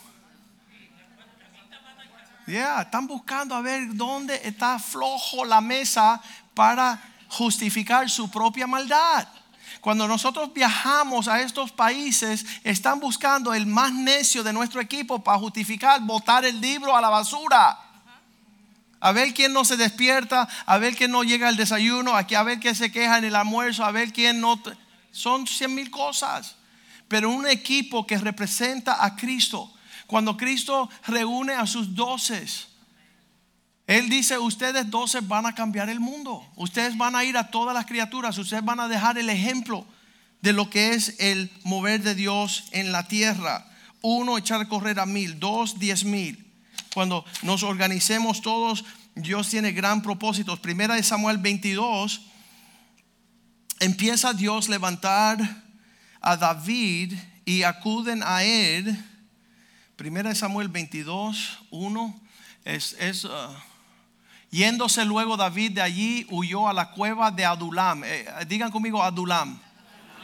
Ya, 2.48 2.82
están 2.82 3.06
buscando 3.08 3.56
a 3.56 3.62
ver 3.62 3.96
dónde 3.96 4.42
está 4.44 4.80
flojo 4.80 5.46
la 5.46 5.62
mesa 5.62 6.22
para 6.56 7.02
justificar 7.30 8.10
su 8.10 8.32
propia 8.32 8.66
maldad. 8.66 9.28
Cuando 9.86 10.08
nosotros 10.08 10.52
viajamos 10.52 11.28
a 11.28 11.42
estos 11.42 11.72
países, 11.72 12.44
están 12.64 13.00
buscando 13.00 13.54
el 13.54 13.68
más 13.68 13.94
necio 13.94 14.42
de 14.42 14.52
nuestro 14.52 14.82
equipo 14.82 15.24
para 15.24 15.38
justificar 15.38 16.02
botar 16.02 16.44
el 16.44 16.60
libro 16.60 16.98
a 16.98 17.02
la 17.02 17.10
basura 17.10 17.78
a 19.00 19.12
ver 19.12 19.32
quién 19.36 19.54
no 19.54 19.64
se 19.64 19.78
despierta, 19.78 20.50
a 20.66 20.80
ver 20.80 20.96
quién 20.96 21.12
no 21.12 21.24
llega 21.24 21.48
al 21.48 21.56
desayuno, 21.56 22.16
a 22.16 22.24
ver 22.44 22.60
quién 22.60 22.74
se 22.74 22.92
queja 22.92 23.20
en 23.20 23.26
el 23.26 23.36
almuerzo, 23.36 23.86
a 23.86 23.92
ver 23.92 24.12
quién 24.12 24.42
no... 24.42 24.60
Son 25.12 25.46
cien 25.46 25.76
mil 25.76 25.92
cosas. 25.92 26.56
Pero 27.08 27.30
un 27.30 27.48
equipo 27.48 28.08
que 28.08 28.18
representa 28.18 29.06
a 29.06 29.16
Cristo, 29.16 29.72
cuando 30.08 30.36
Cristo 30.36 30.90
reúne 31.06 31.54
a 31.54 31.68
sus 31.68 31.94
doces, 31.94 32.70
Él 33.88 34.10
dice, 34.10 34.38
ustedes 34.40 34.90
doce 34.90 35.20
van 35.22 35.46
a 35.46 35.54
cambiar 35.54 35.90
el 35.90 36.00
mundo, 36.00 36.46
ustedes 36.56 36.98
van 36.98 37.16
a 37.16 37.24
ir 37.24 37.38
a 37.38 37.52
todas 37.52 37.76
las 37.76 37.86
criaturas, 37.86 38.38
ustedes 38.38 38.66
van 38.66 38.80
a 38.80 38.88
dejar 38.88 39.18
el 39.18 39.30
ejemplo 39.30 39.86
de 40.42 40.54
lo 40.54 40.70
que 40.70 40.94
es 40.94 41.16
el 41.20 41.52
mover 41.64 42.02
de 42.02 42.16
Dios 42.16 42.66
en 42.72 42.92
la 42.92 43.08
tierra. 43.08 43.68
Uno, 44.02 44.38
echar 44.38 44.62
a 44.62 44.68
correr 44.68 45.00
a 45.00 45.06
mil, 45.06 45.40
dos, 45.40 45.80
diez 45.80 46.04
mil 46.04 46.46
cuando 46.96 47.26
nos 47.42 47.64
organicemos 47.64 48.42
todos, 48.42 48.86
Dios 49.16 49.50
tiene 49.50 49.74
gran 49.74 50.02
propósitos. 50.02 50.60
Primera 50.62 50.96
de 50.96 51.04
Samuel 51.04 51.40
22, 51.40 52.22
empieza 53.82 54.32
Dios 54.32 54.70
a 54.70 54.72
levantar 54.72 55.64
a 56.22 56.38
David 56.38 57.14
y 57.44 57.64
acuden 57.64 58.24
a 58.24 58.46
él. 58.46 58.98
Primera 59.98 60.30
de 60.30 60.36
Samuel 60.36 60.70
22, 60.70 61.66
1, 61.70 62.22
es, 62.64 62.96
es 62.98 63.26
uh, 63.26 63.30
yéndose 64.56 65.04
luego 65.04 65.36
David 65.36 65.74
de 65.74 65.82
allí, 65.82 66.26
huyó 66.30 66.70
a 66.70 66.74
la 66.74 66.92
cueva 66.92 67.30
de 67.30 67.44
Adulam. 67.44 68.04
Eh, 68.06 68.26
digan 68.48 68.72
conmigo 68.72 69.04
Adulam. 69.04 69.60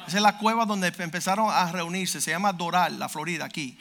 Esa 0.08 0.18
es 0.18 0.24
la 0.24 0.38
cueva 0.38 0.66
donde 0.66 0.88
empezaron 0.88 1.50
a 1.52 1.70
reunirse. 1.70 2.22
Se 2.22 2.32
llama 2.32 2.54
Doral, 2.54 2.98
la 2.98 3.10
Florida, 3.10 3.44
aquí. 3.44 3.78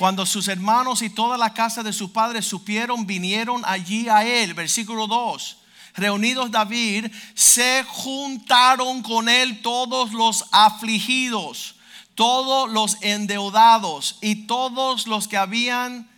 Cuando 0.00 0.26
sus 0.26 0.48
hermanos 0.48 1.00
y 1.02 1.10
toda 1.10 1.38
la 1.38 1.54
casa 1.54 1.84
de 1.84 1.92
su 1.92 2.12
padre 2.12 2.42
supieron, 2.42 3.06
vinieron 3.06 3.62
allí 3.64 4.08
a 4.08 4.24
él. 4.24 4.52
Versículo 4.52 5.06
2. 5.06 5.58
Reunidos 5.94 6.50
David, 6.50 7.06
se 7.34 7.84
juntaron 7.86 9.00
con 9.00 9.28
él 9.28 9.62
todos 9.62 10.12
los 10.12 10.46
afligidos, 10.50 11.76
todos 12.16 12.68
los 12.68 12.96
endeudados 13.02 14.18
y 14.20 14.46
todos 14.46 15.06
los 15.06 15.28
que 15.28 15.36
habían 15.36 16.09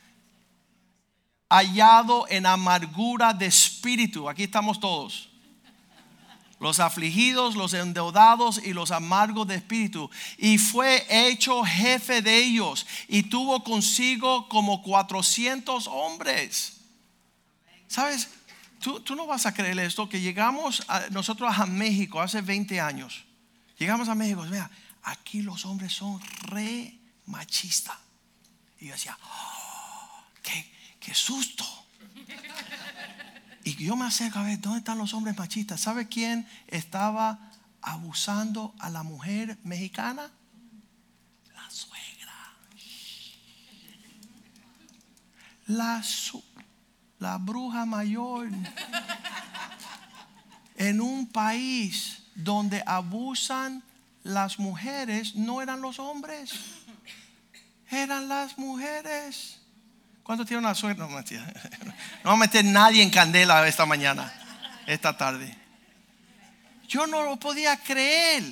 hallado 1.53 2.27
en 2.29 2.47
amargura 2.47 3.33
de 3.35 3.47
espíritu. 3.47 4.29
Aquí 4.29 4.45
estamos 4.45 4.81
todos 4.81 5.29
los 6.59 6.79
afligidos, 6.79 7.57
los 7.57 7.75
endeudados 7.75 8.61
y 8.65 8.73
los 8.73 8.93
amargos 8.93 9.49
de 9.49 9.57
espíritu. 9.57 10.09
Y 10.39 10.59
fue 10.59 11.05
hecho 11.11 11.65
jefe 11.65 12.23
de 12.23 12.39
ellos 12.39 12.87
y 13.09 13.25
tuvo 13.25 13.65
consigo 13.65 14.49
como 14.49 14.81
400 14.83 15.89
hombres. 15.89 16.75
¿Sabes? 17.89 18.29
Tú, 18.81 19.01
tú 19.01 19.17
no 19.17 19.27
vas 19.27 19.45
a 19.45 19.53
creer 19.53 19.79
esto, 19.81 20.09
que 20.09 20.21
llegamos 20.21 20.87
nosotros 21.11 21.53
a 21.59 21.67
México 21.67 22.21
hace 22.21 22.41
20 22.41 22.81
años. 22.81 23.25
Llegamos 23.77 24.09
a 24.09 24.15
México, 24.15 24.43
vea, 24.49 24.71
aquí 25.03 25.43
los 25.43 25.65
hombres 25.67 25.93
son 25.93 26.21
re 26.43 26.97
machistas. 27.27 27.99
Y 28.79 28.87
yo 28.87 28.93
decía, 28.93 29.19
oh, 29.21 29.73
qué 31.03 31.15
susto. 31.15 31.65
Y 33.65 33.77
yo 33.77 33.95
me 33.97 34.07
acerco 34.07 34.39
a 34.39 34.43
ver, 34.43 34.61
¿dónde 34.61 34.79
están 34.79 34.99
los 34.99 35.15
hombres 35.15 35.37
machistas? 35.37 35.81
¿Sabe 35.81 36.09
quién 36.09 36.49
estaba 36.67 37.39
abusando 37.81 38.75
a 38.79 38.91
la 38.91 39.03
mujer 39.03 39.59
mexicana? 39.63 40.31
La 41.55 41.71
suegra. 41.71 42.33
La, 45.67 46.03
la 47.19 47.39
bruja 47.39 47.85
mayor. 47.87 48.49
En 50.77 51.01
un 51.01 51.29
país 51.29 52.25
donde 52.35 52.83
abusan 52.85 53.85
las 54.25 54.59
mujeres, 54.59 55.37
no 55.37 55.63
eran 55.63 55.81
los 55.81 56.01
hombres, 56.01 56.53
eran 57.91 58.29
las 58.29 58.59
mujeres. 58.59 59.62
¿Cuántos 60.23 60.47
tienen 60.47 60.65
una 60.65 60.75
suegra? 60.75 61.07
No, 61.07 61.21
no 62.25 62.31
va 62.31 62.33
a 62.33 62.37
meter 62.37 62.65
nadie 62.65 63.03
en 63.03 63.11
candela 63.11 63.67
esta 63.67 63.87
mañana, 63.87 64.33
esta 64.87 65.17
tarde. 65.17 65.57
Yo 66.89 67.07
no 67.07 67.23
lo 67.23 67.37
podía 67.37 67.77
creer. 67.77 68.43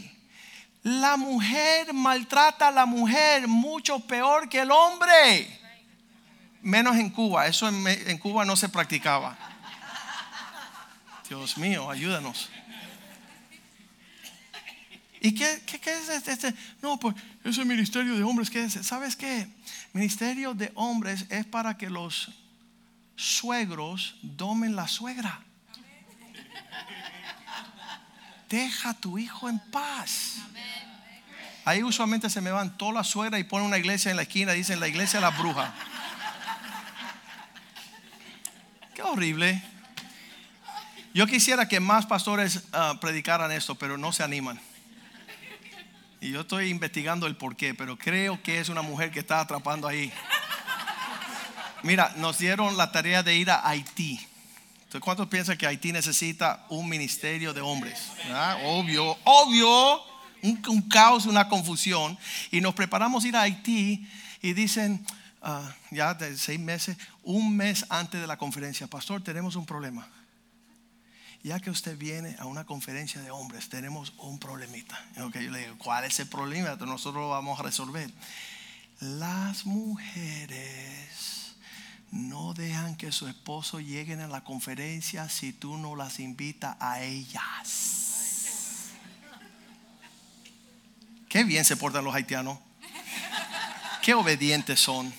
La 0.82 1.16
mujer 1.16 1.92
maltrata 1.92 2.68
a 2.68 2.70
la 2.70 2.86
mujer 2.86 3.46
mucho 3.46 4.00
peor 4.00 4.48
que 4.48 4.60
el 4.60 4.70
hombre. 4.70 5.60
Menos 6.62 6.96
en 6.96 7.10
Cuba, 7.10 7.46
eso 7.46 7.68
en, 7.68 7.86
en 7.86 8.18
Cuba 8.18 8.44
no 8.44 8.56
se 8.56 8.68
practicaba. 8.68 9.36
Dios 11.28 11.56
mío, 11.58 11.90
ayúdanos. 11.90 12.50
¿Y 15.20 15.34
qué, 15.34 15.62
qué, 15.66 15.78
qué 15.78 15.92
es 15.92 16.08
este, 16.08 16.32
este? 16.32 16.54
No, 16.80 16.98
pues 16.98 17.14
ese 17.44 17.64
ministerio 17.64 18.16
de 18.16 18.22
hombres, 18.22 18.48
¿qué 18.48 18.64
es? 18.64 18.72
¿Sabes 18.86 19.14
qué? 19.14 19.46
Ministerio 19.92 20.54
de 20.54 20.70
hombres 20.74 21.26
es 21.30 21.44
para 21.46 21.76
que 21.76 21.90
los 21.90 22.30
suegros 23.16 24.16
domen 24.22 24.76
la 24.76 24.86
suegra. 24.86 25.40
Deja 28.48 28.90
a 28.90 28.94
tu 28.94 29.18
hijo 29.18 29.48
en 29.48 29.58
paz. 29.70 30.36
Ahí 31.64 31.82
usualmente 31.82 32.30
se 32.30 32.40
me 32.40 32.50
van 32.50 32.76
todas 32.78 32.94
las 32.94 33.08
suegras 33.08 33.40
y 33.40 33.44
ponen 33.44 33.66
una 33.66 33.78
iglesia 33.78 34.10
en 34.10 34.16
la 34.16 34.22
esquina, 34.22 34.52
dicen 34.52 34.80
la 34.80 34.88
iglesia 34.88 35.20
de 35.20 35.26
la 35.26 35.30
bruja. 35.30 35.74
Qué 38.94 39.02
horrible. 39.02 39.62
Yo 41.12 41.26
quisiera 41.26 41.68
que 41.68 41.80
más 41.80 42.06
pastores 42.06 42.62
ah, 42.72 42.98
predicaran 43.00 43.50
esto, 43.50 43.74
pero 43.74 43.98
no 43.98 44.12
se 44.12 44.22
animan. 44.22 44.60
Y 46.20 46.32
yo 46.32 46.42
estoy 46.42 46.68
investigando 46.68 47.26
el 47.26 47.36
por 47.36 47.56
qué, 47.56 47.74
pero 47.74 47.96
creo 47.96 48.42
que 48.42 48.60
es 48.60 48.68
una 48.68 48.82
mujer 48.82 49.10
que 49.10 49.20
está 49.20 49.40
atrapando 49.40 49.88
ahí. 49.88 50.12
Mira, 51.82 52.12
nos 52.16 52.36
dieron 52.36 52.76
la 52.76 52.92
tarea 52.92 53.22
de 53.22 53.36
ir 53.36 53.50
a 53.50 53.66
Haití. 53.66 54.20
¿cuántos 55.00 55.28
piensan 55.28 55.56
que 55.56 55.66
Haití 55.66 55.92
necesita 55.92 56.66
un 56.68 56.88
ministerio 56.88 57.54
de 57.54 57.62
hombres? 57.62 57.98
Obvio, 58.64 59.16
obvio, 59.24 60.02
un, 60.42 60.82
caos, 60.90 61.24
una 61.24 61.48
confusión. 61.48 62.18
Y 62.50 62.60
nos 62.60 62.74
preparamos 62.74 63.24
a 63.24 63.28
ir 63.28 63.36
a 63.36 63.42
Haití 63.42 64.06
y 64.42 64.52
dicen, 64.52 65.06
ah, 65.40 65.72
ya 65.90 66.12
de 66.12 66.36
seis 66.36 66.60
meses, 66.60 66.98
un 67.22 67.56
mes 67.56 67.86
antes 67.88 68.20
de 68.20 68.26
la 68.26 68.36
conferencia, 68.36 68.86
pastor, 68.88 69.22
tenemos 69.22 69.56
un 69.56 69.64
problema 69.64 70.06
ya 71.42 71.58
que 71.60 71.70
usted 71.70 71.96
viene 71.96 72.36
a 72.38 72.44
una 72.44 72.64
conferencia 72.64 73.20
de 73.22 73.30
hombres, 73.30 73.68
tenemos 73.68 74.12
un 74.18 74.38
problemita. 74.38 75.02
Okay, 75.22 75.44
yo 75.44 75.50
le 75.50 75.60
digo, 75.60 75.78
¿cuál 75.78 76.04
es 76.04 76.20
el 76.20 76.28
problema? 76.28 76.76
Nosotros 76.76 77.22
lo 77.22 77.30
vamos 77.30 77.58
a 77.58 77.62
resolver. 77.62 78.10
Las 79.00 79.64
mujeres 79.64 81.54
no 82.10 82.52
dejan 82.52 82.96
que 82.96 83.12
su 83.12 83.26
esposo 83.28 83.80
lleguen 83.80 84.20
a 84.20 84.26
la 84.26 84.44
conferencia 84.44 85.28
si 85.28 85.52
tú 85.52 85.78
no 85.78 85.96
las 85.96 86.20
invitas 86.20 86.76
a 86.80 87.00
ellas. 87.02 88.90
Qué 91.28 91.44
bien 91.44 91.64
se 91.64 91.76
portan 91.76 92.04
los 92.04 92.14
haitianos. 92.14 92.58
Qué 94.02 94.14
obedientes 94.14 94.80
son. 94.80 95.12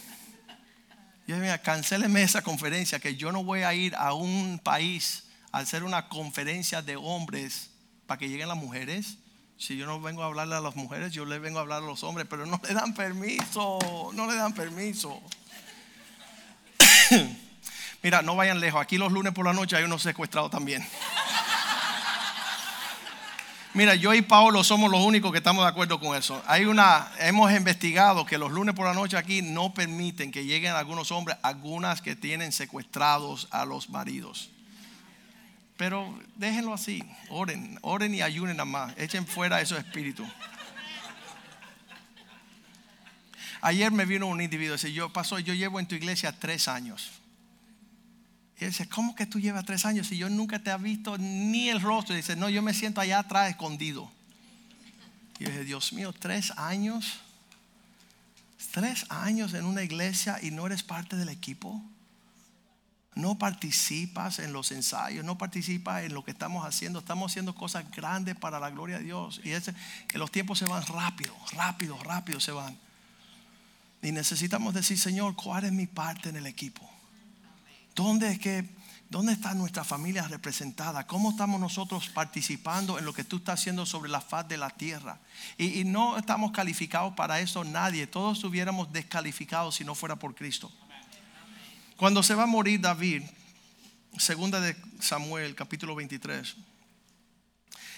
Yo 1.26 1.38
mira, 1.38 1.60
cancéleme 1.60 2.22
esa 2.22 2.44
conferencia 2.44 3.00
que 3.00 3.16
yo 3.16 3.32
no 3.32 3.44
voy 3.44 3.62
a 3.62 3.74
ir 3.74 3.96
a 3.96 4.14
un 4.14 4.60
país 4.60 5.24
al 5.52 5.64
hacer 5.64 5.84
una 5.84 6.08
conferencia 6.08 6.82
de 6.82 6.96
hombres 6.96 7.72
para 8.06 8.18
que 8.18 8.30
lleguen 8.30 8.48
las 8.48 8.58
mujeres. 8.58 9.18
Si 9.58 9.78
yo 9.78 9.86
no 9.86 10.02
vengo 10.02 10.24
a 10.24 10.26
hablarle 10.26 10.56
a 10.56 10.62
las 10.62 10.76
mujeres, 10.76 11.14
yo 11.14 11.26
le 11.26 11.40
vengo 11.40 11.60
a 11.60 11.62
hablar 11.62 11.84
a 11.84 11.86
los 11.86 12.04
hombres, 12.04 12.26
pero 12.30 12.46
no 12.46 12.60
le 12.68 12.74
dan 12.74 12.94
permiso, 12.94 13.80
no 14.14 14.28
le 14.28 14.36
dan 14.36 14.54
permiso. 14.54 15.22
Mira, 18.04 18.22
no 18.22 18.36
vayan 18.36 18.60
lejos. 18.60 18.82
Aquí 18.82 18.98
los 18.98 19.12
lunes 19.12 19.34
por 19.34 19.46
la 19.46 19.54
noche 19.54 19.76
hay 19.76 19.84
unos 19.84 20.02
secuestrados 20.02 20.50
también. 20.50 20.84
Mira, 23.74 23.96
yo 23.96 24.14
y 24.14 24.22
Paolo 24.22 24.64
somos 24.64 24.92
los 24.92 25.00
únicos 25.02 25.32
que 25.32 25.38
estamos 25.38 25.64
de 25.64 25.70
acuerdo 25.70 26.00
con 26.00 26.18
eso. 26.18 26.44
Hay 26.48 26.66
una, 26.66 27.10
hemos 27.20 27.52
investigado 27.52 28.26
que 28.26 28.38
los 28.38 28.52
lunes 28.52 28.76
por 28.76 28.86
la 28.86 28.94
noche 28.94 29.16
aquí 29.16 29.42
no 29.42 29.74
permiten 29.74 30.32
que 30.32 30.44
lleguen 30.44 30.74
algunos 30.74 31.12
hombres, 31.12 31.38
algunas 31.42 32.02
que 32.02 32.16
tienen 32.16 32.52
secuestrados 32.52 33.48
a 33.52 33.66
los 33.66 33.90
maridos. 33.90 34.50
Pero 35.82 36.16
déjenlo 36.36 36.76
así, 36.76 37.04
oren, 37.30 37.80
oren 37.82 38.14
y 38.14 38.22
ayunen 38.22 38.58
nada 38.58 38.66
más, 38.66 38.94
echen 39.00 39.26
fuera 39.26 39.62
esos 39.62 39.80
espíritus. 39.80 40.28
Ayer 43.62 43.92
me 43.92 44.06
vino 44.06 44.28
un 44.28 44.42
individuo, 44.42 44.76
dice, 44.76 44.94
yo 44.94 45.12
pasó, 45.12 45.40
yo 45.40 45.56
llevo 45.56 45.80
en 45.80 45.88
tu 45.88 45.96
iglesia 45.96 46.38
tres 46.38 46.68
años. 46.68 47.10
Y 48.60 48.66
él 48.66 48.70
dice, 48.70 48.88
¿cómo 48.88 49.16
que 49.16 49.26
tú 49.26 49.40
llevas 49.40 49.66
tres 49.66 49.84
años 49.88 50.06
si 50.06 50.18
yo 50.20 50.30
nunca 50.30 50.60
te 50.60 50.70
he 50.70 50.78
visto 50.78 51.18
ni 51.18 51.70
el 51.70 51.82
rostro? 51.82 52.14
Y 52.14 52.18
dice, 52.18 52.36
no, 52.36 52.48
yo 52.48 52.62
me 52.62 52.76
siento 52.76 53.02
allá 53.02 53.18
atrás 53.18 53.50
escondido. 53.50 54.12
Y 55.40 55.46
yo 55.46 55.50
dije, 55.50 55.64
Dios 55.64 55.94
mío, 55.94 56.14
tres 56.14 56.52
años, 56.58 57.22
tres 58.70 59.08
años 59.10 59.56
en 59.56 59.66
una 59.66 59.82
iglesia 59.82 60.38
y 60.44 60.52
no 60.52 60.68
eres 60.68 60.84
parte 60.84 61.16
del 61.16 61.30
equipo 61.30 61.84
no 63.14 63.38
participas 63.38 64.40
en 64.40 64.54
los 64.54 64.72
ensayos, 64.72 65.26
no 65.26 65.38
participas 65.38 66.04
en 66.04 66.14
lo 66.14 66.24
que 66.24 66.32
estamos 66.32 66.66
haciendo. 66.66 67.00
Estamos 67.00 67.32
haciendo 67.32 67.54
cosas 67.54 67.90
grandes 67.92 68.36
para 68.36 68.60
la 68.60 68.70
gloria 68.70 69.00
de 69.00 69.04
Dios. 69.04 69.42
Y 69.44 69.52
es 69.52 69.72
que 70.08 70.18
los 70.18 70.32
tiempos 70.32 70.60
se 70.60 70.66
van 70.66 70.86
rápido, 70.86 71.36
rápido, 71.52 72.02
rápido 72.04 72.40
se 72.40 72.52
van. 72.52 72.78
Y 74.02 74.12
necesitamos 74.12 74.74
decir, 74.74 74.98
Señor, 74.98 75.36
¿cuál 75.36 75.66
es 75.66 75.72
mi 75.74 75.88
parte 75.88 76.30
en 76.30 76.38
el 76.38 76.48
equipo? 76.48 76.90
¿Dónde 77.94 78.32
es 78.32 78.40
que, 78.40 78.68
dónde 79.10 79.34
está 79.34 79.54
nuestra 79.54 79.84
familia 79.84 80.26
representada? 80.30 81.06
¿Cómo 81.06 81.32
estamos 81.32 81.60
nosotros 81.60 82.08
participando 82.10 82.98
en 82.98 83.04
lo 83.04 83.14
que 83.14 83.26
tú 83.26 83.38
estás 83.38 83.60
haciendo 83.60 83.86
sobre 83.86 84.10
la 84.10 84.22
faz 84.22 84.48
de 84.48 84.58
la 84.58 84.70
tierra? 84.70 85.20
Y, 85.58 85.82
y 85.82 85.84
no 85.84 86.18
estamos 86.18 86.52
calificados 86.52 87.14
para 87.14 87.42
eso 87.42 87.66
nadie. 87.66 88.08
Todos 88.08 88.38
estuviéramos 88.38 88.92
descalificados 88.94 89.76
si 89.76 89.84
no 89.84 89.96
fuera 89.96 90.16
por 90.16 90.34
Cristo. 90.34 90.72
Cuando 92.02 92.24
se 92.24 92.34
va 92.34 92.44
a 92.44 92.48
morir 92.48 92.82
David, 92.82 93.22
segunda 94.18 94.60
de 94.60 94.76
Samuel, 95.00 95.54
capítulo 95.54 95.94
23, 95.94 96.56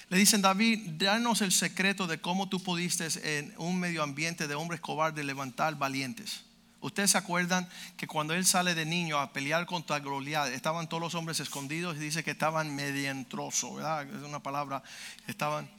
le 0.10 0.18
dicen, 0.18 0.42
David, 0.42 0.96
danos 0.98 1.42
el 1.42 1.54
secreto 1.54 2.06
de 2.06 2.20
cómo 2.20 2.50
tú 2.50 2.62
pudiste 2.62 3.08
en 3.38 3.54
un 3.56 3.80
medio 3.80 4.04
ambiente 4.04 4.50
de 4.50 4.56
hombres 4.56 4.82
cobardes 4.82 5.24
levantar 5.24 5.78
valientes. 5.78 6.44
Ustedes 6.82 7.12
se 7.12 7.18
acuerdan 7.18 7.70
que 7.96 8.06
cuando 8.06 8.34
él 8.34 8.46
sale 8.46 8.76
de 8.76 8.86
niño 8.86 9.20
a 9.20 9.32
pelear 9.32 9.66
contra 9.66 10.00
Goliat, 10.00 10.50
estaban 10.50 10.89
todos 10.89 11.00
los 11.00 11.16
hombres 11.16 11.39
escondidos 11.39 11.96
y 11.96 12.00
dice 12.00 12.26
que 12.26 12.32
estaban 12.32 12.76
medientrosos, 12.76 13.78
¿verdad? 13.78 14.06
Es 14.13 14.22
una 14.24 14.44
palabra, 14.44 14.84
estaban 15.28 15.70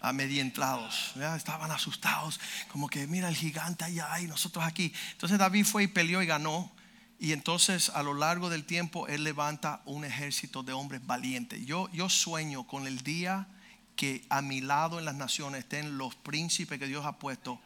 amedientrados, 0.00 1.14
estaban 1.36 1.72
asustados, 1.72 2.38
como 2.68 2.88
que 2.88 3.08
mira 3.08 3.28
el 3.28 3.34
gigante 3.34 3.82
allá 3.82 4.20
y 4.20 4.28
nosotros 4.28 4.64
aquí. 4.64 4.92
Entonces 5.10 5.40
David 5.40 5.64
fue 5.64 5.82
y 5.82 5.88
peleó 5.88 6.22
y 6.22 6.26
ganó. 6.26 6.70
Y 7.24 7.32
entonces 7.32 7.88
a 7.88 8.02
lo 8.02 8.12
largo 8.12 8.50
del 8.50 8.66
tiempo 8.66 9.08
Él 9.08 9.24
levanta 9.24 9.80
un 9.86 10.04
ejército 10.04 10.62
de 10.62 10.74
hombres 10.74 11.06
valientes. 11.06 11.64
Yo, 11.64 11.88
yo 11.90 12.10
sueño 12.10 12.66
con 12.66 12.86
el 12.86 13.02
día 13.02 13.46
que 13.96 14.26
a 14.28 14.42
mi 14.42 14.60
lado 14.60 14.98
en 14.98 15.06
las 15.06 15.14
naciones 15.14 15.60
estén 15.60 15.96
los 15.96 16.14
príncipes 16.16 16.78
que 16.78 16.86
Dios 16.86 17.06
ha 17.06 17.18
puesto 17.18 17.58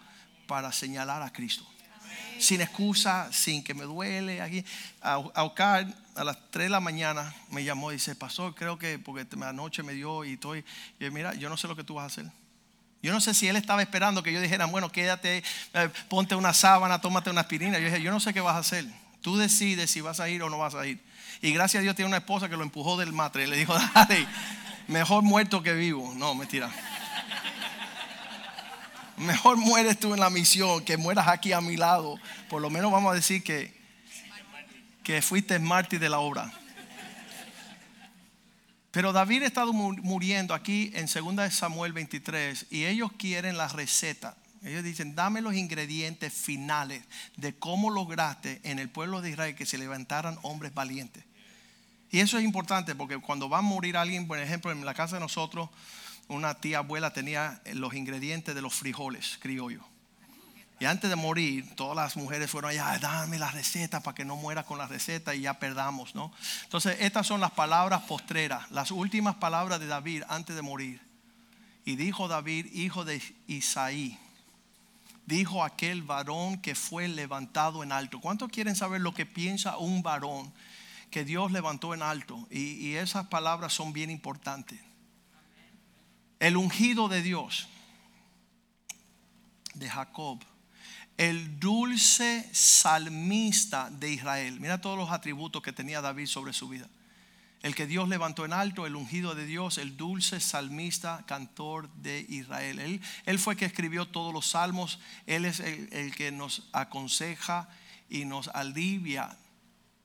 para 0.47 0.71
señalar 0.71 1.23
a 1.23 1.33
Cristo. 1.33 1.66
Sin 2.38 2.61
excusa, 2.61 3.33
sin 3.33 3.64
que 3.64 3.75
me 3.75 3.83
duele. 3.83 4.42
Aquí, 4.42 4.64
Aucar 5.01 5.92
a 6.14 6.23
las 6.23 6.38
3 6.53 6.66
de 6.66 6.71
la 6.71 6.79
mañana 6.79 7.35
me 7.51 7.64
llamó 7.64 7.90
y 7.90 7.94
dice, 7.97 8.14
pastor, 8.14 8.55
creo 8.55 8.79
que 8.79 9.01
porque 9.01 9.27
anoche 9.42 9.83
me 9.83 9.92
dio 9.92 10.25
y 10.25 10.35
estoy, 10.35 10.64
y 11.01 11.11
mira, 11.11 11.35
yo 11.35 11.49
no 11.49 11.57
sé 11.57 11.66
lo 11.66 11.75
que 11.75 11.83
tú 11.83 11.94
vas 11.94 12.05
a 12.05 12.07
hacer. 12.07 12.33
Yo 13.03 13.12
no 13.12 13.21
sé 13.21 13.35
si 13.35 13.49
él 13.49 13.57
estaba 13.57 13.83
esperando 13.83 14.23
que 14.23 14.33
yo 14.33 14.40
dijera, 14.40 14.66
bueno, 14.66 14.92
quédate, 14.92 15.42
eh, 15.75 15.90
ponte 16.09 16.37
una 16.37 16.55
sábana, 16.55 17.01
tómate 17.01 17.29
una 17.29 17.40
aspirina. 17.40 17.81
Yo 17.81 17.87
dije, 17.87 18.01
yo 18.01 18.12
no 18.12 18.21
sé 18.21 18.33
qué 18.33 18.40
vas 18.40 18.55
a 18.55 18.59
hacer. 18.59 18.87
Tú 19.20 19.37
decides 19.37 19.90
si 19.90 20.00
vas 20.00 20.20
a 20.20 20.28
ir 20.28 20.42
o 20.42 20.50
no 20.50 20.59
vas 20.59 20.74
a 20.74 20.87
ir. 20.87 21.00
Y 21.40 21.52
gracias 21.52 21.81
a 21.81 21.83
Dios 21.83 21.96
tiene 21.96 22.09
una 22.09 22.18
esposa 22.18 22.48
que 22.48 22.57
lo 22.57 22.62
empujó 22.62 22.96
del 22.96 23.12
matre. 23.12 23.46
Le 23.46 23.57
dijo, 23.57 23.74
dale, 23.94 24.26
mejor 24.87 25.22
muerto 25.22 25.62
que 25.62 25.72
vivo. 25.72 26.12
No, 26.14 26.35
mentira. 26.35 26.70
Mejor 29.16 29.57
mueres 29.57 29.98
tú 29.98 30.14
en 30.14 30.20
la 30.20 30.31
misión 30.31 30.85
que 30.85 30.96
mueras 30.96 31.26
aquí 31.28 31.52
a 31.52 31.61
mi 31.61 31.76
lado. 31.76 32.18
Por 32.48 32.62
lo 32.62 32.70
menos 32.70 32.92
vamos 32.92 33.12
a 33.12 33.14
decir 33.16 33.42
que, 33.42 33.74
que 35.02 35.22
fuiste 35.22 35.59
mártir 35.59 35.98
de 35.98 36.09
la 36.09 36.20
obra. 36.20 36.52
Pero 38.90 39.12
David 39.12 39.42
ha 39.42 39.46
estado 39.46 39.72
muriendo 39.72 40.54
aquí 40.54 40.92
en 40.94 41.07
2 41.07 41.52
Samuel 41.52 41.92
23 41.92 42.66
y 42.70 42.87
ellos 42.87 43.11
quieren 43.18 43.57
la 43.57 43.68
receta. 43.68 44.37
Ellos 44.62 44.83
dicen, 44.83 45.14
dame 45.14 45.40
los 45.40 45.55
ingredientes 45.55 46.33
finales 46.33 47.05
de 47.37 47.57
cómo 47.57 47.90
lograste 47.90 48.61
en 48.64 48.79
el 48.79 48.88
pueblo 48.88 49.21
de 49.21 49.31
Israel 49.31 49.55
que 49.55 49.66
se 49.66 49.79
levantaran 49.79 50.38
hombres 50.42 50.75
valientes. 50.75 51.25
Y 52.11 52.21
eso 52.21 52.38
es 52.38 52.44
importante 52.44 52.94
porque 52.94 53.18
cuando 53.18 53.49
va 53.49 53.59
a 53.59 53.62
morir 53.62 53.97
alguien, 53.97 54.27
por 54.27 54.38
ejemplo, 54.38 54.73
en 54.73 54.85
la 54.85 54.94
casa 54.94 55.16
de 55.16 55.21
nosotros, 55.21 55.68
una 56.29 56.55
tía 56.55 56.79
abuela 56.79 57.12
tenía 57.12 57.61
los 57.75 57.94
ingredientes 57.94 58.55
de 58.55 58.62
los 58.62 58.75
frijoles 58.75 59.38
criollos. 59.40 59.83
Y 60.81 60.85
antes 60.85 61.11
de 61.11 61.16
morir, 61.16 61.75
todas 61.75 61.97
las 61.97 62.16
mujeres 62.16 62.51
fueron 62.51 62.71
allá, 62.71 62.99
dame 63.01 63.38
la 63.38 63.51
receta 63.51 64.01
para 64.01 64.14
que 64.14 64.25
no 64.25 64.37
muera 64.37 64.62
con 64.62 64.79
la 64.79 64.87
receta 64.87 65.35
y 65.35 65.40
ya 65.40 65.55
perdamos, 65.59 66.14
¿no? 66.14 66.33
Entonces, 66.62 66.97
estas 67.01 67.27
son 67.27 67.40
las 67.40 67.51
palabras 67.51 68.03
postreras, 68.03 68.71
las 68.71 68.92
últimas 68.92 69.35
palabras 69.37 69.81
de 69.81 69.87
David 69.87 70.23
antes 70.29 70.55
de 70.55 70.62
morir. 70.62 71.01
Y 71.85 71.97
dijo 71.97 72.29
David, 72.29 72.66
hijo 72.73 73.05
de 73.05 73.21
Isaí, 73.49 74.18
dijo 75.29 75.62
aquel 75.62 76.03
varón 76.03 76.61
que 76.62 76.75
fue 76.75 77.07
levantado 77.07 77.83
en 77.83 77.93
alto. 77.93 78.21
¿Cuántos 78.21 78.51
quieren 78.51 78.75
saber 78.75 79.03
lo 79.03 79.12
que 79.12 79.27
piensa 79.27 79.77
un 79.77 80.03
varón 80.03 80.53
que 81.11 81.25
Dios 81.25 81.53
levantó 81.53 81.93
en 81.93 82.03
alto? 82.03 82.49
Y, 82.51 82.87
y 82.87 82.97
esas 82.97 83.27
palabras 83.27 83.75
son 83.75 83.93
bien 83.93 84.11
importantes. 84.11 84.81
El 86.41 86.57
ungido 86.57 87.09
de 87.09 87.21
Dios, 87.21 87.69
de 89.75 89.91
Jacob, 89.91 90.43
el 91.19 91.61
dulce 91.61 92.49
salmista 92.53 93.91
de 93.91 94.12
Israel. 94.12 94.59
Mira 94.61 94.81
todos 94.81 94.97
los 94.97 95.11
atributos 95.11 95.62
que 95.62 95.73
tenía 95.73 96.01
David 96.01 96.27
sobre 96.27 96.53
su 96.55 96.69
vida. 96.69 96.88
El 97.62 97.75
que 97.75 97.87
Dios 97.87 98.09
levantó 98.09 98.44
en 98.44 98.53
alto, 98.53 98.87
el 98.87 98.94
ungido 98.94 99.35
de 99.35 99.44
Dios, 99.44 99.79
el 99.79 99.97
dulce 99.97 100.38
salmista, 100.38 101.25
cantor 101.27 101.88
de 101.94 102.25
Israel. 102.29 102.79
Él, 102.79 103.01
él 103.27 103.38
fue 103.38 103.57
que 103.57 103.64
escribió 103.64 104.07
todos 104.07 104.33
los 104.33 104.47
salmos. 104.47 105.01
Él 105.27 105.44
es 105.44 105.59
el, 105.61 105.88
el 105.92 106.14
que 106.14 106.31
nos 106.31 106.68
aconseja 106.73 107.68
y 108.09 108.25
nos 108.25 108.49
alivia 108.49 109.37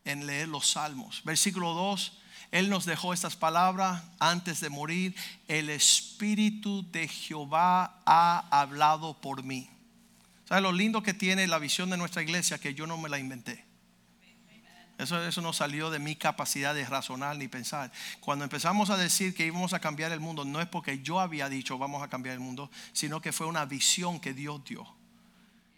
en 0.06 0.26
leer 0.26 0.48
los 0.48 0.72
salmos. 0.72 1.22
Versículo 1.24 1.74
2. 1.74 2.20
Él 2.52 2.70
nos 2.70 2.86
dejó 2.86 3.14
estas 3.14 3.36
palabras 3.36 4.04
antes 4.20 4.60
de 4.60 4.70
morir. 4.70 5.16
El 5.48 5.70
Espíritu 5.70 6.86
de 6.92 7.08
Jehová 7.08 8.02
ha 8.06 8.48
hablado 8.52 9.20
por 9.22 9.44
mí. 9.44 9.70
¿Sabes 10.46 10.62
lo 10.62 10.72
lindo 10.72 11.02
que 11.02 11.14
tiene 11.14 11.48
la 11.48 11.58
visión 11.58 11.90
de 11.90 11.98
nuestra 11.98 12.22
iglesia? 12.22 12.60
Que 12.60 12.74
yo 12.74 12.86
no 12.86 12.98
me 12.98 13.10
la 13.10 13.18
inventé. 13.18 13.66
Eso, 14.98 15.22
eso 15.26 15.42
no 15.42 15.54
salió 15.54 15.90
de 15.90 16.00
mi 16.00 16.16
capacidad 16.16 16.76
de 16.76 16.86
razonar 16.86 17.36
ni 17.38 17.48
pensar. 17.48 17.92
Cuando 18.20 18.46
empezamos 18.46 18.90
a 18.90 18.98
decir 18.98 19.34
que 19.34 19.46
íbamos 19.46 19.74
a 19.74 19.80
cambiar 19.80 20.12
el 20.12 20.20
mundo, 20.20 20.46
no 20.46 20.62
es 20.62 20.68
porque 20.68 21.00
yo 21.02 21.20
había 21.20 21.50
dicho 21.50 21.78
vamos 21.78 22.04
a 22.04 22.10
cambiar 22.10 22.34
el 22.34 22.40
mundo, 22.40 22.70
sino 22.94 23.22
que 23.22 23.32
fue 23.32 23.48
una 23.48 23.66
visión 23.66 24.20
que 24.20 24.34
Dios 24.34 24.64
dio. 24.64 24.86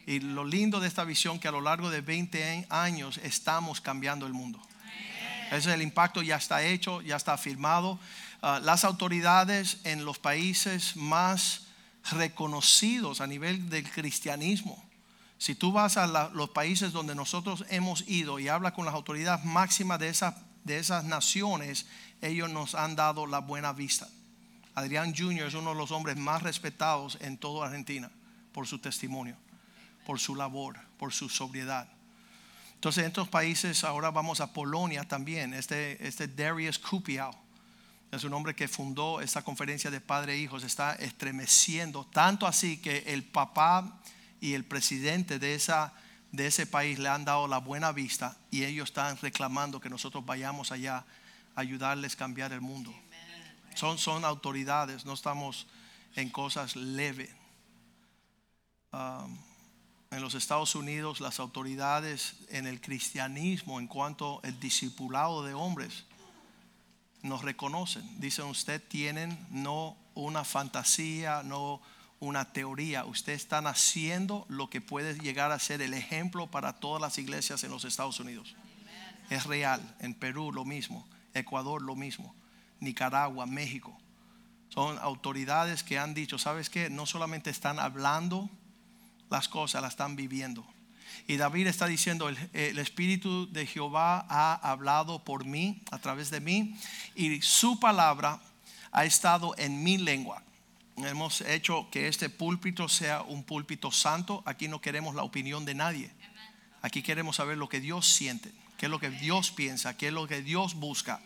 Y 0.06 0.20
lo 0.20 0.44
lindo 0.44 0.80
de 0.80 0.88
esta 0.88 1.04
visión 1.04 1.40
que 1.40 1.48
a 1.48 1.52
lo 1.52 1.62
largo 1.62 1.90
de 1.90 2.02
20 2.02 2.68
años 2.70 3.20
estamos 3.24 3.82
cambiando 3.82 4.28
el 4.28 4.34
mundo. 4.34 4.62
Ese 5.48 5.58
es 5.58 5.68
el 5.68 5.82
impacto, 5.82 6.22
ya 6.22 6.36
está 6.36 6.64
hecho, 6.64 7.02
ya 7.02 7.16
está 7.16 7.38
firmado. 7.38 8.00
Uh, 8.42 8.60
las 8.62 8.84
autoridades 8.84 9.80
en 9.84 10.06
los 10.06 10.20
países 10.20 10.96
más 10.96 11.68
reconocidos 12.12 13.22
a 13.22 13.28
nivel 13.28 13.70
del 13.70 13.90
cristianismo 13.90 14.85
si 15.38 15.56
tú 15.56 15.72
vas 15.72 15.98
a 15.98 16.30
los 16.34 16.50
países 16.50 16.92
donde 16.92 17.16
nosotros 17.16 17.66
hemos 17.70 18.08
ido 18.08 18.40
y 18.40 18.48
hablas 18.48 18.74
con 18.74 18.86
las 18.86 18.94
autoridades 18.94 19.44
máximas 19.46 20.00
de, 20.00 20.10
esas, 20.10 20.36
de 20.64 20.78
esas 20.78 21.04
naciones, 21.04 21.88
ellos 22.22 22.50
nos 22.50 22.76
han 22.76 22.96
dado 22.96 23.28
la 23.28 23.40
buena 23.40 23.74
vista. 23.74 24.08
Adrián 24.76 25.14
Jr. 25.16 25.48
es 25.48 25.54
uno 25.54 25.72
de 25.72 25.78
los 25.78 25.92
hombres 25.92 26.18
más 26.18 26.44
respetados 26.44 27.18
en 27.22 27.38
toda 27.38 27.68
Argentina 27.68 28.10
por 28.52 28.68
su 28.68 28.80
testimonio, 28.80 29.38
por 30.06 30.20
su 30.20 30.36
labor, 30.36 30.78
por 30.98 31.14
su 31.14 31.30
sobriedad. 31.30 31.88
Entonces 32.76 33.04
en 33.04 33.08
estos 33.08 33.28
países 33.28 33.84
ahora 33.84 34.12
vamos 34.12 34.42
a 34.42 34.54
Polonia 34.54 35.04
también. 35.06 35.54
Este, 35.54 36.06
este 36.06 36.28
Darius 36.28 36.78
Kupiau 36.80 37.34
es 38.12 38.24
un 38.24 38.34
hombre 38.34 38.56
que 38.56 38.68
fundó 38.68 39.22
esta 39.22 39.42
conferencia 39.42 39.90
de 39.92 40.02
padre 40.02 40.34
e 40.34 40.38
hijos. 40.38 40.64
Está 40.64 40.94
estremeciendo 40.96 42.06
tanto 42.06 42.46
así 42.46 42.78
que 42.78 43.00
el 43.08 43.24
papá 43.24 44.02
y 44.40 44.54
el 44.54 44.64
presidente 44.64 45.40
de, 45.40 45.56
esa, 45.56 45.94
de 46.32 46.48
ese 46.48 46.66
país 46.66 47.00
le 47.00 47.10
han 47.10 47.26
dado 47.26 47.48
la 47.48 47.58
buena 47.60 47.92
vista 47.92 48.38
y 48.52 48.64
ellos 48.64 48.90
están 48.90 49.18
reclamando 49.18 49.80
que 49.80 49.90
nosotros 49.90 50.26
vayamos 50.26 50.72
allá 50.72 51.06
a 51.56 51.62
ayudarles 51.62 52.14
a 52.14 52.18
cambiar 52.18 52.52
el 52.54 52.62
mundo. 52.62 52.94
Son, 53.76 53.98
son 53.98 54.24
autoridades, 54.24 55.06
no 55.06 55.14
estamos 55.14 55.68
en 56.16 56.30
cosas 56.30 56.76
leves. 56.76 57.30
Um, 58.92 59.38
en 60.12 60.22
los 60.22 60.34
Estados 60.36 60.76
Unidos 60.76 61.20
las 61.20 61.40
autoridades 61.40 62.36
en 62.50 62.68
el 62.68 62.80
cristianismo 62.80 63.80
en 63.80 63.88
cuanto 63.88 64.40
al 64.44 64.58
discipulado 64.60 65.44
de 65.44 65.54
hombres 65.54 66.06
nos 67.22 67.42
reconocen. 67.42 68.04
Dicen, 68.20 68.46
usted 68.46 68.82
tienen 68.88 69.38
no 69.50 69.98
una 70.14 70.44
fantasía, 70.44 71.44
no 71.44 71.82
una 72.26 72.52
teoría, 72.52 73.06
usted 73.06 73.34
está 73.34 73.60
haciendo 73.60 74.46
lo 74.50 74.70
que 74.70 74.82
puede 74.82 75.18
llegar 75.20 75.52
a 75.52 75.60
ser 75.60 75.82
el 75.82 75.94
ejemplo 75.94 76.48
para 76.48 76.74
todas 76.74 77.02
las 77.02 77.18
iglesias 77.18 77.64
en 77.64 77.72
los 77.72 77.86
Estados 77.86 78.20
Unidos. 78.20 78.56
Es 79.30 79.46
real, 79.46 79.96
en 80.00 80.14
Perú 80.14 80.52
lo 80.52 80.66
mismo, 80.66 81.08
Ecuador 81.34 81.82
lo 81.82 81.96
mismo, 81.96 82.36
Nicaragua, 82.80 83.46
México. 83.46 83.98
Son 84.70 84.98
autoridades 85.00 85.84
que 85.84 86.00
han 86.00 86.14
dicho, 86.14 86.38
¿sabes 86.38 86.70
qué? 86.70 86.90
No 86.90 87.06
solamente 87.06 87.50
están 87.50 87.80
hablando 87.80 88.50
las 89.30 89.48
cosas, 89.48 89.82
las 89.82 89.94
están 89.94 90.16
viviendo. 90.16 90.66
Y 91.28 91.38
David 91.38 91.68
está 91.68 91.88
diciendo, 91.88 92.28
el, 92.28 92.38
el, 92.54 92.78
Espíritu 92.80 93.52
de 93.52 93.66
Jehová 93.66 94.26
ha 94.30 94.54
hablado 94.56 95.24
por 95.24 95.46
mí, 95.46 95.82
a 95.92 96.00
través 96.00 96.30
de 96.30 96.40
mí, 96.40 96.76
y 97.16 97.42
su 97.42 97.80
palabra 97.80 98.42
ha 98.92 99.06
estado 99.06 99.56
en 99.58 99.84
mi 99.84 99.98
lengua 99.98 100.44
hemos 100.98 101.42
hecho 101.42 101.90
que 101.92 102.08
este 102.08 102.30
púlpito 102.30 102.88
sea 102.88 103.22
un 103.22 103.44
púlpito 103.44 103.92
santo. 103.92 104.44
Aquí 104.46 104.68
no 104.68 104.82
queremos 104.82 105.16
la 105.16 105.24
opinión 105.24 105.66
de 105.66 105.76
nadie. 105.76 106.12
Aquí 106.82 107.02
queremos 107.02 107.38
saber 107.38 107.58
lo 107.58 107.68
que 107.68 107.82
Dios 107.82 108.08
siente, 108.08 108.54
qué 108.78 108.86
es 108.86 108.90
lo 108.90 109.00
que 109.00 109.10
Dios 109.10 109.52
piensa, 109.52 109.98
qué 109.98 110.08
es 110.08 110.14
lo 110.14 110.28
que 110.28 110.42
Dios 110.42 110.76
busca. 110.76 111.22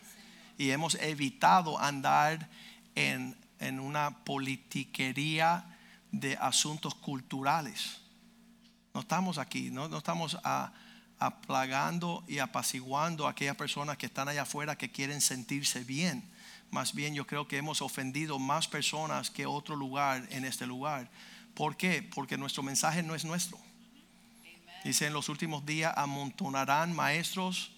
Y 0.58 0.72
hemos 0.72 0.96
evitado 0.96 1.80
andar 1.80 2.50
en, 2.96 3.38
en 3.60 3.80
una 3.80 4.24
politiquería 4.24 5.78
de 6.12 6.38
asuntos 6.38 6.96
culturales. 6.96 8.02
No 8.94 9.02
estamos 9.02 9.38
aquí, 9.38 9.70
no, 9.70 9.88
no 9.88 9.98
estamos 9.98 10.38
aplagando 11.20 12.24
y 12.28 12.40
apaciguando 12.40 13.28
a 13.28 13.32
aquellas 13.32 13.56
personas 13.56 13.98
que 13.98 14.08
están 14.08 14.30
allá 14.30 14.44
afuera 14.44 14.78
que 14.78 14.92
quieren 14.92 15.22
sentirse 15.22 15.84
bien 15.84 16.24
más 16.72 16.94
bien 16.94 17.16
yo 17.16 17.26
creo 17.26 17.48
que 17.48 17.58
hemos 17.58 17.82
ofendido 17.82 18.38
más 18.38 18.68
personas 18.68 19.30
que 19.30 19.46
otro 19.46 19.76
lugar 19.76 20.28
en 20.30 20.46
este 20.46 20.68
lugar. 20.68 21.10
¿Por 21.56 21.76
qué? 21.76 22.04
Porque 22.04 22.38
nuestro 22.38 22.64
mensaje 22.64 23.02
no 23.02 23.16
es 23.16 23.26
nuestro. 23.26 23.60
Dice 24.84 25.08
en 25.08 25.14
los 25.14 25.30
últimos 25.30 25.66
días 25.66 25.94
amontonarán 25.98 26.96
maestros 26.96 27.72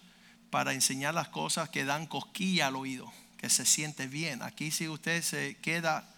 para 0.49 0.73
enseñar 0.73 1.13
las 1.13 1.29
cosas 1.29 1.69
que 1.69 1.85
dan 1.85 2.05
cosquilla 2.05 2.67
al 2.67 2.75
oído, 2.75 3.11
que 3.37 3.49
se 3.49 3.65
siente 3.65 4.07
bien. 4.07 4.43
Aquí 4.43 4.71
si 4.71 4.87
usted 4.87 5.23
se 5.23 5.57
queda, 5.57 6.13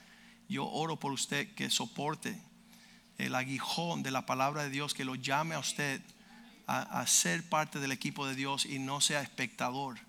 yo 0.49 0.67
oro 0.67 0.99
por 0.99 1.11
usted 1.11 1.53
que 1.53 1.69
soporte 1.69 2.41
el 3.19 3.35
aguijón 3.35 4.03
de 4.03 4.11
la 4.11 4.25
palabra 4.25 4.63
de 4.63 4.71
Dios, 4.71 4.93
que 4.93 5.05
lo 5.05 5.15
llame 5.15 5.55
a 5.55 5.59
usted 5.59 6.01
a, 6.65 6.81
a 6.81 7.07
ser 7.07 7.47
parte 7.47 7.79
del 7.79 7.91
equipo 7.91 8.25
de 8.25 8.35
Dios 8.35 8.65
y 8.65 8.79
no 8.79 8.99
sea 8.99 9.21
espectador 9.21 9.99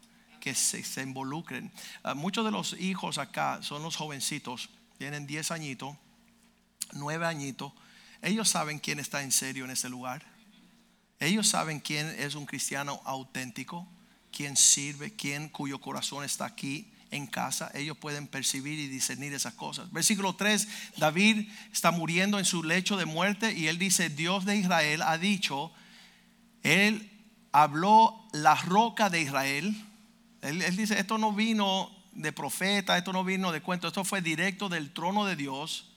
que 0.45 0.55
se, 0.55 1.03
involucren. 1.03 1.73
Ah, 2.03 2.13
muchos 2.13 2.45
de 2.45 2.51
los 2.51 2.75
hijos 2.75 3.17
acá 3.17 3.61
son 3.63 3.83
los 3.83 3.97
jovencitos, 3.97 4.69
tienen 4.99 5.27
10 5.27 5.51
añitos, 5.53 5.97
9 6.93 7.25
añitos. 7.25 7.73
Ellos 8.21 8.51
saben 8.51 8.79
quién 8.79 9.01
está 9.01 9.23
en 9.23 9.33
serio 9.33 9.65
en 9.65 9.71
ese 9.71 9.89
lugar. 9.89 10.23
Ellos 11.19 11.49
saben 11.49 11.81
quién 11.81 12.09
es 12.19 12.35
un 12.35 12.45
cristiano 12.45 13.01
auténtico, 13.07 13.89
quién 14.31 14.55
sirve, 14.59 15.17
quién 15.17 15.49
cuyo 15.49 15.81
corazón 15.81 16.25
está 16.25 16.45
aquí 16.45 16.93
en 17.11 17.27
casa. 17.27 17.71
Ellos 17.73 17.97
pueden 17.97 18.27
percibir 18.27 18.79
y 18.79 18.89
discernir 18.89 19.33
esas 19.33 19.55
cosas. 19.55 19.91
Versículo 19.93 20.37
3, 20.37 20.69
David 20.99 21.49
está 21.73 21.91
muriendo 21.91 22.39
en 22.39 22.45
su 22.45 22.63
lecho 22.63 22.99
de 22.99 23.07
muerte 23.07 23.55
y 23.55 23.69
él 23.69 23.79
dice, 23.79 24.11
Dios 24.11 24.45
de 24.45 24.57
Israel 24.57 25.01
ha 25.01 25.17
dicho, 25.17 25.73
él 26.63 27.11
habló 27.51 28.29
la 28.35 28.57
roca 28.57 29.09
de 29.09 29.23
Israel 29.23 29.75
él, 30.45 30.77
dice, 30.77 30.99
esto 30.99 31.17
no 31.17 31.33
vino 31.33 31.91
de 32.13 32.33
profeta, 32.33 32.99
esto 32.99 33.13
no 33.13 33.25
vino 33.25 33.51
de 33.51 33.63
cuento, 33.63 33.89
esto 33.89 34.05
fue 34.05 34.21
directo 34.21 34.69
del 34.69 34.93
trono 34.93 35.25
de 35.25 35.37
Dios. 35.37 35.91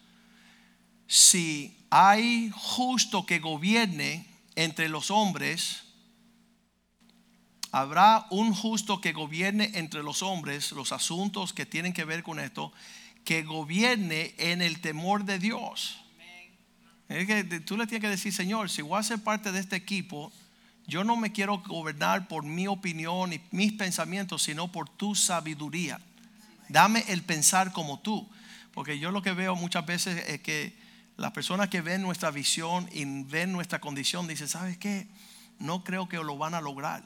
Si 1.08 1.78
hay 1.90 2.50
justo 2.54 3.26
que 3.26 3.40
gobierne 3.40 4.26
entre 4.56 4.88
los 4.88 5.12
hombres, 5.12 5.84
habrá 7.72 8.26
un 8.30 8.54
justo 8.54 9.02
que 9.02 9.12
gobierne 9.12 9.72
entre 9.74 10.02
los 10.02 10.24
hombres 10.24 10.72
los 10.72 10.92
asuntos 10.94 11.52
que 11.54 11.66
tienen 11.66 11.94
que 11.94 12.06
ver 12.06 12.24
con 12.24 12.40
esto, 12.40 12.72
que 13.26 13.44
gobierne 13.44 14.34
en 14.38 14.62
el 14.62 14.80
temor 14.80 15.26
de 15.26 15.40
Dios. 15.40 16.00
Es 17.10 17.28
que 17.28 17.44
tú 17.62 17.78
le 17.78 17.86
tienes 17.86 18.02
que 18.02 18.10
decir, 18.10 18.34
Señor, 18.34 18.70
si 18.70 18.82
voy 18.82 19.00
a 19.00 19.04
ser 19.04 19.22
parte 19.22 19.52
de 19.52 19.60
este 19.60 19.76
equipo, 19.76 20.32
yo 20.88 21.04
no 21.04 21.18
me 21.18 21.34
quiero 21.34 21.58
gobernar 21.60 22.30
por 22.30 22.44
mi 22.44 22.66
opinión 22.66 23.34
y 23.34 23.42
mis 23.52 23.74
pensamientos, 23.74 24.44
sino 24.44 24.72
por 24.72 24.90
tu 24.90 25.16
sabiduría. 25.16 26.00
Dame 26.70 27.04
el 27.10 27.24
pensar 27.24 27.74
como 27.74 28.00
tú. 28.00 28.28
Porque 28.74 28.98
yo 28.98 29.12
lo 29.12 29.22
que 29.22 29.34
veo 29.34 29.56
muchas 29.56 29.86
veces 29.86 30.30
es 30.30 30.42
que 30.42 30.78
las 31.18 31.32
personas 31.32 31.68
que 31.68 31.82
ven 31.82 32.02
nuestra 32.02 32.32
visión 32.32 32.88
y 32.94 33.04
ven 33.24 33.52
nuestra 33.52 33.80
condición 33.80 34.28
dicen, 34.28 34.48
¿sabes 34.48 34.78
qué? 34.78 35.08
No 35.60 35.84
creo 35.84 36.08
que 36.08 36.18
lo 36.18 36.38
van 36.38 36.54
a 36.54 36.62
lograr. 36.62 37.04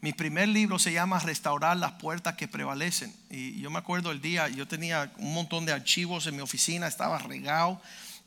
Mi 0.00 0.12
primer 0.12 0.48
libro 0.48 0.80
se 0.80 0.92
llama 0.92 1.20
Restaurar 1.20 1.76
las 1.76 1.92
puertas 1.92 2.34
que 2.34 2.48
prevalecen. 2.48 3.14
Y 3.30 3.60
yo 3.60 3.70
me 3.70 3.78
acuerdo 3.78 4.10
el 4.10 4.20
día, 4.20 4.48
yo 4.48 4.66
tenía 4.66 5.12
un 5.18 5.34
montón 5.34 5.66
de 5.66 5.72
archivos 5.72 6.26
en 6.26 6.34
mi 6.34 6.40
oficina, 6.40 6.88
estaba 6.88 7.18
regado 7.18 7.80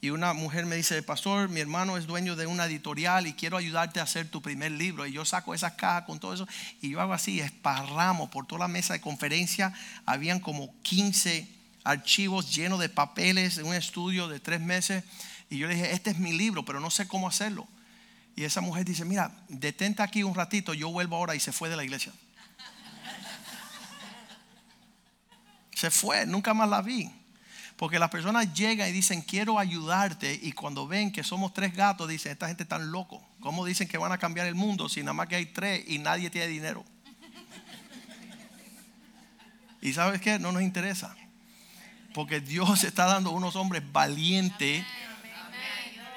y 0.05 0.11
una 0.11 0.33
mujer 0.33 0.67
me 0.67 0.75
dice, 0.75 1.01
pastor, 1.01 1.49
mi 1.49 1.61
hermano 1.61 1.97
es 1.97 2.05
dueño 2.05 2.35
de 2.35 2.45
una 2.45 2.65
editorial 2.65 3.25
y 3.25 3.33
quiero 3.33 3.57
ayudarte 3.57 3.99
a 3.99 4.03
hacer 4.03 4.29
tu 4.29 4.39
primer 4.39 4.71
libro. 4.71 5.07
Y 5.07 5.13
yo 5.13 5.25
saco 5.25 5.55
esa 5.55 5.75
caja 5.75 6.05
con 6.05 6.19
todo 6.19 6.35
eso 6.35 6.47
y 6.79 6.91
yo 6.91 7.01
hago 7.01 7.13
así, 7.13 7.39
esparramos 7.39 8.29
por 8.29 8.45
toda 8.45 8.59
la 8.59 8.67
mesa 8.67 8.93
de 8.93 9.01
conferencia. 9.01 9.73
Habían 10.05 10.39
como 10.39 10.79
15 10.83 11.47
archivos 11.83 12.53
llenos 12.53 12.79
de 12.79 12.87
papeles, 12.87 13.57
un 13.57 13.73
estudio 13.73 14.27
de 14.27 14.39
tres 14.39 14.61
meses. 14.61 15.03
Y 15.49 15.57
yo 15.57 15.67
le 15.67 15.73
dije, 15.73 15.91
este 15.91 16.11
es 16.11 16.19
mi 16.19 16.33
libro, 16.33 16.63
pero 16.63 16.79
no 16.79 16.91
sé 16.91 17.07
cómo 17.07 17.27
hacerlo. 17.27 17.67
Y 18.35 18.43
esa 18.43 18.61
mujer 18.61 18.85
dice, 18.85 19.05
mira, 19.05 19.31
detente 19.47 20.03
aquí 20.03 20.21
un 20.21 20.35
ratito, 20.35 20.75
yo 20.75 20.91
vuelvo 20.91 21.15
ahora 21.15 21.33
y 21.33 21.39
se 21.39 21.51
fue 21.51 21.67
de 21.67 21.77
la 21.77 21.83
iglesia. 21.83 22.13
se 25.73 25.89
fue, 25.89 26.27
nunca 26.27 26.53
más 26.53 26.69
la 26.69 26.83
vi. 26.83 27.11
Porque 27.77 27.99
las 27.99 28.09
personas 28.09 28.53
llegan 28.53 28.87
y 28.87 28.93
dicen, 28.93 29.21
quiero 29.21 29.59
ayudarte. 29.59 30.39
Y 30.41 30.53
cuando 30.53 30.87
ven 30.87 31.11
que 31.11 31.23
somos 31.23 31.53
tres 31.53 31.75
gatos, 31.75 32.07
dicen, 32.07 32.31
esta 32.31 32.47
gente 32.47 32.63
está 32.63 32.79
loco. 32.79 33.21
¿Cómo 33.41 33.65
dicen 33.65 33.87
que 33.87 33.97
van 33.97 34.11
a 34.13 34.17
cambiar 34.17 34.47
el 34.47 34.55
mundo 34.55 34.87
si 34.87 35.01
nada 35.01 35.13
más 35.13 35.27
que 35.27 35.35
hay 35.35 35.45
tres 35.47 35.83
y 35.87 35.99
nadie 35.99 36.29
tiene 36.29 36.47
dinero? 36.47 36.85
Y 39.81 39.93
sabes 39.93 40.21
qué? 40.21 40.39
No 40.39 40.51
nos 40.51 40.61
interesa. 40.61 41.15
Porque 42.13 42.39
Dios 42.39 42.83
está 42.85 43.05
dando 43.05 43.31
unos 43.31 43.55
hombres 43.55 43.83
valientes. 43.91 44.85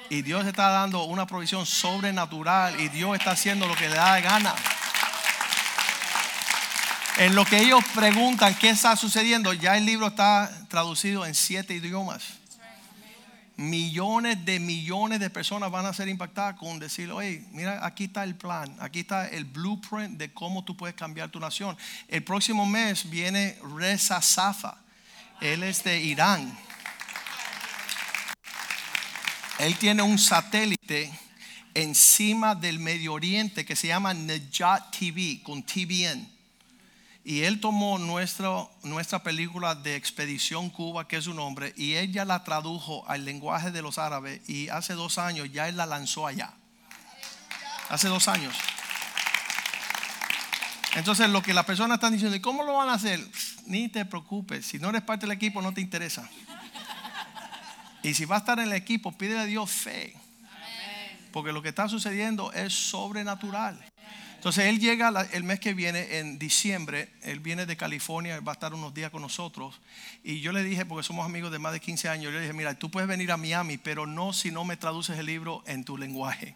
Y 0.09 0.23
Dios 0.23 0.47
está 0.47 0.69
dando 0.69 1.03
una 1.03 1.27
provisión 1.27 1.65
sobrenatural. 1.65 2.79
Y 2.79 2.87
Dios 2.87 3.17
está 3.17 3.31
haciendo 3.31 3.67
lo 3.67 3.75
que 3.75 3.89
le 3.89 3.95
da 3.95 4.15
de 4.15 4.21
gana. 4.21 4.55
En 7.19 7.35
lo 7.35 7.43
que 7.43 7.59
ellos 7.59 7.83
preguntan 7.93 8.55
qué 8.55 8.69
está 8.69 8.95
sucediendo, 8.95 9.51
ya 9.51 9.75
el 9.75 9.85
libro 9.85 10.07
está 10.07 10.49
traducido 10.69 11.25
en 11.25 11.35
siete 11.35 11.73
idiomas. 11.73 12.23
Millones 13.57 14.45
de 14.45 14.57
millones 14.61 15.19
de 15.19 15.29
personas 15.29 15.69
van 15.69 15.85
a 15.85 15.91
ser 15.91 16.07
impactadas 16.07 16.55
con 16.55 16.79
decir, 16.79 17.11
oye, 17.11 17.43
mira, 17.51 17.85
aquí 17.85 18.05
está 18.05 18.23
el 18.23 18.35
plan, 18.35 18.73
aquí 18.79 19.01
está 19.01 19.27
el 19.27 19.43
blueprint 19.43 20.17
de 20.17 20.31
cómo 20.31 20.63
tú 20.63 20.77
puedes 20.77 20.95
cambiar 20.95 21.29
tu 21.29 21.41
nación. 21.41 21.77
El 22.07 22.23
próximo 22.23 22.65
mes 22.65 23.09
viene 23.09 23.57
Reza 23.77 24.21
Safa, 24.21 24.77
él 25.41 25.63
es 25.63 25.83
de 25.83 25.99
Irán. 26.01 26.57
Él 29.57 29.75
tiene 29.75 30.03
un 30.03 30.17
satélite 30.17 31.11
encima 31.73 32.55
del 32.55 32.79
Medio 32.79 33.11
Oriente 33.11 33.65
que 33.65 33.75
se 33.75 33.87
llama 33.87 34.13
Nejat 34.13 34.97
TV, 34.97 35.41
con 35.43 35.63
TVN. 35.63 36.38
Y 37.23 37.43
él 37.43 37.59
tomó 37.59 37.99
nuestra 37.99 39.23
película 39.23 39.75
de 39.75 39.95
Expedición 39.95 40.69
Cuba, 40.69 41.07
que 41.07 41.17
es 41.17 41.25
su 41.25 41.33
nombre, 41.33 41.73
y 41.75 41.95
ella 41.95 42.25
la 42.25 42.43
tradujo 42.43 43.07
al 43.07 43.25
lenguaje 43.25 43.71
de 43.71 43.81
los 43.81 43.97
árabes 43.97 44.41
y 44.49 44.69
hace 44.69 44.93
dos 44.93 45.17
años 45.17 45.51
ya 45.51 45.67
él 45.67 45.77
la 45.77 45.85
lanzó 45.85 46.25
allá. 46.25 46.53
Hace 47.89 48.07
dos 48.07 48.27
años. 48.27 48.55
Entonces 50.95 51.29
lo 51.29 51.41
que 51.41 51.53
las 51.53 51.65
personas 51.65 51.97
están 51.97 52.13
diciendo, 52.13 52.35
¿y 52.35 52.39
cómo 52.39 52.63
lo 52.63 52.73
van 52.73 52.89
a 52.89 52.93
hacer? 52.93 53.19
Ni 53.65 53.89
te 53.89 54.05
preocupes, 54.05 54.65
si 54.65 54.79
no 54.79 54.89
eres 54.89 55.03
parte 55.03 55.27
del 55.27 55.35
equipo 55.35 55.61
no 55.61 55.73
te 55.73 55.81
interesa. 55.81 56.27
Y 58.01 58.13
si 58.13 58.25
va 58.25 58.37
a 58.37 58.39
estar 58.39 58.57
en 58.59 58.67
el 58.67 58.73
equipo, 58.73 59.11
pídele 59.11 59.39
a 59.39 59.45
Dios 59.45 59.69
fe. 59.69 60.15
Porque 61.31 61.51
lo 61.51 61.61
que 61.61 61.69
está 61.69 61.87
sucediendo 61.87 62.51
es 62.53 62.73
sobrenatural. 62.73 63.79
Entonces 64.39 64.67
él 64.67 64.79
llega 64.79 65.09
el 65.33 65.43
mes 65.43 65.59
que 65.59 65.73
viene, 65.73 66.17
en 66.17 66.39
diciembre, 66.39 67.09
él 67.23 67.41
viene 67.41 67.65
de 67.65 67.75
California, 67.75 68.39
va 68.39 68.53
a 68.53 68.55
estar 68.55 68.73
unos 68.73 68.93
días 68.93 69.11
con 69.11 69.21
nosotros. 69.21 69.81
Y 70.23 70.39
yo 70.39 70.53
le 70.53 70.63
dije, 70.63 70.85
porque 70.85 71.05
somos 71.05 71.25
amigos 71.25 71.51
de 71.51 71.59
más 71.59 71.73
de 71.73 71.81
15 71.81 72.07
años, 72.07 72.23
yo 72.23 72.31
le 72.31 72.39
dije, 72.39 72.53
mira, 72.53 72.73
tú 72.73 72.89
puedes 72.89 73.09
venir 73.09 73.33
a 73.33 73.35
Miami, 73.35 73.77
pero 73.77 74.07
no 74.07 74.31
si 74.31 74.49
no 74.49 74.63
me 74.63 74.77
traduces 74.77 75.19
el 75.19 75.25
libro 75.25 75.61
en 75.67 75.83
tu 75.83 75.97
lenguaje. 75.97 76.55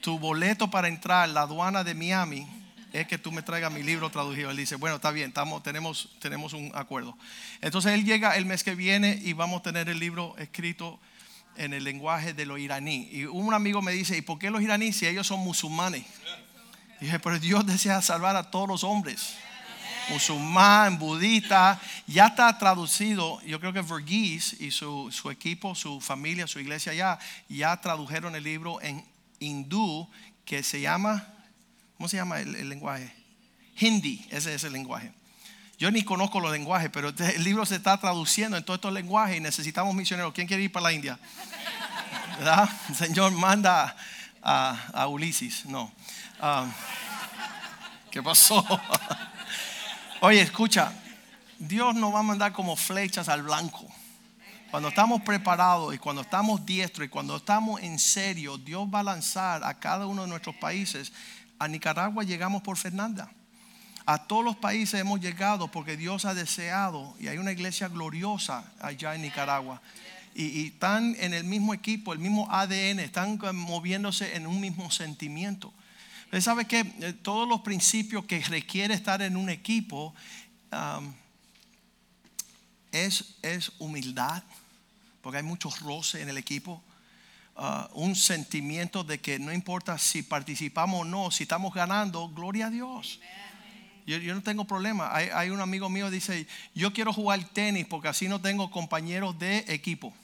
Tu 0.00 0.18
boleto 0.18 0.72
para 0.72 0.88
entrar, 0.88 1.28
la 1.28 1.42
aduana 1.42 1.84
de 1.84 1.94
Miami, 1.94 2.48
es 2.92 3.06
que 3.06 3.16
tú 3.16 3.30
me 3.30 3.42
traigas 3.42 3.70
mi 3.70 3.84
libro 3.84 4.10
traducido. 4.10 4.50
Él 4.50 4.56
dice, 4.56 4.74
bueno, 4.74 4.96
está 4.96 5.12
bien, 5.12 5.28
estamos, 5.28 5.62
tenemos, 5.62 6.52
un 6.52 6.72
acuerdo. 6.74 7.16
Entonces 7.60 7.92
él 7.92 8.04
llega 8.04 8.36
el 8.36 8.44
mes 8.44 8.64
que 8.64 8.74
viene 8.74 9.20
y 9.22 9.34
vamos 9.34 9.60
a 9.60 9.62
tener 9.62 9.88
el 9.88 10.00
libro 10.00 10.36
escrito 10.36 10.98
en 11.56 11.74
el 11.74 11.84
lenguaje 11.84 12.34
de 12.34 12.44
los 12.44 12.58
iraní. 12.58 13.08
Y 13.12 13.26
un 13.26 13.54
amigo 13.54 13.82
me 13.82 13.92
dice, 13.92 14.16
¿y 14.16 14.20
por 14.20 14.40
qué 14.40 14.50
los 14.50 14.62
iraníes 14.62 14.96
si 14.96 15.06
ellos 15.06 15.28
son 15.28 15.38
musulmanes? 15.38 16.04
Dije, 17.00 17.18
pero 17.18 17.38
Dios 17.38 17.66
desea 17.66 18.02
salvar 18.02 18.36
a 18.36 18.50
todos 18.50 18.68
los 18.68 18.84
hombres. 18.84 19.34
Musulmán, 20.08 20.98
budista, 20.98 21.80
ya 22.06 22.28
está 22.28 22.56
traducido. 22.56 23.40
Yo 23.42 23.60
creo 23.60 23.72
que 23.72 23.82
Verghese 23.82 24.56
y 24.58 24.70
su, 24.70 25.10
equipo, 25.30 25.74
su 25.74 26.00
familia, 26.00 26.46
su 26.46 26.60
iglesia 26.60 26.94
ya, 26.94 27.18
ya 27.48 27.78
tradujeron 27.80 28.34
el 28.34 28.44
libro 28.44 28.80
en 28.80 29.04
hindú 29.38 30.08
que 30.44 30.62
se 30.62 30.80
llama, 30.80 31.26
¿cómo 31.96 32.08
se 32.08 32.16
llama 32.16 32.40
el, 32.40 32.68
lenguaje? 32.68 33.12
Hindi, 33.78 34.26
ese 34.30 34.54
es 34.54 34.64
el 34.64 34.72
lenguaje. 34.72 35.12
Yo 35.78 35.90
ni 35.90 36.02
conozco 36.02 36.40
los 36.40 36.50
lenguajes, 36.50 36.90
pero 36.90 37.10
este, 37.10 37.36
el 37.36 37.44
libro 37.44 37.64
se 37.66 37.76
está 37.76 37.98
traduciendo 37.98 38.56
en 38.56 38.64
todos 38.64 38.78
estos 38.78 38.92
lenguajes 38.92 39.36
y 39.36 39.40
necesitamos 39.40 39.94
misioneros. 39.94 40.32
¿Quién 40.32 40.46
quiere 40.46 40.62
ir 40.64 40.72
para 40.72 40.84
la 40.84 40.92
India? 40.92 41.18
¿Verdad? 42.38 42.68
El 42.88 42.94
Señor 42.96 43.30
manda 43.32 43.94
a, 44.42 44.88
a 44.92 45.06
Ulises. 45.06 45.66
No. 45.66 45.92
Ah, 46.40 46.66
¿Qué 48.12 48.22
pasó? 48.22 48.64
Oye, 50.20 50.40
escucha, 50.40 50.92
Dios 51.58 51.96
nos 51.96 52.14
va 52.14 52.20
a 52.20 52.22
mandar 52.22 52.52
como 52.52 52.76
flechas 52.76 53.28
al 53.28 53.42
blanco. 53.42 53.86
Cuando 54.70 54.90
estamos 54.90 55.22
preparados 55.22 55.94
y 55.94 55.98
cuando 55.98 56.22
estamos 56.22 56.64
diestros 56.64 57.06
y 57.06 57.08
cuando 57.08 57.36
estamos 57.36 57.82
en 57.82 57.98
serio, 57.98 58.56
Dios 58.56 58.86
va 58.92 59.00
a 59.00 59.02
lanzar 59.02 59.64
a 59.64 59.80
cada 59.80 60.06
uno 60.06 60.22
de 60.22 60.28
nuestros 60.28 60.54
países. 60.56 61.12
A 61.58 61.66
Nicaragua 61.66 62.22
llegamos 62.22 62.62
por 62.62 62.76
Fernanda. 62.76 63.32
A 64.06 64.26
todos 64.28 64.44
los 64.44 64.56
países 64.56 65.00
hemos 65.00 65.20
llegado 65.20 65.68
porque 65.68 65.96
Dios 65.96 66.24
ha 66.24 66.34
deseado 66.34 67.16
y 67.18 67.26
hay 67.26 67.38
una 67.38 67.50
iglesia 67.50 67.88
gloriosa 67.88 68.64
allá 68.80 69.16
en 69.16 69.22
Nicaragua. 69.22 69.82
Y, 70.36 70.44
y 70.44 70.66
están 70.68 71.16
en 71.18 71.34
el 71.34 71.42
mismo 71.42 71.74
equipo, 71.74 72.12
el 72.12 72.20
mismo 72.20 72.46
ADN, 72.48 73.00
están 73.00 73.40
moviéndose 73.54 74.36
en 74.36 74.46
un 74.46 74.60
mismo 74.60 74.88
sentimiento. 74.92 75.72
Sabe 76.40 76.66
que 76.66 76.80
eh, 76.80 77.14
todos 77.22 77.48
los 77.48 77.62
principios 77.62 78.24
que 78.26 78.40
requiere 78.40 78.94
estar 78.94 79.22
en 79.22 79.36
un 79.36 79.48
equipo 79.48 80.14
es, 82.92 83.34
es, 83.42 83.72
humildad, 83.78 84.42
porque 85.22 85.38
hay 85.38 85.42
muchos 85.42 85.80
roces 85.80 86.20
en 86.22 86.28
el 86.28 86.36
equipo. 86.36 86.82
Ah, 87.56 87.88
un 87.94 88.14
sentimiento 88.14 89.02
de 89.02 89.18
que 89.18 89.38
no 89.38 89.52
importa 89.52 89.98
si 89.98 90.22
participamos 90.22 91.00
o 91.00 91.04
no, 91.04 91.30
si 91.30 91.44
estamos 91.44 91.72
ganando, 91.74 92.28
gloria 92.28 92.66
a 92.66 92.70
Dios. 92.70 93.18
Yo, 94.06 94.18
yo, 94.18 94.34
no 94.34 94.42
tengo 94.42 94.64
problema. 94.64 95.14
Hay, 95.14 95.28
hay 95.34 95.50
un 95.50 95.60
amigo 95.60 95.88
mío 95.88 96.06
que 96.06 96.12
dice, 96.12 96.46
yo 96.74 96.92
quiero 96.92 97.12
jugar 97.12 97.42
tenis 97.52 97.86
porque 97.86 98.08
así 98.08 98.28
no 98.28 98.40
tengo 98.40 98.70
compañeros 98.70 99.38
de 99.38 99.64
equipo. 99.68 100.14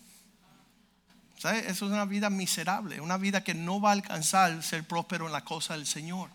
Eso 1.52 1.86
es 1.86 1.92
una 1.92 2.06
vida 2.06 2.30
miserable, 2.30 3.00
una 3.00 3.18
vida 3.18 3.44
que 3.44 3.54
no 3.54 3.80
va 3.80 3.90
a 3.90 3.92
alcanzar 3.92 4.62
ser 4.62 4.84
próspero 4.84 5.26
en 5.26 5.32
la 5.32 5.44
cosa 5.44 5.74
del 5.74 5.86
Señor. 5.86 6.30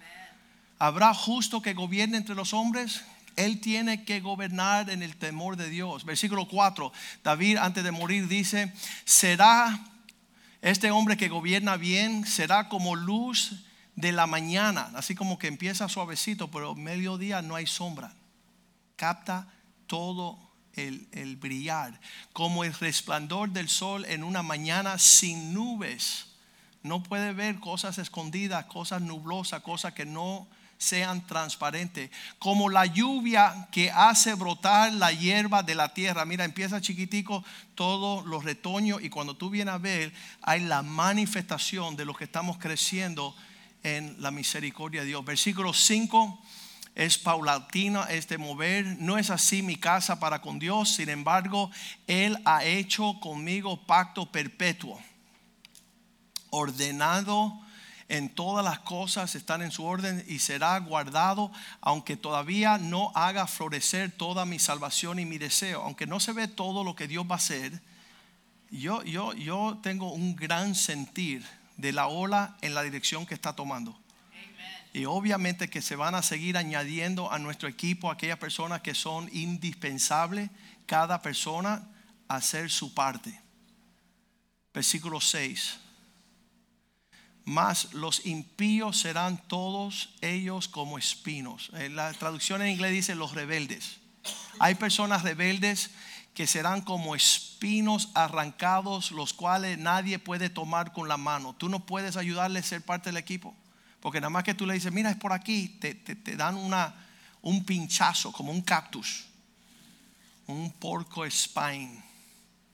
¿Habrá 0.78 1.14
justo 1.14 1.62
que 1.62 1.74
gobierne 1.74 2.18
entre 2.18 2.36
los 2.36 2.54
hombres? 2.54 3.04
Él 3.36 3.60
tiene 3.60 4.04
que 4.04 4.20
gobernar 4.20 4.90
en 4.90 5.02
el 5.02 5.16
temor 5.16 5.56
de 5.56 5.70
Dios. 5.70 6.06
Versículo 6.06 6.48
4, 6.48 6.92
David 7.24 7.58
antes 7.58 7.84
de 7.84 7.92
morir 7.92 8.28
dice, 8.28 8.74
será 9.06 9.80
este 10.62 10.92
hombre 10.92 11.18
que 11.18 11.30
gobierna 11.30 11.78
bien, 11.78 12.26
será 12.26 12.70
como 12.70 12.96
luz 12.96 13.64
de 13.96 14.12
la 14.12 14.28
mañana, 14.28 14.92
así 14.96 15.16
como 15.16 15.40
que 15.40 15.48
empieza 15.48 15.90
suavecito, 15.90 16.52
pero 16.52 16.76
mediodía 16.76 17.42
no 17.42 17.56
hay 17.56 17.68
sombra. 17.68 18.14
Capta 18.96 19.48
todo 19.88 20.49
el, 20.88 21.36
brillar, 21.38 22.00
como 22.34 22.64
el 22.64 22.74
resplandor 22.74 23.50
del 23.50 23.70
sol 23.70 24.06
en 24.06 24.24
una 24.24 24.44
mañana 24.44 24.98
sin 24.98 25.54
nubes. 25.54 26.28
No 26.84 27.04
puede 27.04 27.34
ver 27.34 27.60
cosas 27.60 27.98
escondidas, 27.98 28.66
cosas 28.66 29.02
nublosas, 29.02 29.62
cosas 29.62 29.94
que 29.94 30.06
no 30.06 30.48
sean 30.78 31.28
transparentes. 31.28 32.10
Como 32.40 32.70
la 32.70 32.86
lluvia 32.86 33.68
que 33.72 33.92
hace 33.92 34.34
brotar 34.34 34.94
la 34.94 35.12
hierba 35.12 35.62
de 35.62 35.76
la 35.76 35.94
tierra. 35.94 36.26
Mira, 36.26 36.46
empieza 36.46 36.80
chiquitico 36.80 37.44
todos 37.76 38.26
los 38.26 38.46
retoños 38.46 39.02
y 39.04 39.10
cuando 39.10 39.36
tú 39.36 39.50
vienes 39.50 39.74
a 39.74 39.78
ver, 39.78 40.14
hay 40.42 40.62
la 40.62 40.82
manifestación 40.82 41.96
de 41.96 42.06
lo 42.06 42.14
que 42.14 42.24
estamos 42.24 42.58
creciendo 42.58 43.36
en 43.84 44.22
la 44.22 44.32
misericordia 44.32 45.02
de 45.02 45.08
Dios. 45.08 45.26
Versículo 45.26 45.74
5 45.74 46.42
es 46.96 47.18
paulatino 47.18 48.06
este 48.08 48.38
mover. 48.38 48.86
No 49.00 49.18
es 49.18 49.30
así 49.30 49.62
mi 49.62 49.76
casa 49.76 50.20
para 50.20 50.42
con 50.42 50.60
Dios. 50.60 50.96
Sin 50.96 51.10
embargo, 51.10 51.72
Él 52.08 52.38
ha 52.46 52.64
hecho 52.64 53.20
conmigo 53.20 53.86
pacto 53.86 54.32
perpetuo. 54.32 55.00
Ordenado 56.50 57.60
en 58.08 58.30
todas 58.30 58.66
las 58.66 58.80
cosas 58.80 59.36
están 59.36 59.62
en 59.62 59.72
su 59.72 59.86
orden 59.86 60.26
y 60.28 60.40
será 60.40 60.80
guardado, 60.80 61.52
aunque 61.80 62.18
todavía 62.18 62.80
no 62.80 63.12
haga 63.14 63.46
florecer 63.46 64.12
toda 64.12 64.46
mi 64.46 64.58
salvación 64.58 65.20
y 65.20 65.26
mi 65.26 65.38
deseo. 65.38 65.84
Aunque 65.84 66.08
no 66.08 66.20
se 66.20 66.34
ve 66.34 66.48
todo 66.48 66.84
lo 66.84 66.96
que 66.96 67.08
Dios 67.08 67.26
va 67.30 67.36
a 67.36 67.38
hacer, 67.38 67.82
Yo, 68.72 69.04
yo, 69.04 69.34
yo 69.34 69.80
tengo 69.82 70.12
un 70.12 70.36
gran 70.36 70.76
sentir 70.76 71.44
de 71.78 71.92
la 71.92 72.08
ola 72.08 72.56
en 72.62 72.74
la 72.74 72.84
dirección 72.84 73.26
que 73.26 73.34
está 73.34 73.54
tomando. 73.54 73.99
Y 74.94 75.06
obviamente 75.06 75.70
que 75.70 75.82
se 75.82 75.96
van 75.96 76.16
a 76.16 76.24
seguir 76.24 76.58
añadiendo 76.58 77.32
a 77.32 77.38
nuestro 77.38 77.70
equipo 77.70 78.10
aquellas 78.10 78.40
personas 78.40 78.82
que 78.82 78.96
son 78.96 79.30
indispensables, 79.32 80.50
cada 80.86 81.22
persona 81.22 81.88
hacer 82.28 82.72
su 82.72 82.94
parte. 82.94 83.40
Versículo 84.74 85.22
6. 85.22 85.78
Mas 87.46 87.94
los 87.94 88.26
impíos 88.26 89.00
serán 89.00 89.38
todos 89.48 90.16
ellos 90.22 90.68
como 90.68 90.98
espinos. 90.98 91.72
En 91.74 91.96
la 91.96 92.12
traducción 92.14 92.62
en 92.62 92.70
inglés 92.70 92.92
dice 92.92 93.16
los 93.16 93.34
rebeldes. 93.34 93.98
Hay 94.60 94.76
personas 94.76 95.24
rebeldes 95.24 95.92
que 96.34 96.48
serán 96.48 96.82
como 96.82 97.16
espinos 97.16 98.10
arrancados, 98.14 99.12
los 99.12 99.34
cuales 99.34 99.78
nadie 99.78 100.20
puede 100.20 100.50
tomar 100.50 100.94
con 100.94 101.08
la 101.08 101.18
mano. 101.18 101.56
Tú 101.56 101.70
no 101.70 101.86
puedes 101.86 102.18
ayudarle 102.18 102.60
a 102.60 102.64
ser 102.64 102.82
parte 102.82 103.10
del 103.10 103.18
equipo. 103.18 103.56
Porque 104.00 104.22
nada 104.22 104.30
más 104.30 104.44
que 104.44 104.54
tú 104.54 104.66
le 104.66 104.74
dices, 104.74 104.92
mira, 104.92 105.12
es 105.12 105.18
por 105.18 105.34
aquí, 105.34 105.68
te, 105.80 106.36
dan 106.36 106.56
una, 106.56 106.94
un 107.42 107.66
pinchazo, 107.66 108.32
como 108.32 108.52
un 108.52 108.62
cactus, 108.62 109.26
un 110.48 110.72
porco 110.72 111.30
spine, 111.30 112.02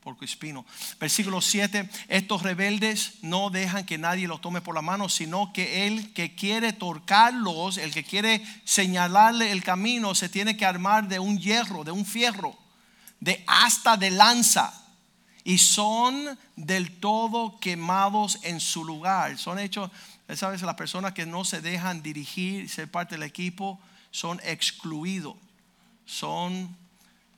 porco 0.02 0.24
espino. 0.24 0.66
Versículo 1.00 1.42
7, 1.42 1.90
estos 2.10 2.44
rebeldes 2.44 3.16
no 3.24 3.50
dejan 3.50 3.86
que 3.86 3.98
nadie 3.98 4.28
los 4.28 4.40
tome 4.40 4.62
por 4.62 4.76
la 4.76 4.84
mano, 4.84 5.10
sino 5.10 5.52
que 5.52 5.88
el 5.88 6.14
que 6.14 6.36
quiere 6.36 6.74
torcarlos, 6.74 7.78
el 7.78 7.92
que 7.92 8.04
quiere 8.04 8.46
señalarle 8.64 9.52
el 9.52 9.64
camino, 9.64 10.14
se 10.14 10.30
tiene 10.30 10.56
que 10.56 10.66
armar 10.66 11.08
de 11.08 11.18
un 11.18 11.40
hierro, 11.40 11.84
de 11.84 11.92
un 11.92 12.06
fierro, 12.06 12.56
de 13.20 13.44
asta 13.48 13.98
de 13.98 14.12
lanza. 14.12 14.82
Y 15.44 15.60
son 15.60 16.40
del 16.56 17.00
todo 17.00 17.60
quemados 17.60 18.40
en 18.42 18.60
su 18.60 18.84
lugar. 18.84 19.38
Son 19.38 19.60
hechos 19.60 19.92
esa 20.28 20.50
vez 20.50 20.62
las 20.64 20.76
personas 20.76 21.14
que 21.14 21.26
no 21.26 21.46
se 21.46 21.62
dejan 21.62 22.02
dirigir, 22.02 22.68
ser 22.70 22.90
parte 22.90 23.16
del 23.16 23.24
equipo, 23.24 23.80
son 24.10 24.40
excluidos, 24.44 25.36
son 26.06 26.76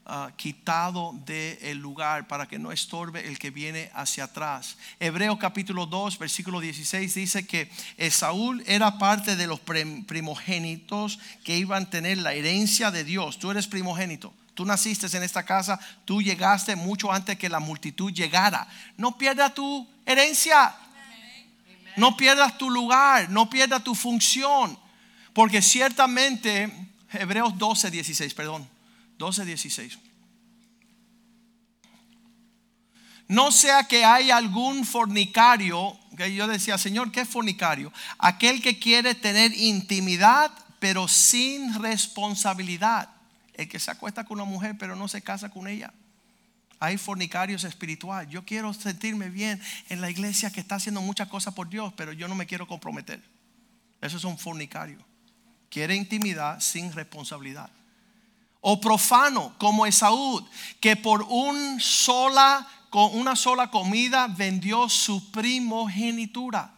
ah, 0.06 0.30
quitados 0.36 1.14
del 1.26 1.78
lugar 1.78 2.28
para 2.28 2.46
que 2.46 2.58
no 2.58 2.72
estorbe 2.72 3.28
el 3.28 3.38
que 3.38 3.50
viene 3.50 3.90
hacia 3.94 4.24
atrás. 4.24 4.78
Hebreo 5.00 5.38
capítulo 5.38 5.84
2, 5.84 6.18
versículo 6.18 6.60
16 6.60 7.14
dice 7.14 7.46
que 7.46 7.70
Esaúl 7.98 8.62
era 8.66 8.96
parte 8.96 9.36
de 9.36 9.46
los 9.46 9.60
primogénitos 9.60 11.18
que 11.44 11.58
iban 11.58 11.82
a 11.82 11.90
tener 11.90 12.18
la 12.18 12.32
herencia 12.32 12.90
de 12.90 13.04
Dios. 13.04 13.38
Tú 13.38 13.50
eres 13.50 13.66
primogénito. 13.66 14.32
Tú 14.54 14.64
naciste 14.64 15.06
en 15.16 15.22
esta 15.22 15.44
casa, 15.44 15.78
tú 16.04 16.20
llegaste 16.20 16.74
mucho 16.74 17.12
antes 17.12 17.38
que 17.38 17.48
la 17.48 17.60
multitud 17.60 18.12
llegara. 18.12 18.66
No 18.96 19.16
pierdas 19.16 19.54
tu 19.54 19.86
herencia. 20.04 20.74
No 21.98 22.16
pierdas 22.16 22.56
tu 22.56 22.70
lugar, 22.70 23.28
no 23.28 23.50
pierdas 23.50 23.82
tu 23.82 23.94
función. 23.94 24.78
Porque 25.32 25.60
ciertamente, 25.60 26.72
Hebreos 27.12 27.58
12, 27.58 27.90
16, 27.90 28.34
perdón, 28.34 28.68
12, 29.18 29.44
16. 29.44 29.98
No 33.26 33.50
sea 33.50 33.84
que 33.84 34.04
hay 34.04 34.30
algún 34.30 34.86
fornicario, 34.86 35.98
que 36.16 36.32
yo 36.34 36.46
decía, 36.46 36.78
Señor, 36.78 37.10
¿qué 37.10 37.22
es 37.22 37.28
fornicario? 37.28 37.92
Aquel 38.18 38.62
que 38.62 38.78
quiere 38.78 39.14
tener 39.16 39.52
intimidad, 39.54 40.52
pero 40.78 41.08
sin 41.08 41.82
responsabilidad. 41.82 43.10
El 43.54 43.68
que 43.68 43.80
se 43.80 43.90
acuesta 43.90 44.24
con 44.24 44.40
una 44.40 44.48
mujer, 44.48 44.76
pero 44.78 44.94
no 44.94 45.08
se 45.08 45.20
casa 45.20 45.50
con 45.50 45.66
ella. 45.66 45.92
Hay 46.80 46.96
fornicarios 46.96 47.64
espirituales. 47.64 48.30
Yo 48.30 48.44
quiero 48.44 48.72
sentirme 48.72 49.30
bien 49.30 49.60
en 49.88 50.00
la 50.00 50.10
iglesia 50.10 50.50
que 50.50 50.60
está 50.60 50.76
haciendo 50.76 51.02
muchas 51.02 51.28
cosas 51.28 51.54
por 51.54 51.68
Dios, 51.68 51.92
pero 51.96 52.12
yo 52.12 52.28
no 52.28 52.34
me 52.34 52.46
quiero 52.46 52.66
comprometer. 52.66 53.22
Eso 54.00 54.16
es 54.16 54.24
un 54.24 54.38
fornicario. 54.38 54.98
Quiere 55.70 55.96
intimidad 55.96 56.60
sin 56.60 56.92
responsabilidad. 56.92 57.70
O 58.60 58.80
profano 58.80 59.54
como 59.58 59.86
Esaú, 59.86 60.46
que 60.80 60.96
por 60.96 61.26
sola, 61.80 62.66
con 62.90 63.16
una 63.16 63.34
sola 63.34 63.70
comida 63.70 64.28
vendió 64.28 64.88
su 64.88 65.30
primogenitura. 65.32 66.74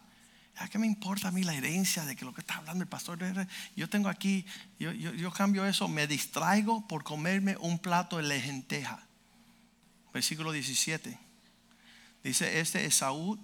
¿A 0.57 0.69
qué 0.69 0.79
me 0.79 0.87
importa 0.87 1.29
a 1.29 1.31
mí 1.31 1.43
la 1.43 1.55
herencia 1.55 2.05
de 2.05 2.17
que 2.17 2.25
lo 2.25 2.35
que 2.35 2.43
está 2.43 2.57
hablando 2.57 2.83
el 2.83 2.89
pastor? 2.89 3.19
Yo 3.77 3.89
tengo 3.89 4.11
aquí, 4.11 4.45
yo, 4.79 4.93
yo 4.93 5.31
cambio 5.33 5.65
eso, 5.65 5.89
me 5.89 6.07
distraigo 6.07 6.87
por 6.87 7.03
comerme 7.03 7.57
un 7.59 7.79
plato 7.79 8.19
de 8.19 8.25
lenteja 8.25 9.07
versículo 10.13 10.53
17. 10.53 11.19
Dice, 12.23 12.61
este 12.61 12.85
Esaú 12.85 13.39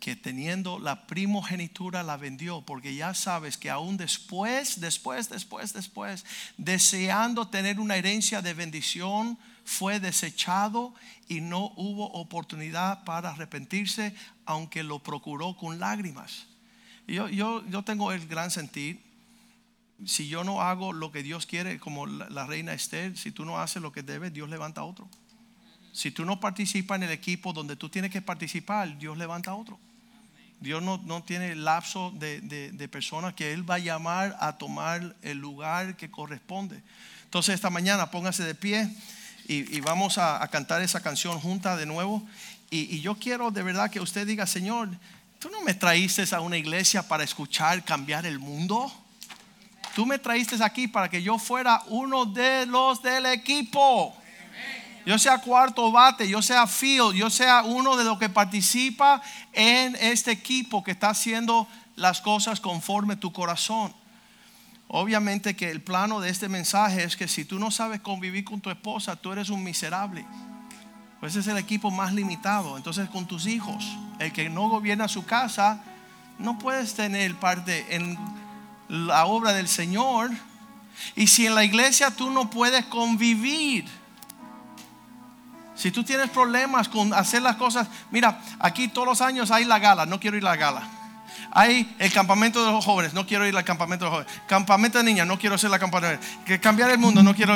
que 0.00 0.14
teniendo 0.14 0.78
la 0.78 1.06
primogenitura 1.06 2.02
la 2.02 2.16
vendió, 2.16 2.60
porque 2.62 2.94
ya 2.94 3.14
sabes 3.14 3.56
que 3.56 3.70
aún 3.70 3.96
después, 3.96 4.80
después, 4.80 5.28
después, 5.28 5.72
después, 5.72 6.24
deseando 6.56 7.48
tener 7.48 7.80
una 7.80 7.96
herencia 7.96 8.42
de 8.42 8.54
bendición, 8.54 9.38
fue 9.64 9.98
desechado 9.98 10.94
y 11.28 11.40
no 11.40 11.72
hubo 11.76 12.12
oportunidad 12.12 13.04
para 13.04 13.30
arrepentirse, 13.30 14.14
aunque 14.44 14.82
lo 14.82 15.00
procuró 15.00 15.56
con 15.56 15.80
lágrimas. 15.80 16.46
Yo, 17.08 17.28
yo, 17.28 17.66
yo 17.68 17.82
tengo 17.82 18.12
el 18.12 18.26
gran 18.28 18.50
sentir, 18.50 19.00
si 20.04 20.28
yo 20.28 20.44
no 20.44 20.60
hago 20.60 20.92
lo 20.92 21.10
que 21.10 21.22
Dios 21.22 21.46
quiere, 21.46 21.80
como 21.80 22.06
la, 22.06 22.28
la 22.28 22.46
reina 22.46 22.74
Esther, 22.74 23.16
si 23.16 23.32
tú 23.32 23.44
no 23.44 23.58
haces 23.58 23.82
lo 23.82 23.92
que 23.92 24.02
debes, 24.02 24.32
Dios 24.32 24.48
levanta 24.48 24.82
a 24.82 24.84
otro. 24.84 25.08
Si 25.96 26.10
tú 26.10 26.26
no 26.26 26.38
participas 26.38 26.96
en 26.96 27.04
el 27.04 27.10
equipo 27.10 27.54
donde 27.54 27.74
tú 27.74 27.88
tienes 27.88 28.10
que 28.10 28.20
participar, 28.20 28.98
Dios 28.98 29.16
levanta 29.16 29.52
a 29.52 29.54
otro. 29.54 29.78
Dios 30.60 30.82
no, 30.82 30.98
no 30.98 31.22
tiene 31.22 31.54
lapso 31.54 32.12
de, 32.16 32.42
de, 32.42 32.88
personas 32.88 33.32
que 33.32 33.54
Él 33.54 33.68
va 33.68 33.76
a 33.76 33.78
llamar 33.78 34.36
a 34.38 34.58
tomar 34.58 35.16
el 35.22 35.38
lugar 35.38 35.96
que 35.96 36.10
corresponde. 36.10 36.82
Entonces 37.24 37.54
esta 37.54 37.70
mañana 37.70 38.10
póngase 38.10 38.44
de 38.44 38.54
pie 38.54 38.94
y, 39.48 39.80
vamos 39.80 40.18
a, 40.18 40.46
cantar 40.48 40.82
esa 40.82 41.00
canción 41.00 41.40
junta 41.40 41.78
de 41.78 41.86
nuevo. 41.86 42.22
Y, 42.68 42.94
y, 42.94 43.00
yo 43.00 43.14
quiero 43.14 43.50
de 43.50 43.62
verdad 43.62 43.90
que 43.90 44.00
usted 44.00 44.26
diga, 44.26 44.46
Señor, 44.46 44.90
tú 45.38 45.48
no 45.48 45.62
me 45.62 45.72
traíste 45.72 46.24
a 46.30 46.40
una 46.40 46.58
iglesia 46.58 47.08
para 47.08 47.24
escuchar 47.24 47.82
cambiar 47.86 48.26
el 48.26 48.38
mundo. 48.38 48.92
Tú 49.94 50.04
me 50.04 50.18
traíste 50.18 50.62
aquí 50.62 50.88
para 50.88 51.08
que 51.08 51.22
yo 51.22 51.38
fuera 51.38 51.82
uno 51.86 52.26
de 52.26 52.66
los 52.66 53.02
del 53.02 53.24
equipo 53.24 54.14
yo 55.06 55.18
sea 55.20 55.38
cuarto 55.38 55.92
bate, 55.92 56.28
yo 56.28 56.42
sea 56.42 56.66
field, 56.66 57.14
yo 57.14 57.30
sea 57.30 57.62
uno 57.62 57.96
de 57.96 58.04
los 58.04 58.18
que 58.18 58.28
participa 58.28 59.22
en 59.52 59.94
este 60.00 60.32
equipo 60.32 60.82
que 60.82 60.90
está 60.90 61.10
haciendo 61.10 61.68
las 61.94 62.20
cosas 62.20 62.60
conforme 62.60 63.14
tu 63.14 63.32
corazón. 63.32 63.94
Obviamente 64.88 65.54
que 65.54 65.70
el 65.70 65.80
plano 65.80 66.18
de 66.18 66.30
este 66.30 66.48
mensaje 66.48 67.04
es 67.04 67.16
que 67.16 67.28
si 67.28 67.44
tú 67.44 67.60
no 67.60 67.70
sabes 67.70 68.00
convivir 68.00 68.44
con 68.44 68.60
tu 68.60 68.68
esposa, 68.68 69.14
tú 69.14 69.30
eres 69.30 69.48
un 69.48 69.62
miserable. 69.62 70.26
Pues 71.20 71.36
es 71.36 71.46
el 71.46 71.56
equipo 71.56 71.92
más 71.92 72.12
limitado. 72.12 72.76
Entonces 72.76 73.08
con 73.08 73.26
tus 73.26 73.46
hijos, 73.46 73.84
el 74.18 74.32
que 74.32 74.50
no 74.50 74.68
gobierna 74.68 75.06
su 75.06 75.24
casa, 75.24 75.84
no 76.40 76.58
puedes 76.58 76.94
tener 76.94 77.36
parte 77.36 77.94
en 77.94 78.18
la 78.88 79.26
obra 79.26 79.52
del 79.52 79.68
Señor. 79.68 80.32
Y 81.14 81.28
si 81.28 81.46
en 81.46 81.54
la 81.54 81.64
iglesia 81.64 82.10
tú 82.10 82.30
no 82.30 82.50
puedes 82.50 82.84
convivir, 82.86 83.84
si 85.76 85.90
tú 85.90 86.02
tienes 86.02 86.30
problemas 86.30 86.88
con 86.88 87.12
hacer 87.12 87.42
las 87.42 87.56
cosas, 87.56 87.86
mira, 88.10 88.40
aquí 88.58 88.88
todos 88.88 89.06
los 89.06 89.20
años 89.20 89.50
hay 89.50 89.64
la 89.66 89.78
gala, 89.78 90.06
no 90.06 90.18
quiero 90.18 90.36
ir 90.36 90.46
a 90.46 90.50
la 90.50 90.56
gala. 90.56 90.88
Hay 91.52 91.94
el 91.98 92.12
campamento 92.12 92.64
de 92.64 92.72
los 92.72 92.84
jóvenes, 92.84 93.14
no 93.14 93.26
quiero 93.26 93.46
ir 93.46 93.56
al 93.56 93.64
campamento 93.64 94.04
de 94.04 94.10
los 94.10 94.18
jóvenes. 94.18 94.42
Campamento 94.46 94.98
de 94.98 95.04
niñas, 95.04 95.26
no 95.26 95.38
quiero 95.38 95.54
hacer 95.54 95.70
la 95.70 95.78
campamento. 95.78 96.24
Que 96.44 96.58
cambiar 96.58 96.90
el 96.90 96.98
mundo, 96.98 97.22
no 97.22 97.34
quiero. 97.34 97.54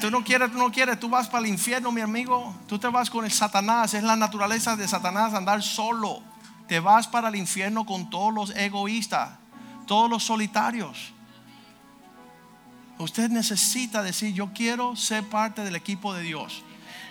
Tú 0.00 0.10
no 0.10 0.22
quieres, 0.22 0.50
tú 0.50 0.58
no 0.58 0.70
quieres, 0.70 1.00
tú 1.00 1.08
vas 1.08 1.28
para 1.28 1.44
el 1.44 1.50
infierno, 1.50 1.90
mi 1.90 2.00
amigo. 2.00 2.54
Tú 2.66 2.78
te 2.78 2.88
vas 2.88 3.08
con 3.08 3.24
el 3.24 3.32
Satanás, 3.32 3.94
es 3.94 4.02
la 4.02 4.16
naturaleza 4.16 4.76
de 4.76 4.86
Satanás 4.86 5.34
andar 5.34 5.62
solo. 5.62 6.22
Te 6.66 6.80
vas 6.80 7.06
para 7.06 7.28
el 7.28 7.36
infierno 7.36 7.86
con 7.86 8.10
todos 8.10 8.32
los 8.32 8.50
egoístas, 8.56 9.30
todos 9.86 10.10
los 10.10 10.24
solitarios. 10.24 11.12
Usted 12.98 13.30
necesita 13.30 14.02
decir, 14.02 14.32
yo 14.32 14.52
quiero 14.52 14.96
ser 14.96 15.24
parte 15.24 15.64
del 15.64 15.76
equipo 15.76 16.14
de 16.14 16.22
Dios. 16.22 16.62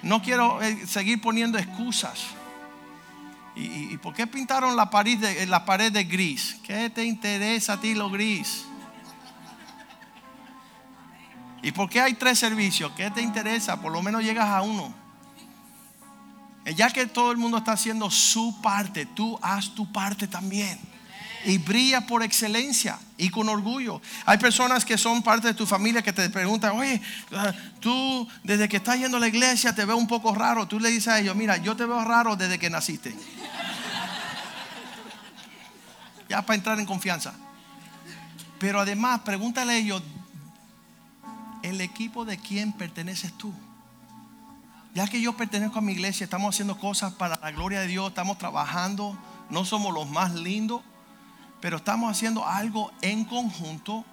No 0.04 0.22
quiero 0.22 0.62
eh, 0.62 0.86
seguir 0.88 1.22
poniendo 1.22 1.58
excusas. 1.58 2.20
¿Y, 3.56 3.97
por 3.97 4.14
qué 4.14 4.26
pintaron 4.28 4.76
la 4.76 4.89
pared, 4.89 5.18
de, 5.18 5.45
la 5.45 5.66
pared 5.66 5.91
de 5.91 6.06
gris? 6.06 6.58
¿Qué 6.64 6.89
te 6.89 7.04
interesa 7.04 7.74
a 7.74 7.82
ti 7.82 7.93
lo 7.93 8.10
gris? 8.10 8.66
¿Y 11.62 11.72
por 11.72 11.89
qué 11.89 11.99
hay 11.99 12.14
tres 12.14 12.39
servicios? 12.39 12.91
¿Qué 12.95 13.12
te 13.12 13.22
interesa? 13.22 13.82
Por 13.82 13.91
lo 13.91 14.02
menos 14.02 14.24
llegas 14.24 14.49
a 14.49 14.62
uno. 14.62 14.93
Ya 16.76 16.89
que 16.91 17.06
todo 17.08 17.32
el 17.32 17.38
mundo 17.38 17.58
está 17.58 17.74
haciendo 17.74 18.10
su 18.10 18.62
parte, 18.62 19.06
tú 19.06 19.38
haz 19.41 19.76
tu 19.76 19.91
parte 19.91 20.28
también. 20.28 20.80
Y 21.46 21.58
brilla 21.58 22.06
por 22.06 22.24
excelencia 22.24 23.00
y 23.18 23.30
con 23.30 23.50
orgullo. 23.50 24.02
Hay 24.26 24.38
personas 24.38 24.86
que 24.86 24.98
son 24.98 25.24
parte 25.24 25.48
de 25.48 25.54
tu 25.54 25.66
familia 25.66 26.02
que 26.02 26.14
te 26.14 26.30
preguntan, 26.30 26.78
oye, 26.78 27.02
ah, 27.34 27.54
tú 27.80 28.28
desde 28.44 28.68
que 28.70 28.78
estás 28.78 28.98
yendo 29.00 29.18
a 29.18 29.20
la 29.20 29.28
iglesia 29.28 29.74
te 29.74 29.86
veo 29.86 29.98
un 29.98 30.08
poco 30.08 30.34
raro. 30.34 30.68
Tú 30.68 30.80
le 30.80 30.89
dices 30.89 31.08
a 31.08 31.20
ellos, 31.20 31.36
mira, 31.36 31.58
yo 31.58 31.76
te 31.76 31.86
veo 31.86 32.04
raro 32.04 32.36
desde 32.36 32.60
que 32.60 32.70
naciste. 32.70 33.16
ya 36.30 36.42
para 36.42 36.56
entrar 36.56 36.80
en 36.80 36.86
confianza. 36.86 37.34
Pero 38.58 38.80
además, 38.80 39.22
pregúntale 39.22 39.74
a 39.74 39.78
ellos, 39.78 40.04
¿el 41.64 41.82
equipo 41.82 42.26
de 42.26 42.38
quién 42.38 42.72
perteneces 42.74 43.36
tú? 43.38 43.54
Ya 44.94 45.08
que 45.08 45.22
yo 45.22 45.36
pertenezco 45.36 45.80
a 45.80 45.82
mi 45.82 45.94
iglesia, 45.94 46.26
estamos 46.26 46.54
haciendo 46.54 46.78
cosas 46.78 47.14
para 47.14 47.39
la 47.42 47.52
gloria 47.52 47.80
de 47.80 47.88
Dios, 47.88 48.10
estamos 48.10 48.38
trabajando, 48.38 49.18
no 49.50 49.66
somos 49.66 49.94
los 49.94 50.10
más 50.10 50.34
lindos, 50.34 50.82
pero 51.62 51.78
estamos 51.78 52.12
haciendo 52.12 52.45
algo 52.45 52.91
en 53.01 53.24
conjunto. 53.24 54.03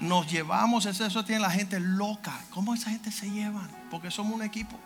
Nos 0.00 0.30
llevamos, 0.30 0.86
eso 0.86 1.24
tiene 1.24 1.40
la 1.40 1.50
gente 1.50 1.80
loca. 1.80 2.32
¿Cómo 2.50 2.74
esa 2.74 2.90
gente 2.90 3.10
se 3.10 3.28
llevan? 3.30 3.68
Porque 3.90 4.10
somos 4.10 4.34
un 4.34 4.42
equipo. 4.42 4.78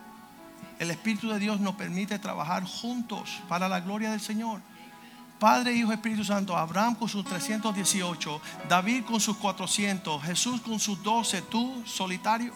El 0.78 0.90
Espíritu 0.90 1.28
de 1.28 1.38
Dios 1.38 1.60
nos 1.60 1.74
permite 1.74 2.18
trabajar 2.18 2.64
juntos 2.64 3.40
para 3.48 3.68
la 3.68 3.80
gloria 3.80 4.10
del 4.12 4.20
Señor. 4.20 4.62
Padre, 5.38 5.74
Hijo, 5.74 5.92
Espíritu 5.92 6.24
Santo, 6.24 6.56
Abraham 6.56 6.94
con 6.94 7.08
sus 7.08 7.24
318, 7.24 8.40
David 8.68 9.04
con 9.04 9.20
sus 9.20 9.36
400, 9.36 10.22
Jesús 10.22 10.60
con 10.60 10.78
sus 10.78 11.02
12, 11.02 11.42
tú 11.42 11.82
solitario, 11.84 12.54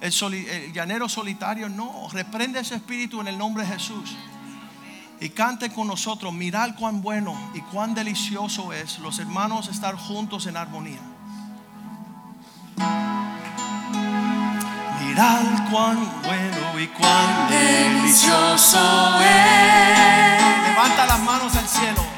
el 0.00 0.72
llanero 0.72 1.08
solitario, 1.08 1.68
no, 1.68 2.08
reprende 2.12 2.58
ese 2.58 2.74
espíritu 2.74 3.20
en 3.20 3.28
el 3.28 3.38
nombre 3.38 3.64
de 3.64 3.72
Jesús 3.74 4.16
y 5.22 5.30
cante 5.30 5.70
con 5.72 5.86
nosotros. 5.86 6.32
Mirad 6.32 6.74
cuán 6.76 7.00
bueno 7.00 7.34
y 7.54 7.60
cuán 7.60 7.94
delicioso 7.94 8.72
es 8.72 8.98
los 8.98 9.18
hermanos 9.20 9.68
estar 9.68 9.94
juntos 9.94 10.46
en 10.46 10.56
armonía. 10.56 11.00
Mirad 15.00 15.70
cuán 15.70 15.98
bueno 16.24 16.80
y 16.80 16.88
cuán 16.88 17.50
delicioso 17.50 19.20
es. 19.20 20.68
Levanta 20.68 21.06
las 21.06 21.20
manos 21.20 21.54
al 21.54 21.68
cielo. 21.68 22.11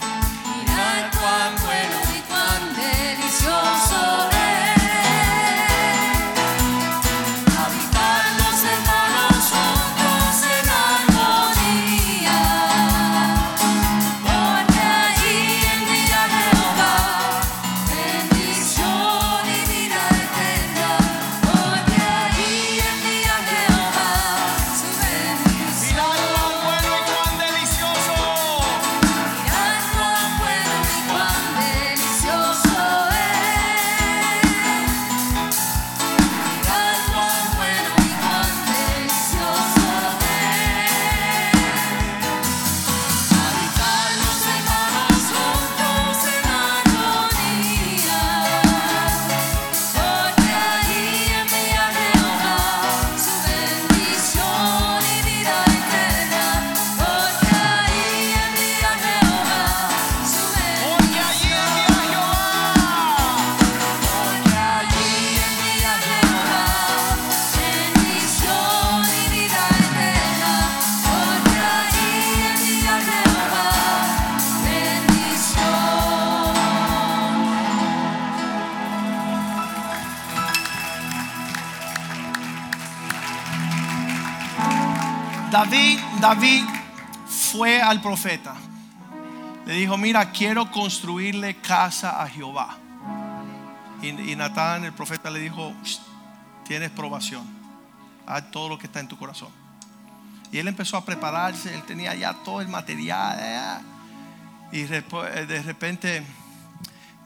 David, 85.55 86.01
David 86.21 86.65
fue 87.29 87.81
al 87.81 88.01
profeta. 88.01 88.57
Le 89.65 89.75
dijo, 89.75 89.97
mira, 89.97 90.33
quiero 90.33 90.69
construirle 90.69 91.55
casa 91.55 92.21
a 92.21 92.29
Jehová. 92.29 92.77
Y, 94.03 94.35
Natán, 94.35 94.85
el 94.85 94.93
profeta, 94.93 95.31
le 95.31 95.39
dijo, 95.39 95.73
"Shh, 95.85 96.01
tienes 96.65 96.91
probación. 96.91 97.45
Haz 98.27 98.51
todo 98.51 98.69
lo 98.69 98.79
que 98.79 98.87
está 98.87 98.99
en 98.99 99.07
tu 99.07 99.17
corazón. 99.17 99.51
Y 100.51 100.59
él 100.59 100.67
empezó 100.67 100.97
a 100.97 101.05
prepararse, 101.05 101.73
él 101.73 101.85
tenía 101.85 102.17
ya 102.17 102.35
todo 102.43 102.61
el 102.61 102.67
material. 102.67 103.39
eh, 103.41 103.79
Y 104.73 104.81
eh, 104.93 105.47
de 105.47 105.63
repente 105.63 106.27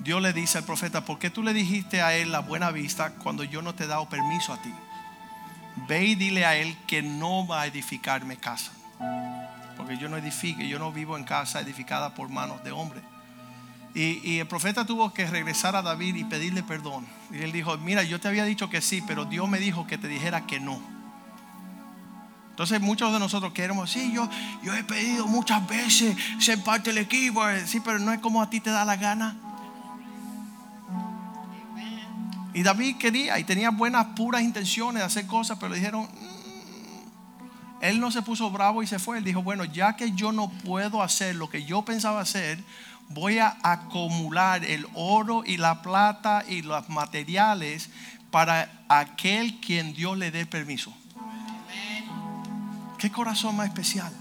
Dios 0.01 0.21
le 0.21 0.35
dice 0.35 0.59
al 0.59 0.65
profeta, 0.65 1.03
¿por 1.03 1.19
qué 1.19 1.31
tú 1.31 1.43
le 1.43 1.55
dijiste 1.55 2.03
a 2.03 2.13
él 2.13 2.31
la 2.31 2.41
buena 2.41 2.71
vista 2.73 3.15
cuando 3.15 3.43
yo 3.43 3.63
no 3.63 3.75
te 3.75 3.85
he 3.85 3.87
dado 3.87 4.07
permiso 4.07 4.53
a 4.53 4.59
ti? 4.61 4.75
Ve 5.87 6.07
y 6.07 6.15
dile 6.15 6.45
a 6.45 6.57
él 6.57 6.77
que 6.87 7.03
no 7.03 7.47
va 7.47 7.63
a 7.63 7.67
edificarme 7.67 8.37
casa. 8.37 8.73
Porque 9.77 9.97
yo 9.97 10.09
no 10.09 10.17
edifico, 10.17 10.63
yo 10.63 10.79
no 10.79 10.93
vivo 10.93 11.17
en 11.17 11.25
casa 11.25 11.61
edificada 11.61 12.15
por 12.15 12.29
manos 12.29 12.63
de 12.65 12.73
hombre. 12.73 13.01
Y, 13.95 14.39
el 14.39 14.47
profeta 14.47 14.85
tuvo 14.85 15.13
que 15.13 15.27
regresar 15.27 15.75
a 15.75 15.83
David 15.83 16.15
y 16.17 16.25
pedirle 16.25 16.63
perdón. 16.63 17.07
Y 17.33 17.39
él 17.39 17.53
dijo, 17.53 17.77
mira, 17.79 18.03
yo 18.03 18.21
te 18.21 18.29
había 18.29 18.45
dicho 18.45 18.71
que 18.71 18.81
sí, 18.81 19.03
pero 19.07 19.25
Dios 19.25 19.49
me 19.49 19.59
dijo 19.59 19.87
que 19.87 19.99
te 19.99 20.09
dijera 20.09 20.47
que 20.47 20.61
no. 20.61 20.81
Entonces 22.51 22.81
muchos 22.81 23.13
de 23.13 23.19
nosotros 23.19 23.53
queremos, 23.53 23.91
sí, 23.91 24.13
yo, 24.13 24.29
yo 24.63 24.75
he 24.75 24.85
pedido 24.85 25.27
muchas 25.27 25.67
veces 25.69 26.17
ser 26.39 26.63
parte 26.63 26.91
del 26.91 26.99
equipo, 26.99 27.43
sí, 27.65 27.81
pero 27.81 27.99
no 27.99 28.13
es 28.13 28.21
como 28.21 28.43
a 28.43 28.51
ti 28.51 28.61
te 28.61 28.71
da 28.71 28.85
la 28.85 28.97
gana. 28.97 29.37
Y 32.59 32.65
David 32.65 32.97
quería 32.97 33.39
y 33.39 33.45
tenía 33.45 33.71
buenas, 33.71 34.05
puras 34.17 34.43
intenciones 34.43 35.01
de 35.01 35.07
hacer 35.07 35.29
cosas, 35.29 35.59
pero 35.61 35.69
le 35.69 35.77
dijeron, 35.77 36.09
"Mm". 36.11 37.85
él 37.85 38.01
no 38.01 38.11
se 38.11 38.21
puso 38.21 38.51
bravo 38.51 38.83
y 38.83 38.89
se 38.89 38.99
fue. 38.99 39.19
Él 39.19 39.23
dijo, 39.23 39.45
bueno, 39.45 39.65
ya 39.65 39.95
que 39.95 40.11
yo 40.11 40.33
no 40.33 40.51
puedo 40.51 41.01
hacer 41.01 41.37
lo 41.37 41.49
que 41.49 41.65
yo 41.65 41.83
pensaba 41.83 42.21
hacer, 42.21 42.59
voy 43.11 43.39
a 43.39 43.57
acumular 43.63 44.65
el 44.65 44.89
oro 44.95 45.45
y 45.47 45.57
la 45.57 45.83
plata 45.83 46.43
y 46.49 46.63
los 46.63 46.89
materiales 46.89 47.91
para 48.33 48.83
aquel 48.89 49.61
quien 49.61 49.95
Dios 49.95 50.19
le 50.19 50.33
dé 50.33 50.45
permiso. 50.45 50.93
Qué 52.99 53.13
corazón 53.13 53.55
más 53.55 53.69
especial. 53.69 54.13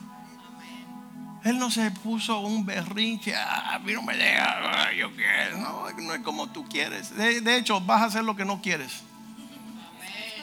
Él 1.48 1.58
no 1.60 1.72
se 1.72 1.90
puso 1.92 2.40
un 2.42 2.66
berrinche, 2.66 3.34
"Ah, 3.34 3.76
a 3.76 3.80
mí 3.80 3.94
no 3.94 4.02
me 4.02 4.18
deja, 4.18 4.88
ah, 4.88 4.92
yo 4.92 5.10
quiero. 5.16 5.58
No, 5.58 5.90
no 5.92 6.14
es 6.14 6.22
como 6.22 6.48
tú 6.48 6.68
quieres. 6.68 7.16
De, 7.16 7.56
hecho, 7.56 7.80
vas 7.80 8.02
a 8.02 8.06
hacer 8.06 8.26
lo 8.26 8.36
que 8.36 8.44
no 8.44 8.62
quieres. 8.62 9.04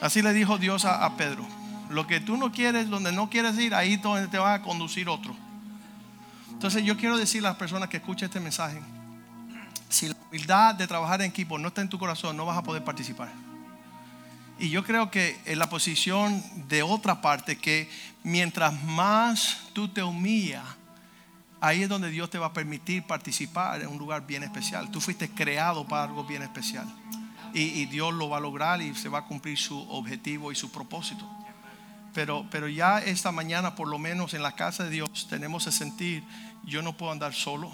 Así 0.01 0.23
le 0.23 0.33
dijo 0.33 0.57
Dios 0.57 0.83
a, 0.83 1.15
Pedro. 1.15 1.45
Lo 1.91 2.07
que 2.07 2.19
tú 2.19 2.37
no 2.37 2.51
quieres, 2.51 2.89
donde 2.89 3.11
no 3.11 3.29
quieres 3.29 3.57
ir, 3.59 3.75
ahí 3.75 3.97
te 3.97 4.37
va 4.39 4.55
a 4.55 4.61
conducir 4.63 5.07
otro. 5.07 5.35
Entonces 6.51 6.83
yo 6.83 6.97
quiero 6.97 7.17
decirle 7.17 7.49
a 7.49 7.51
las 7.51 7.59
personas 7.59 7.87
que 7.87 7.97
escuchen 7.97 8.25
este 8.25 8.39
mensaje, 8.39 8.81
si 9.89 10.07
la 10.07 10.15
humildad 10.27 10.73
de 10.73 10.87
trabajar 10.87 11.21
en 11.21 11.29
equipo 11.29 11.59
no 11.59 11.67
está 11.67 11.81
en 11.81 11.89
tu 11.89 11.99
corazón, 11.99 12.35
no 12.35 12.47
vas 12.47 12.57
a 12.57 12.63
poder 12.63 12.83
participar. 12.83 13.29
Y 14.57 14.69
yo 14.69 14.83
creo 14.83 15.11
que 15.11 15.39
en 15.45 15.59
la 15.59 15.69
posición 15.69 16.41
de 16.67 16.81
otra 16.81 17.21
parte, 17.21 17.57
que 17.57 17.89
mientras 18.23 18.81
más 18.83 19.57
tú 19.73 19.87
te 19.87 20.01
humillas, 20.01 20.63
ahí 21.61 21.83
es 21.83 21.89
donde 21.89 22.09
Dios 22.09 22.29
te 22.29 22.37
va 22.37 22.47
a 22.47 22.53
permitir 22.53 23.03
participar 23.03 23.81
en 23.81 23.87
un 23.87 23.97
lugar 23.97 24.25
bien 24.25 24.43
especial. 24.43 24.91
Tú 24.91 25.01
fuiste 25.01 25.29
creado 25.29 25.85
para 25.87 26.03
algo 26.03 26.23
bien 26.23 26.43
especial. 26.43 26.87
Y, 27.53 27.85
Dios 27.85 28.13
lo 28.13 28.27
va 28.27 28.37
a 28.37 28.41
lograr 28.41 28.81
y 28.81 28.93
se 28.95 29.07
va 29.07 29.19
a 29.19 29.25
cumplir 29.25 29.57
su 29.57 29.79
objetivo 29.89 30.51
y 30.51 30.55
su 30.55 30.71
propósito. 30.71 31.25
Pero, 32.13 32.45
pero 32.51 32.67
ya 32.67 32.99
esta 32.99 33.31
mañana, 33.31 33.75
por 33.75 33.87
lo 33.87 33.97
menos 33.97 34.33
en 34.33 34.43
la 34.43 34.55
casa 34.55 34.83
de 34.83 34.89
Dios, 34.89 35.27
tenemos 35.29 35.63
que 35.63 35.71
sentir, 35.71 36.23
yo 36.65 36.81
no 36.81 36.97
puedo 36.97 37.13
andar 37.13 37.33
solo. 37.33 37.71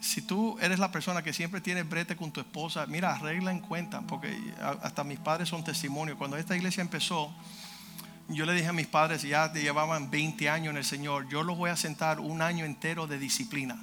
Si 0.00 0.22
tú 0.22 0.56
eres 0.62 0.78
la 0.78 0.90
persona 0.90 1.22
que 1.22 1.34
siempre 1.34 1.60
tiene 1.60 1.82
brete 1.82 2.16
con 2.16 2.32
tu 2.32 2.40
esposa, 2.40 2.86
mira, 2.86 3.14
arregla 3.14 3.50
en 3.50 3.60
cuenta, 3.60 4.00
porque 4.02 4.34
hasta 4.82 5.04
mis 5.04 5.18
padres 5.18 5.50
son 5.50 5.62
testimonio. 5.62 6.16
Cuando 6.16 6.38
esta 6.38 6.56
iglesia 6.56 6.80
empezó, 6.80 7.30
yo 8.28 8.44
le 8.44 8.52
dije 8.52 8.68
a 8.68 8.72
mis 8.72 8.86
padres, 8.86 9.22
ya 9.22 9.52
llevaban 9.52 10.10
20 10.10 10.50
años 10.50 10.70
en 10.72 10.76
el 10.76 10.84
Señor, 10.84 11.28
yo 11.28 11.42
los 11.42 11.56
voy 11.56 11.70
a 11.70 11.76
sentar 11.76 12.20
un 12.20 12.42
año 12.42 12.64
entero 12.64 13.06
de 13.06 13.18
disciplina. 13.18 13.76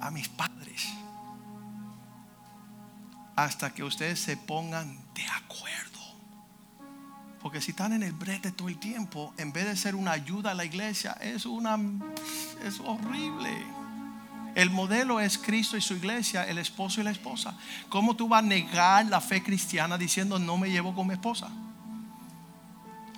a 0.00 0.12
mis 0.12 0.28
padres 0.28 0.86
hasta 3.38 3.72
que 3.72 3.84
ustedes 3.84 4.18
se 4.18 4.36
pongan 4.36 4.98
de 5.14 5.24
acuerdo. 5.28 6.00
Porque 7.40 7.60
si 7.60 7.70
están 7.70 7.92
en 7.92 8.02
el 8.02 8.12
brete 8.12 8.50
todo 8.50 8.68
el 8.68 8.80
tiempo, 8.80 9.32
en 9.38 9.52
vez 9.52 9.64
de 9.64 9.76
ser 9.76 9.94
una 9.94 10.10
ayuda 10.10 10.50
a 10.50 10.54
la 10.54 10.64
iglesia, 10.64 11.12
es 11.20 11.46
una 11.46 11.78
es 12.64 12.80
horrible. 12.80 13.50
El 14.56 14.70
modelo 14.70 15.20
es 15.20 15.38
Cristo 15.38 15.76
y 15.76 15.80
su 15.80 15.94
iglesia, 15.94 16.48
el 16.48 16.58
esposo 16.58 17.00
y 17.00 17.04
la 17.04 17.12
esposa. 17.12 17.56
¿Cómo 17.88 18.16
tú 18.16 18.26
vas 18.26 18.42
a 18.42 18.46
negar 18.46 19.06
la 19.06 19.20
fe 19.20 19.40
cristiana 19.40 19.96
diciendo 19.96 20.40
no 20.40 20.58
me 20.58 20.68
llevo 20.68 20.92
con 20.92 21.06
mi 21.06 21.12
esposa? 21.12 21.48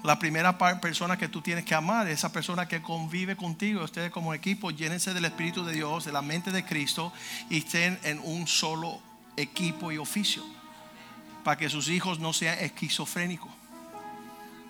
La 0.03 0.19
primera 0.19 0.57
persona 0.81 1.19
que 1.19 1.29
tú 1.29 1.43
tienes 1.43 1.65
que 1.65 1.75
amar 1.75 2.09
es 2.09 2.15
esa 2.15 2.33
persona 2.33 2.67
que 2.67 2.81
convive 2.81 3.37
contigo. 3.37 3.85
Ustedes 3.85 4.11
como 4.11 4.33
equipo 4.33 4.71
llénense 4.71 5.13
del 5.13 5.27
Espíritu 5.27 5.63
de 5.65 5.75
Dios, 5.75 6.07
de 6.07 6.13
la 6.13 6.23
mente 6.23 6.51
de 6.51 6.65
Cristo 6.65 7.13
y 7.51 7.59
estén 7.59 7.99
en 8.03 8.19
un 8.21 8.47
solo 8.47 8.99
equipo 9.37 9.93
y 9.93 9.99
oficio. 9.99 10.43
Para 11.45 11.59
que 11.59 11.69
sus 11.69 11.89
hijos 11.89 12.19
no 12.19 12.33
sean 12.33 12.59
esquizofrénicos, 12.61 13.51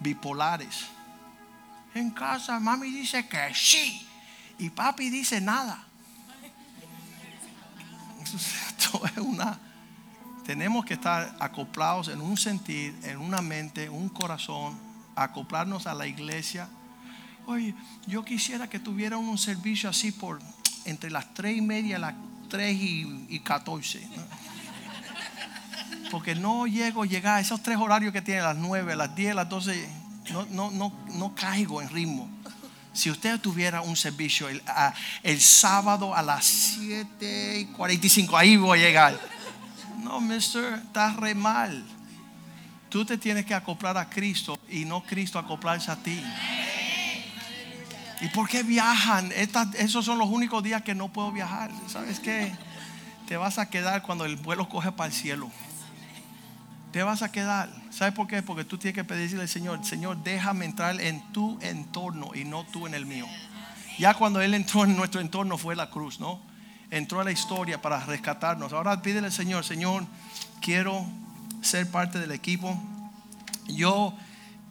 bipolares. 0.01 0.87
En 1.95 2.11
casa 2.11 2.59
mami 2.59 2.91
dice 2.91 3.29
que 3.29 3.55
sí 3.55 4.07
y 4.59 4.71
papi 4.71 5.11
dice 5.11 5.41
nada. 5.41 5.85
Esto 8.23 9.07
es 9.07 9.19
una... 9.19 9.59
Tenemos 10.45 10.85
que 10.85 10.95
estar 10.95 11.37
acoplados 11.39 12.09
en 12.09 12.21
un 12.21 12.37
sentir, 12.37 12.99
en 13.05 13.19
una 13.19 13.41
mente, 13.41 13.89
un 13.89 14.09
corazón 14.09 14.90
acoplarnos 15.25 15.87
a 15.87 15.95
la 15.95 16.07
iglesia. 16.07 16.69
Oye, 17.47 17.75
yo 18.07 18.25
quisiera 18.25 18.69
que 18.69 18.79
tuviera 18.79 19.17
un 19.17 19.37
servicio 19.39 19.89
así 19.91 20.13
por 20.13 20.41
entre 20.85 21.11
las 21.11 21.35
tres 21.35 21.57
y 21.57 21.61
media, 21.61 21.99
las 21.99 22.15
tres 22.49 22.77
y, 22.79 23.41
catorce. 23.41 24.07
Porque 26.11 26.35
no 26.35 26.67
llego 26.67 27.03
a 27.03 27.07
llegar 27.07 27.37
a 27.37 27.41
esos 27.41 27.63
tres 27.63 27.77
horarios 27.77 28.13
que 28.13 28.23
tiene, 28.23 28.43
las 28.43 28.57
nueve, 28.57 28.97
las 28.97 29.15
diez, 29.15 29.35
las 29.35 29.49
doce, 29.49 29.89
no, 30.33 30.47
no, 30.47 30.71
no, 30.71 30.93
no 31.15 31.35
caigo 31.35 31.81
en 31.81 31.89
ritmo. 31.89 32.29
Si 32.93 33.09
usted 33.11 33.39
tuviera 33.41 33.83
un 33.83 33.97
servicio 33.97 34.49
el, 34.49 34.61
el 35.23 35.41
sábado 35.41 36.15
a 36.15 36.23
las 36.23 36.45
siete 36.45 37.61
y 37.61 37.67
cuarenta 37.67 38.07
y 38.07 38.11
cinco, 38.11 38.37
ahí 38.37 38.57
voy 38.57 38.81
a 38.81 38.83
llegar. 38.83 39.21
No, 40.03 40.21
mister, 40.21 40.75
está 40.75 41.13
re 41.13 41.35
mal. 41.35 41.85
Tú 42.91 43.05
te 43.05 43.17
tienes 43.17 43.47
que 43.47 43.55
acoplar 43.55 43.97
a 43.97 44.11
Cristo 44.11 44.59
y 44.69 44.85
no 44.85 45.05
Cristo 45.05 45.39
acoplarse 45.39 45.93
a 45.93 45.97
ti. 45.97 46.21
¿Y 48.21 48.29
por 48.29 48.49
qué 48.49 48.65
viajan? 48.65 49.33
esos 49.79 50.05
son 50.05 50.19
los 50.19 50.29
únicos 50.29 50.63
días 50.63 50.83
que 50.83 50.95
no 50.95 51.09
puedo 51.09 51.31
viajar. 51.31 51.71
¿Sabes 51.87 52.19
qué? 52.19 52.53
Te 53.29 53.37
vas 53.37 53.59
a 53.59 53.71
quedar 53.71 54.03
cuando 54.03 54.25
el 54.25 54.35
vuelo 54.35 54.69
coge 54.69 54.91
para 54.91 55.07
el 55.07 55.13
cielo. 55.13 55.49
Te 56.93 57.05
vas 57.05 57.23
a 57.23 57.31
quedar. 57.31 57.71
¿Sabes 57.91 58.13
por 58.13 58.27
qué? 58.27 58.43
Porque 58.43 58.65
tú 58.65 58.77
tienes 58.77 58.97
que 58.97 59.05
pedirle 59.05 59.43
al 59.43 59.49
Señor, 59.49 59.85
Señor, 59.85 60.23
déjame 60.25 60.65
entrar 60.65 61.01
en 61.01 61.23
tu 61.33 61.61
entorno 61.63 62.33
y 62.35 62.45
no 62.45 62.65
tú 62.65 62.89
en 62.89 62.95
el 62.95 63.07
mío. 63.07 63.27
Ya 63.99 64.15
cuando 64.15 64.41
Él 64.41 64.53
entró 64.55 64.83
en 64.83 64.97
nuestro 64.97 65.21
entorno 65.21 65.57
fue 65.57 65.77
la 65.77 65.91
cruz, 65.91 66.19
¿no? 66.19 66.41
Entró 66.91 67.21
a 67.21 67.25
la 67.25 67.31
historia 67.31 67.81
para 67.81 68.05
rescatarnos. 68.05 68.73
Ahora 68.73 69.01
pídele 69.01 69.29
al 69.29 69.33
Señor, 69.33 69.65
Señor, 69.65 70.05
quiero 70.61 71.07
ser 71.61 71.91
parte 71.91 72.19
del 72.19 72.33
equipo. 72.33 72.81
Yo, 73.67 74.15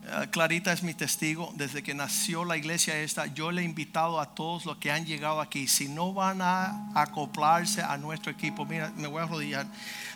eh, 0.05 0.27
Clarita 0.31 0.71
es 0.71 0.83
mi 0.83 0.93
testigo, 0.93 1.53
desde 1.55 1.83
que 1.83 1.93
nació 1.93 2.45
la 2.45 2.57
iglesia 2.57 2.97
esta, 2.97 3.27
yo 3.27 3.51
le 3.51 3.61
he 3.61 3.65
invitado 3.65 4.19
a 4.19 4.33
todos 4.33 4.65
los 4.65 4.77
que 4.77 4.91
han 4.91 5.05
llegado 5.05 5.41
aquí, 5.41 5.67
si 5.67 5.87
no 5.87 6.13
van 6.13 6.41
a 6.41 6.91
acoplarse 6.95 7.81
a 7.81 7.97
nuestro 7.97 8.31
equipo, 8.31 8.65
mira, 8.65 8.91
me 8.95 9.07
voy 9.07 9.21
a 9.21 9.23
arrodillar, 9.23 9.67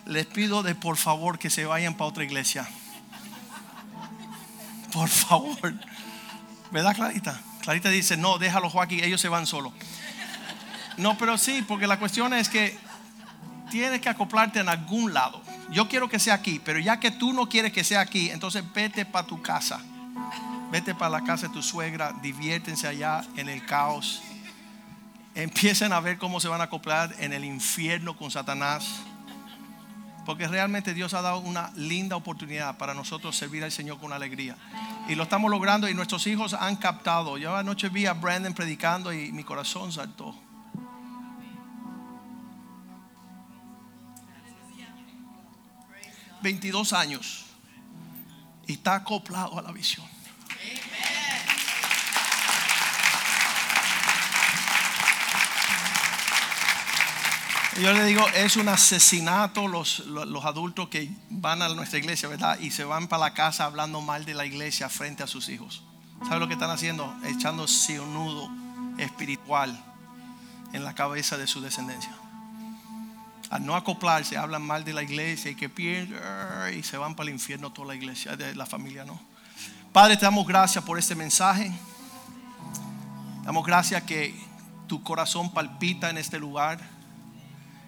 les 0.06 0.26
pido 0.26 0.62
de 0.62 0.74
por 0.74 0.96
favor 0.96 1.38
que 1.38 1.50
se 1.50 1.64
vayan 1.64 1.94
para 1.94 2.08
otra 2.08 2.24
iglesia. 2.24 2.68
Por 4.92 5.08
favor. 5.08 5.74
¿Verdad, 6.70 6.94
Clarita? 6.94 7.40
Clarita 7.62 7.88
dice, 7.88 8.16
no, 8.16 8.38
déjalo 8.38 8.70
Joaquín, 8.70 9.02
ellos 9.02 9.20
se 9.20 9.28
van 9.28 9.46
solos. 9.46 9.72
No, 10.96 11.18
pero 11.18 11.36
sí, 11.38 11.64
porque 11.66 11.86
la 11.86 11.98
cuestión 11.98 12.32
es 12.34 12.48
que 12.48 12.78
tienes 13.70 14.00
que 14.00 14.08
acoplarte 14.08 14.60
en 14.60 14.68
algún 14.68 15.12
lado 15.12 15.43
yo 15.70 15.88
quiero 15.88 16.08
que 16.08 16.18
sea 16.18 16.34
aquí, 16.34 16.60
pero 16.64 16.78
ya 16.78 17.00
que 17.00 17.10
tú 17.10 17.32
no 17.32 17.48
quieres 17.48 17.72
que 17.72 17.84
sea 17.84 18.00
aquí, 18.00 18.30
entonces 18.30 18.64
vete 18.72 19.04
para 19.04 19.26
tu 19.26 19.40
casa. 19.42 19.80
Vete 20.70 20.94
para 20.94 21.10
la 21.10 21.24
casa 21.24 21.46
de 21.48 21.52
tu 21.52 21.62
suegra, 21.62 22.12
diviértense 22.20 22.86
allá 22.88 23.24
en 23.36 23.48
el 23.48 23.64
caos. 23.64 24.22
Empiecen 25.34 25.92
a 25.92 26.00
ver 26.00 26.18
cómo 26.18 26.40
se 26.40 26.48
van 26.48 26.60
a 26.60 26.64
acoplar 26.64 27.14
en 27.18 27.32
el 27.32 27.44
infierno 27.44 28.16
con 28.16 28.30
Satanás. 28.30 29.02
Porque 30.26 30.48
realmente 30.48 30.94
Dios 30.94 31.12
ha 31.12 31.20
dado 31.20 31.40
una 31.40 31.70
linda 31.76 32.16
oportunidad 32.16 32.78
para 32.78 32.94
nosotros 32.94 33.36
servir 33.36 33.62
al 33.62 33.72
Señor 33.72 34.00
con 34.00 34.12
alegría. 34.12 34.56
Y 35.08 35.14
lo 35.14 35.24
estamos 35.24 35.50
logrando 35.50 35.88
y 35.88 35.94
nuestros 35.94 36.26
hijos 36.26 36.54
han 36.54 36.76
captado. 36.76 37.36
Yo 37.36 37.54
anoche 37.54 37.88
vi 37.88 38.06
a 38.06 38.14
Brandon 38.14 38.54
predicando 38.54 39.12
y 39.12 39.32
mi 39.32 39.44
corazón 39.44 39.92
saltó. 39.92 40.34
22 46.44 46.92
años 46.92 47.46
y 48.66 48.74
está 48.74 48.96
acoplado 48.96 49.58
a 49.58 49.62
la 49.62 49.72
visión. 49.72 50.06
Yo 57.80 57.92
le 57.92 58.04
digo, 58.04 58.24
es 58.36 58.56
un 58.56 58.68
asesinato 58.68 59.66
los, 59.66 60.00
los, 60.06 60.44
adultos 60.44 60.88
que 60.90 61.10
van 61.28 61.60
a 61.60 61.68
nuestra 61.70 61.98
iglesia, 61.98 62.28
¿verdad? 62.28 62.56
Y 62.60 62.70
se 62.70 62.84
van 62.84 63.08
para 63.08 63.20
la 63.20 63.34
casa 63.34 63.64
hablando 63.64 64.00
mal 64.00 64.24
de 64.24 64.34
la 64.34 64.46
iglesia 64.46 64.88
frente 64.88 65.24
a 65.24 65.26
sus 65.26 65.48
hijos. 65.48 65.82
¿Sabe 66.28 66.38
lo 66.38 66.46
que 66.46 66.54
están 66.54 66.70
haciendo? 66.70 67.12
Echándose 67.24 67.98
un 67.98 68.14
nudo 68.14 68.48
espiritual 68.98 69.76
en 70.72 70.84
la 70.84 70.94
cabeza 70.94 71.36
de 71.36 71.48
su 71.48 71.60
descendencia 71.60 72.14
al 73.54 73.64
no 73.64 73.76
acoplarse, 73.76 74.36
hablan 74.36 74.62
mal 74.62 74.82
de 74.82 74.92
la 74.92 75.04
iglesia 75.04 75.48
y 75.48 75.54
que 75.54 75.68
pierden 75.68 76.18
y 76.76 76.82
se 76.82 76.96
van 76.96 77.14
para 77.14 77.28
el 77.28 77.34
infierno 77.34 77.72
toda 77.72 77.86
la 77.86 77.94
iglesia, 77.94 78.36
de 78.36 78.52
la 78.56 78.66
familia, 78.66 79.04
¿no? 79.04 79.16
Padre, 79.92 80.16
te 80.16 80.24
damos 80.24 80.44
gracias 80.44 80.82
por 80.82 80.98
este 80.98 81.14
mensaje. 81.14 81.70
Damos 83.44 83.64
gracias 83.64 84.02
que 84.02 84.34
tu 84.88 85.04
corazón 85.04 85.54
palpita 85.54 86.10
en 86.10 86.18
este 86.18 86.40
lugar. 86.40 86.80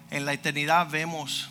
En 0.09 0.23
la 0.23 0.31
eternidad 0.31 0.89
vemos 0.89 1.49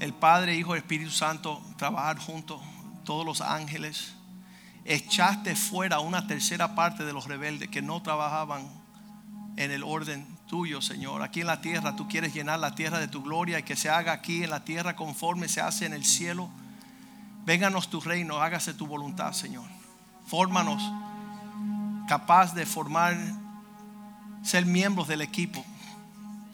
el 0.00 0.12
Padre, 0.12 0.56
Hijo 0.56 0.74
y 0.74 0.78
Espíritu 0.78 1.12
Santo 1.12 1.62
trabajar 1.76 2.18
juntos, 2.18 2.60
todos 3.04 3.24
los 3.24 3.40
ángeles. 3.40 4.14
Echaste 4.84 5.54
fuera 5.54 6.00
una 6.00 6.26
tercera 6.26 6.74
parte 6.74 7.04
de 7.04 7.12
los 7.12 7.28
rebeldes 7.28 7.68
que 7.68 7.82
no 7.82 8.02
trabajaban 8.02 8.68
en 9.56 9.70
el 9.70 9.84
orden 9.84 10.26
tuyo, 10.50 10.82
Señor. 10.82 11.22
Aquí 11.22 11.42
en 11.42 11.46
la 11.46 11.60
tierra 11.60 11.94
tú 11.94 12.08
quieres 12.08 12.34
llenar 12.34 12.58
la 12.58 12.74
tierra 12.74 12.98
de 12.98 13.06
tu 13.06 13.22
gloria 13.22 13.60
y 13.60 13.62
que 13.62 13.76
se 13.76 13.88
haga 13.88 14.10
aquí 14.10 14.42
en 14.42 14.50
la 14.50 14.64
tierra 14.64 14.96
conforme 14.96 15.48
se 15.48 15.60
hace 15.60 15.86
en 15.86 15.92
el 15.92 16.04
cielo. 16.04 16.50
Vénganos 17.46 17.88
tu 17.88 18.00
reino, 18.00 18.38
hágase 18.38 18.74
tu 18.74 18.88
voluntad, 18.88 19.32
Señor. 19.32 19.68
Fórmanos 20.26 20.82
capaz 22.08 22.52
de 22.52 22.66
formar, 22.66 23.16
ser 24.42 24.66
miembros 24.66 25.06
del 25.06 25.20
equipo 25.20 25.64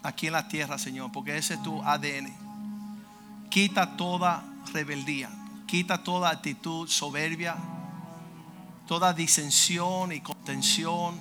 aquí 0.03 0.27
en 0.27 0.33
la 0.33 0.47
tierra, 0.47 0.77
Señor, 0.77 1.11
porque 1.11 1.35
ese 1.35 1.55
es 1.55 1.63
tu 1.63 1.81
ADN. 1.81 2.31
Quita 3.49 3.97
toda 3.97 4.43
rebeldía, 4.73 5.31
quita 5.65 6.03
toda 6.03 6.29
actitud 6.29 6.87
soberbia, 6.87 7.55
toda 8.85 9.11
disensión 9.13 10.11
y 10.11 10.21
contención, 10.21 11.19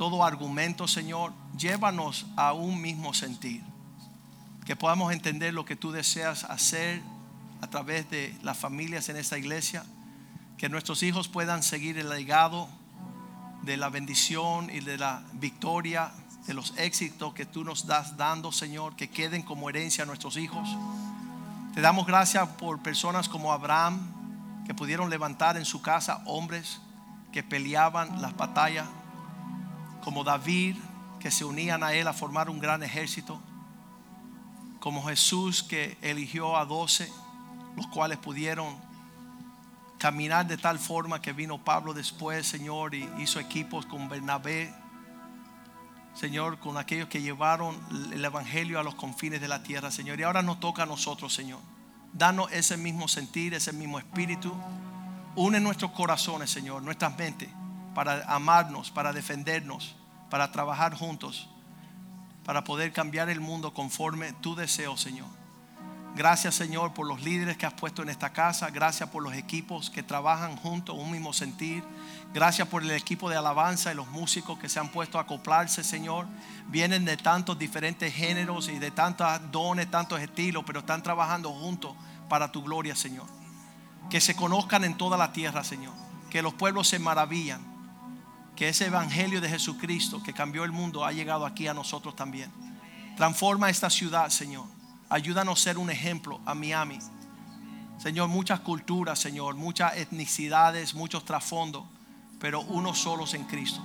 todo 0.00 0.24
argumento, 0.24 0.88
Señor 0.88 1.34
llévanos 1.58 2.24
a 2.34 2.54
un 2.54 2.80
mismo 2.80 3.12
sentir. 3.12 3.62
Que 4.64 4.74
podamos 4.74 5.12
entender 5.12 5.52
lo 5.52 5.66
que 5.66 5.76
tú 5.76 5.92
deseas 5.92 6.44
hacer 6.44 7.02
a 7.60 7.66
través 7.66 8.08
de 8.08 8.34
las 8.42 8.56
familias 8.56 9.10
en 9.10 9.18
esta 9.18 9.36
iglesia. 9.36 9.84
Que 10.56 10.70
nuestros 10.70 11.02
hijos 11.02 11.28
puedan 11.28 11.62
seguir 11.62 11.98
el 11.98 12.08
legado 12.08 12.66
de 13.60 13.76
la 13.76 13.90
bendición 13.90 14.70
y 14.70 14.80
de 14.80 14.96
la 14.96 15.22
victoria, 15.34 16.12
de 16.46 16.54
los 16.54 16.72
éxitos 16.78 17.34
que 17.34 17.44
tú 17.44 17.62
nos 17.62 17.86
das 17.86 18.16
dando, 18.16 18.52
Señor, 18.52 18.96
que 18.96 19.10
queden 19.10 19.42
como 19.42 19.68
herencia 19.68 20.04
a 20.04 20.06
nuestros 20.06 20.38
hijos. 20.38 20.66
Te 21.74 21.82
damos 21.82 22.06
gracias 22.06 22.48
por 22.48 22.80
personas 22.80 23.28
como 23.28 23.52
Abraham, 23.52 24.00
que 24.66 24.72
pudieron 24.72 25.10
levantar 25.10 25.58
en 25.58 25.66
su 25.66 25.82
casa 25.82 26.22
hombres 26.24 26.80
que 27.32 27.42
peleaban 27.42 28.22
las 28.22 28.34
batallas, 28.34 28.88
como 30.02 30.24
David, 30.24 30.76
que 31.18 31.30
se 31.30 31.44
unían 31.44 31.82
a 31.82 31.92
él 31.92 32.08
a 32.08 32.12
formar 32.12 32.50
un 32.50 32.58
gran 32.58 32.82
ejército, 32.82 33.40
como 34.80 35.04
Jesús 35.04 35.62
que 35.62 35.98
eligió 36.00 36.56
a 36.56 36.64
doce, 36.64 37.12
los 37.76 37.86
cuales 37.88 38.18
pudieron 38.18 38.76
caminar 39.98 40.46
de 40.46 40.56
tal 40.56 40.78
forma 40.78 41.20
que 41.20 41.32
vino 41.32 41.62
Pablo 41.62 41.92
después, 41.92 42.46
Señor, 42.46 42.94
y 42.94 43.08
hizo 43.18 43.38
equipos 43.38 43.84
con 43.84 44.08
Bernabé, 44.08 44.74
Señor, 46.14 46.58
con 46.58 46.76
aquellos 46.76 47.08
que 47.08 47.22
llevaron 47.22 47.78
el 48.12 48.24
Evangelio 48.24 48.80
a 48.80 48.82
los 48.82 48.94
confines 48.94 49.40
de 49.40 49.48
la 49.48 49.62
tierra, 49.62 49.90
Señor. 49.90 50.18
Y 50.18 50.22
ahora 50.22 50.42
nos 50.42 50.58
toca 50.58 50.82
a 50.82 50.86
nosotros, 50.86 51.32
Señor. 51.32 51.60
Danos 52.12 52.50
ese 52.50 52.76
mismo 52.76 53.06
sentir, 53.08 53.54
ese 53.54 53.72
mismo 53.72 53.98
espíritu. 53.98 54.52
Une 55.36 55.60
nuestros 55.60 55.92
corazones, 55.92 56.50
Señor, 56.50 56.82
nuestras 56.82 57.16
mentes, 57.16 57.48
para 57.94 58.22
amarnos, 58.32 58.90
para 58.90 59.12
defendernos, 59.12 59.96
para 60.28 60.52
trabajar 60.52 60.94
juntos, 60.94 61.48
para 62.44 62.64
poder 62.64 62.92
cambiar 62.92 63.28
el 63.28 63.40
mundo 63.40 63.74
conforme 63.74 64.32
tu 64.34 64.54
deseo, 64.54 64.96
Señor. 64.96 65.40
Gracias, 66.16 66.56
Señor, 66.56 66.92
por 66.92 67.06
los 67.06 67.22
líderes 67.22 67.56
que 67.56 67.66
has 67.66 67.72
puesto 67.72 68.02
en 68.02 68.08
esta 68.08 68.30
casa. 68.30 68.68
Gracias 68.70 69.08
por 69.10 69.22
los 69.22 69.34
equipos 69.34 69.90
que 69.90 70.02
trabajan 70.02 70.56
juntos, 70.56 70.96
un 70.98 71.10
mismo 71.10 71.32
sentir. 71.32 71.84
Gracias 72.34 72.66
por 72.66 72.82
el 72.82 72.90
equipo 72.90 73.30
de 73.30 73.36
alabanza 73.36 73.92
y 73.92 73.94
los 73.94 74.08
músicos 74.08 74.58
que 74.58 74.68
se 74.68 74.80
han 74.80 74.88
puesto 74.88 75.18
a 75.18 75.22
acoplarse, 75.22 75.84
Señor. 75.84 76.26
Vienen 76.66 77.04
de 77.04 77.16
tantos 77.16 77.58
diferentes 77.58 78.12
géneros 78.12 78.68
y 78.68 78.80
de 78.80 78.90
tantos 78.90 79.28
dones, 79.52 79.88
tantos 79.88 80.20
estilos, 80.20 80.64
pero 80.66 80.80
están 80.80 81.02
trabajando 81.02 81.50
juntos 81.52 81.94
para 82.28 82.50
tu 82.50 82.62
gloria, 82.64 82.96
Señor. 82.96 83.26
Que 84.10 84.20
se 84.20 84.34
conozcan 84.34 84.82
en 84.82 84.96
toda 84.96 85.16
la 85.16 85.32
tierra, 85.32 85.62
Señor. 85.62 85.94
Que 86.28 86.42
los 86.42 86.54
pueblos 86.54 86.88
se 86.88 86.98
maravillan. 86.98 87.69
Que 88.60 88.68
ese 88.68 88.84
evangelio 88.84 89.40
de 89.40 89.48
Jesucristo 89.48 90.22
que 90.22 90.34
cambió 90.34 90.64
el 90.64 90.70
mundo 90.70 91.06
ha 91.06 91.12
llegado 91.12 91.46
aquí 91.46 91.66
a 91.66 91.72
nosotros 91.72 92.14
también. 92.14 92.52
Transforma 93.16 93.70
esta 93.70 93.88
ciudad, 93.88 94.28
Señor. 94.28 94.66
Ayúdanos 95.08 95.58
a 95.58 95.62
ser 95.64 95.78
un 95.78 95.88
ejemplo 95.88 96.42
a 96.44 96.54
Miami. 96.54 96.98
Señor, 97.96 98.28
muchas 98.28 98.60
culturas, 98.60 99.18
Señor, 99.18 99.54
muchas 99.54 99.96
etnicidades, 99.96 100.94
muchos 100.94 101.24
trasfondos, 101.24 101.84
pero 102.38 102.60
unos 102.60 102.98
solos 102.98 103.32
en 103.32 103.44
Cristo. 103.44 103.82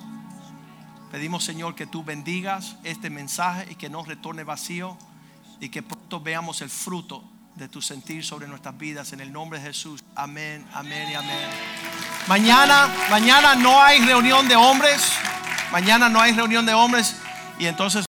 Pedimos, 1.09 1.45
Señor, 1.45 1.73
que 1.73 1.88
tú 1.88 2.03
bendigas 2.03 2.76
este 2.84 3.09
mensaje 3.09 3.71
y 3.71 3.76
que 3.76 3.89
no 3.89 4.03
retorne 4.03 4.43
vacío 4.43 4.97
y 5.61 5.69
que 5.69 5.84
pronto 5.84 6.19
veamos 6.19 6.61
el 6.61 6.69
fruto 6.69 7.23
de 7.56 7.70
tu 7.70 7.82
sentir 7.82 8.24
sobre 8.26 8.47
nuestras 8.47 8.78
vidas 8.78 9.14
en 9.14 9.22
el 9.22 9.32
nombre 9.32 9.60
de 9.60 9.68
Jesús. 9.68 10.03
Amén, 10.16 10.66
amén 10.74 11.10
y 11.10 11.16
amén. 11.16 11.49
Mañana, 12.28 12.89
mañana 13.10 13.56
no 13.56 13.82
hay 13.82 13.99
reunión 13.99 14.47
de 14.47 14.56
hombres. 14.56 15.01
Mañana 15.72 16.10
no 16.10 16.20
hay 16.20 16.34
reunión 16.34 16.66
de 16.66 16.74
hombres 16.74 17.16
y 17.58 17.68
entonces 17.68 18.03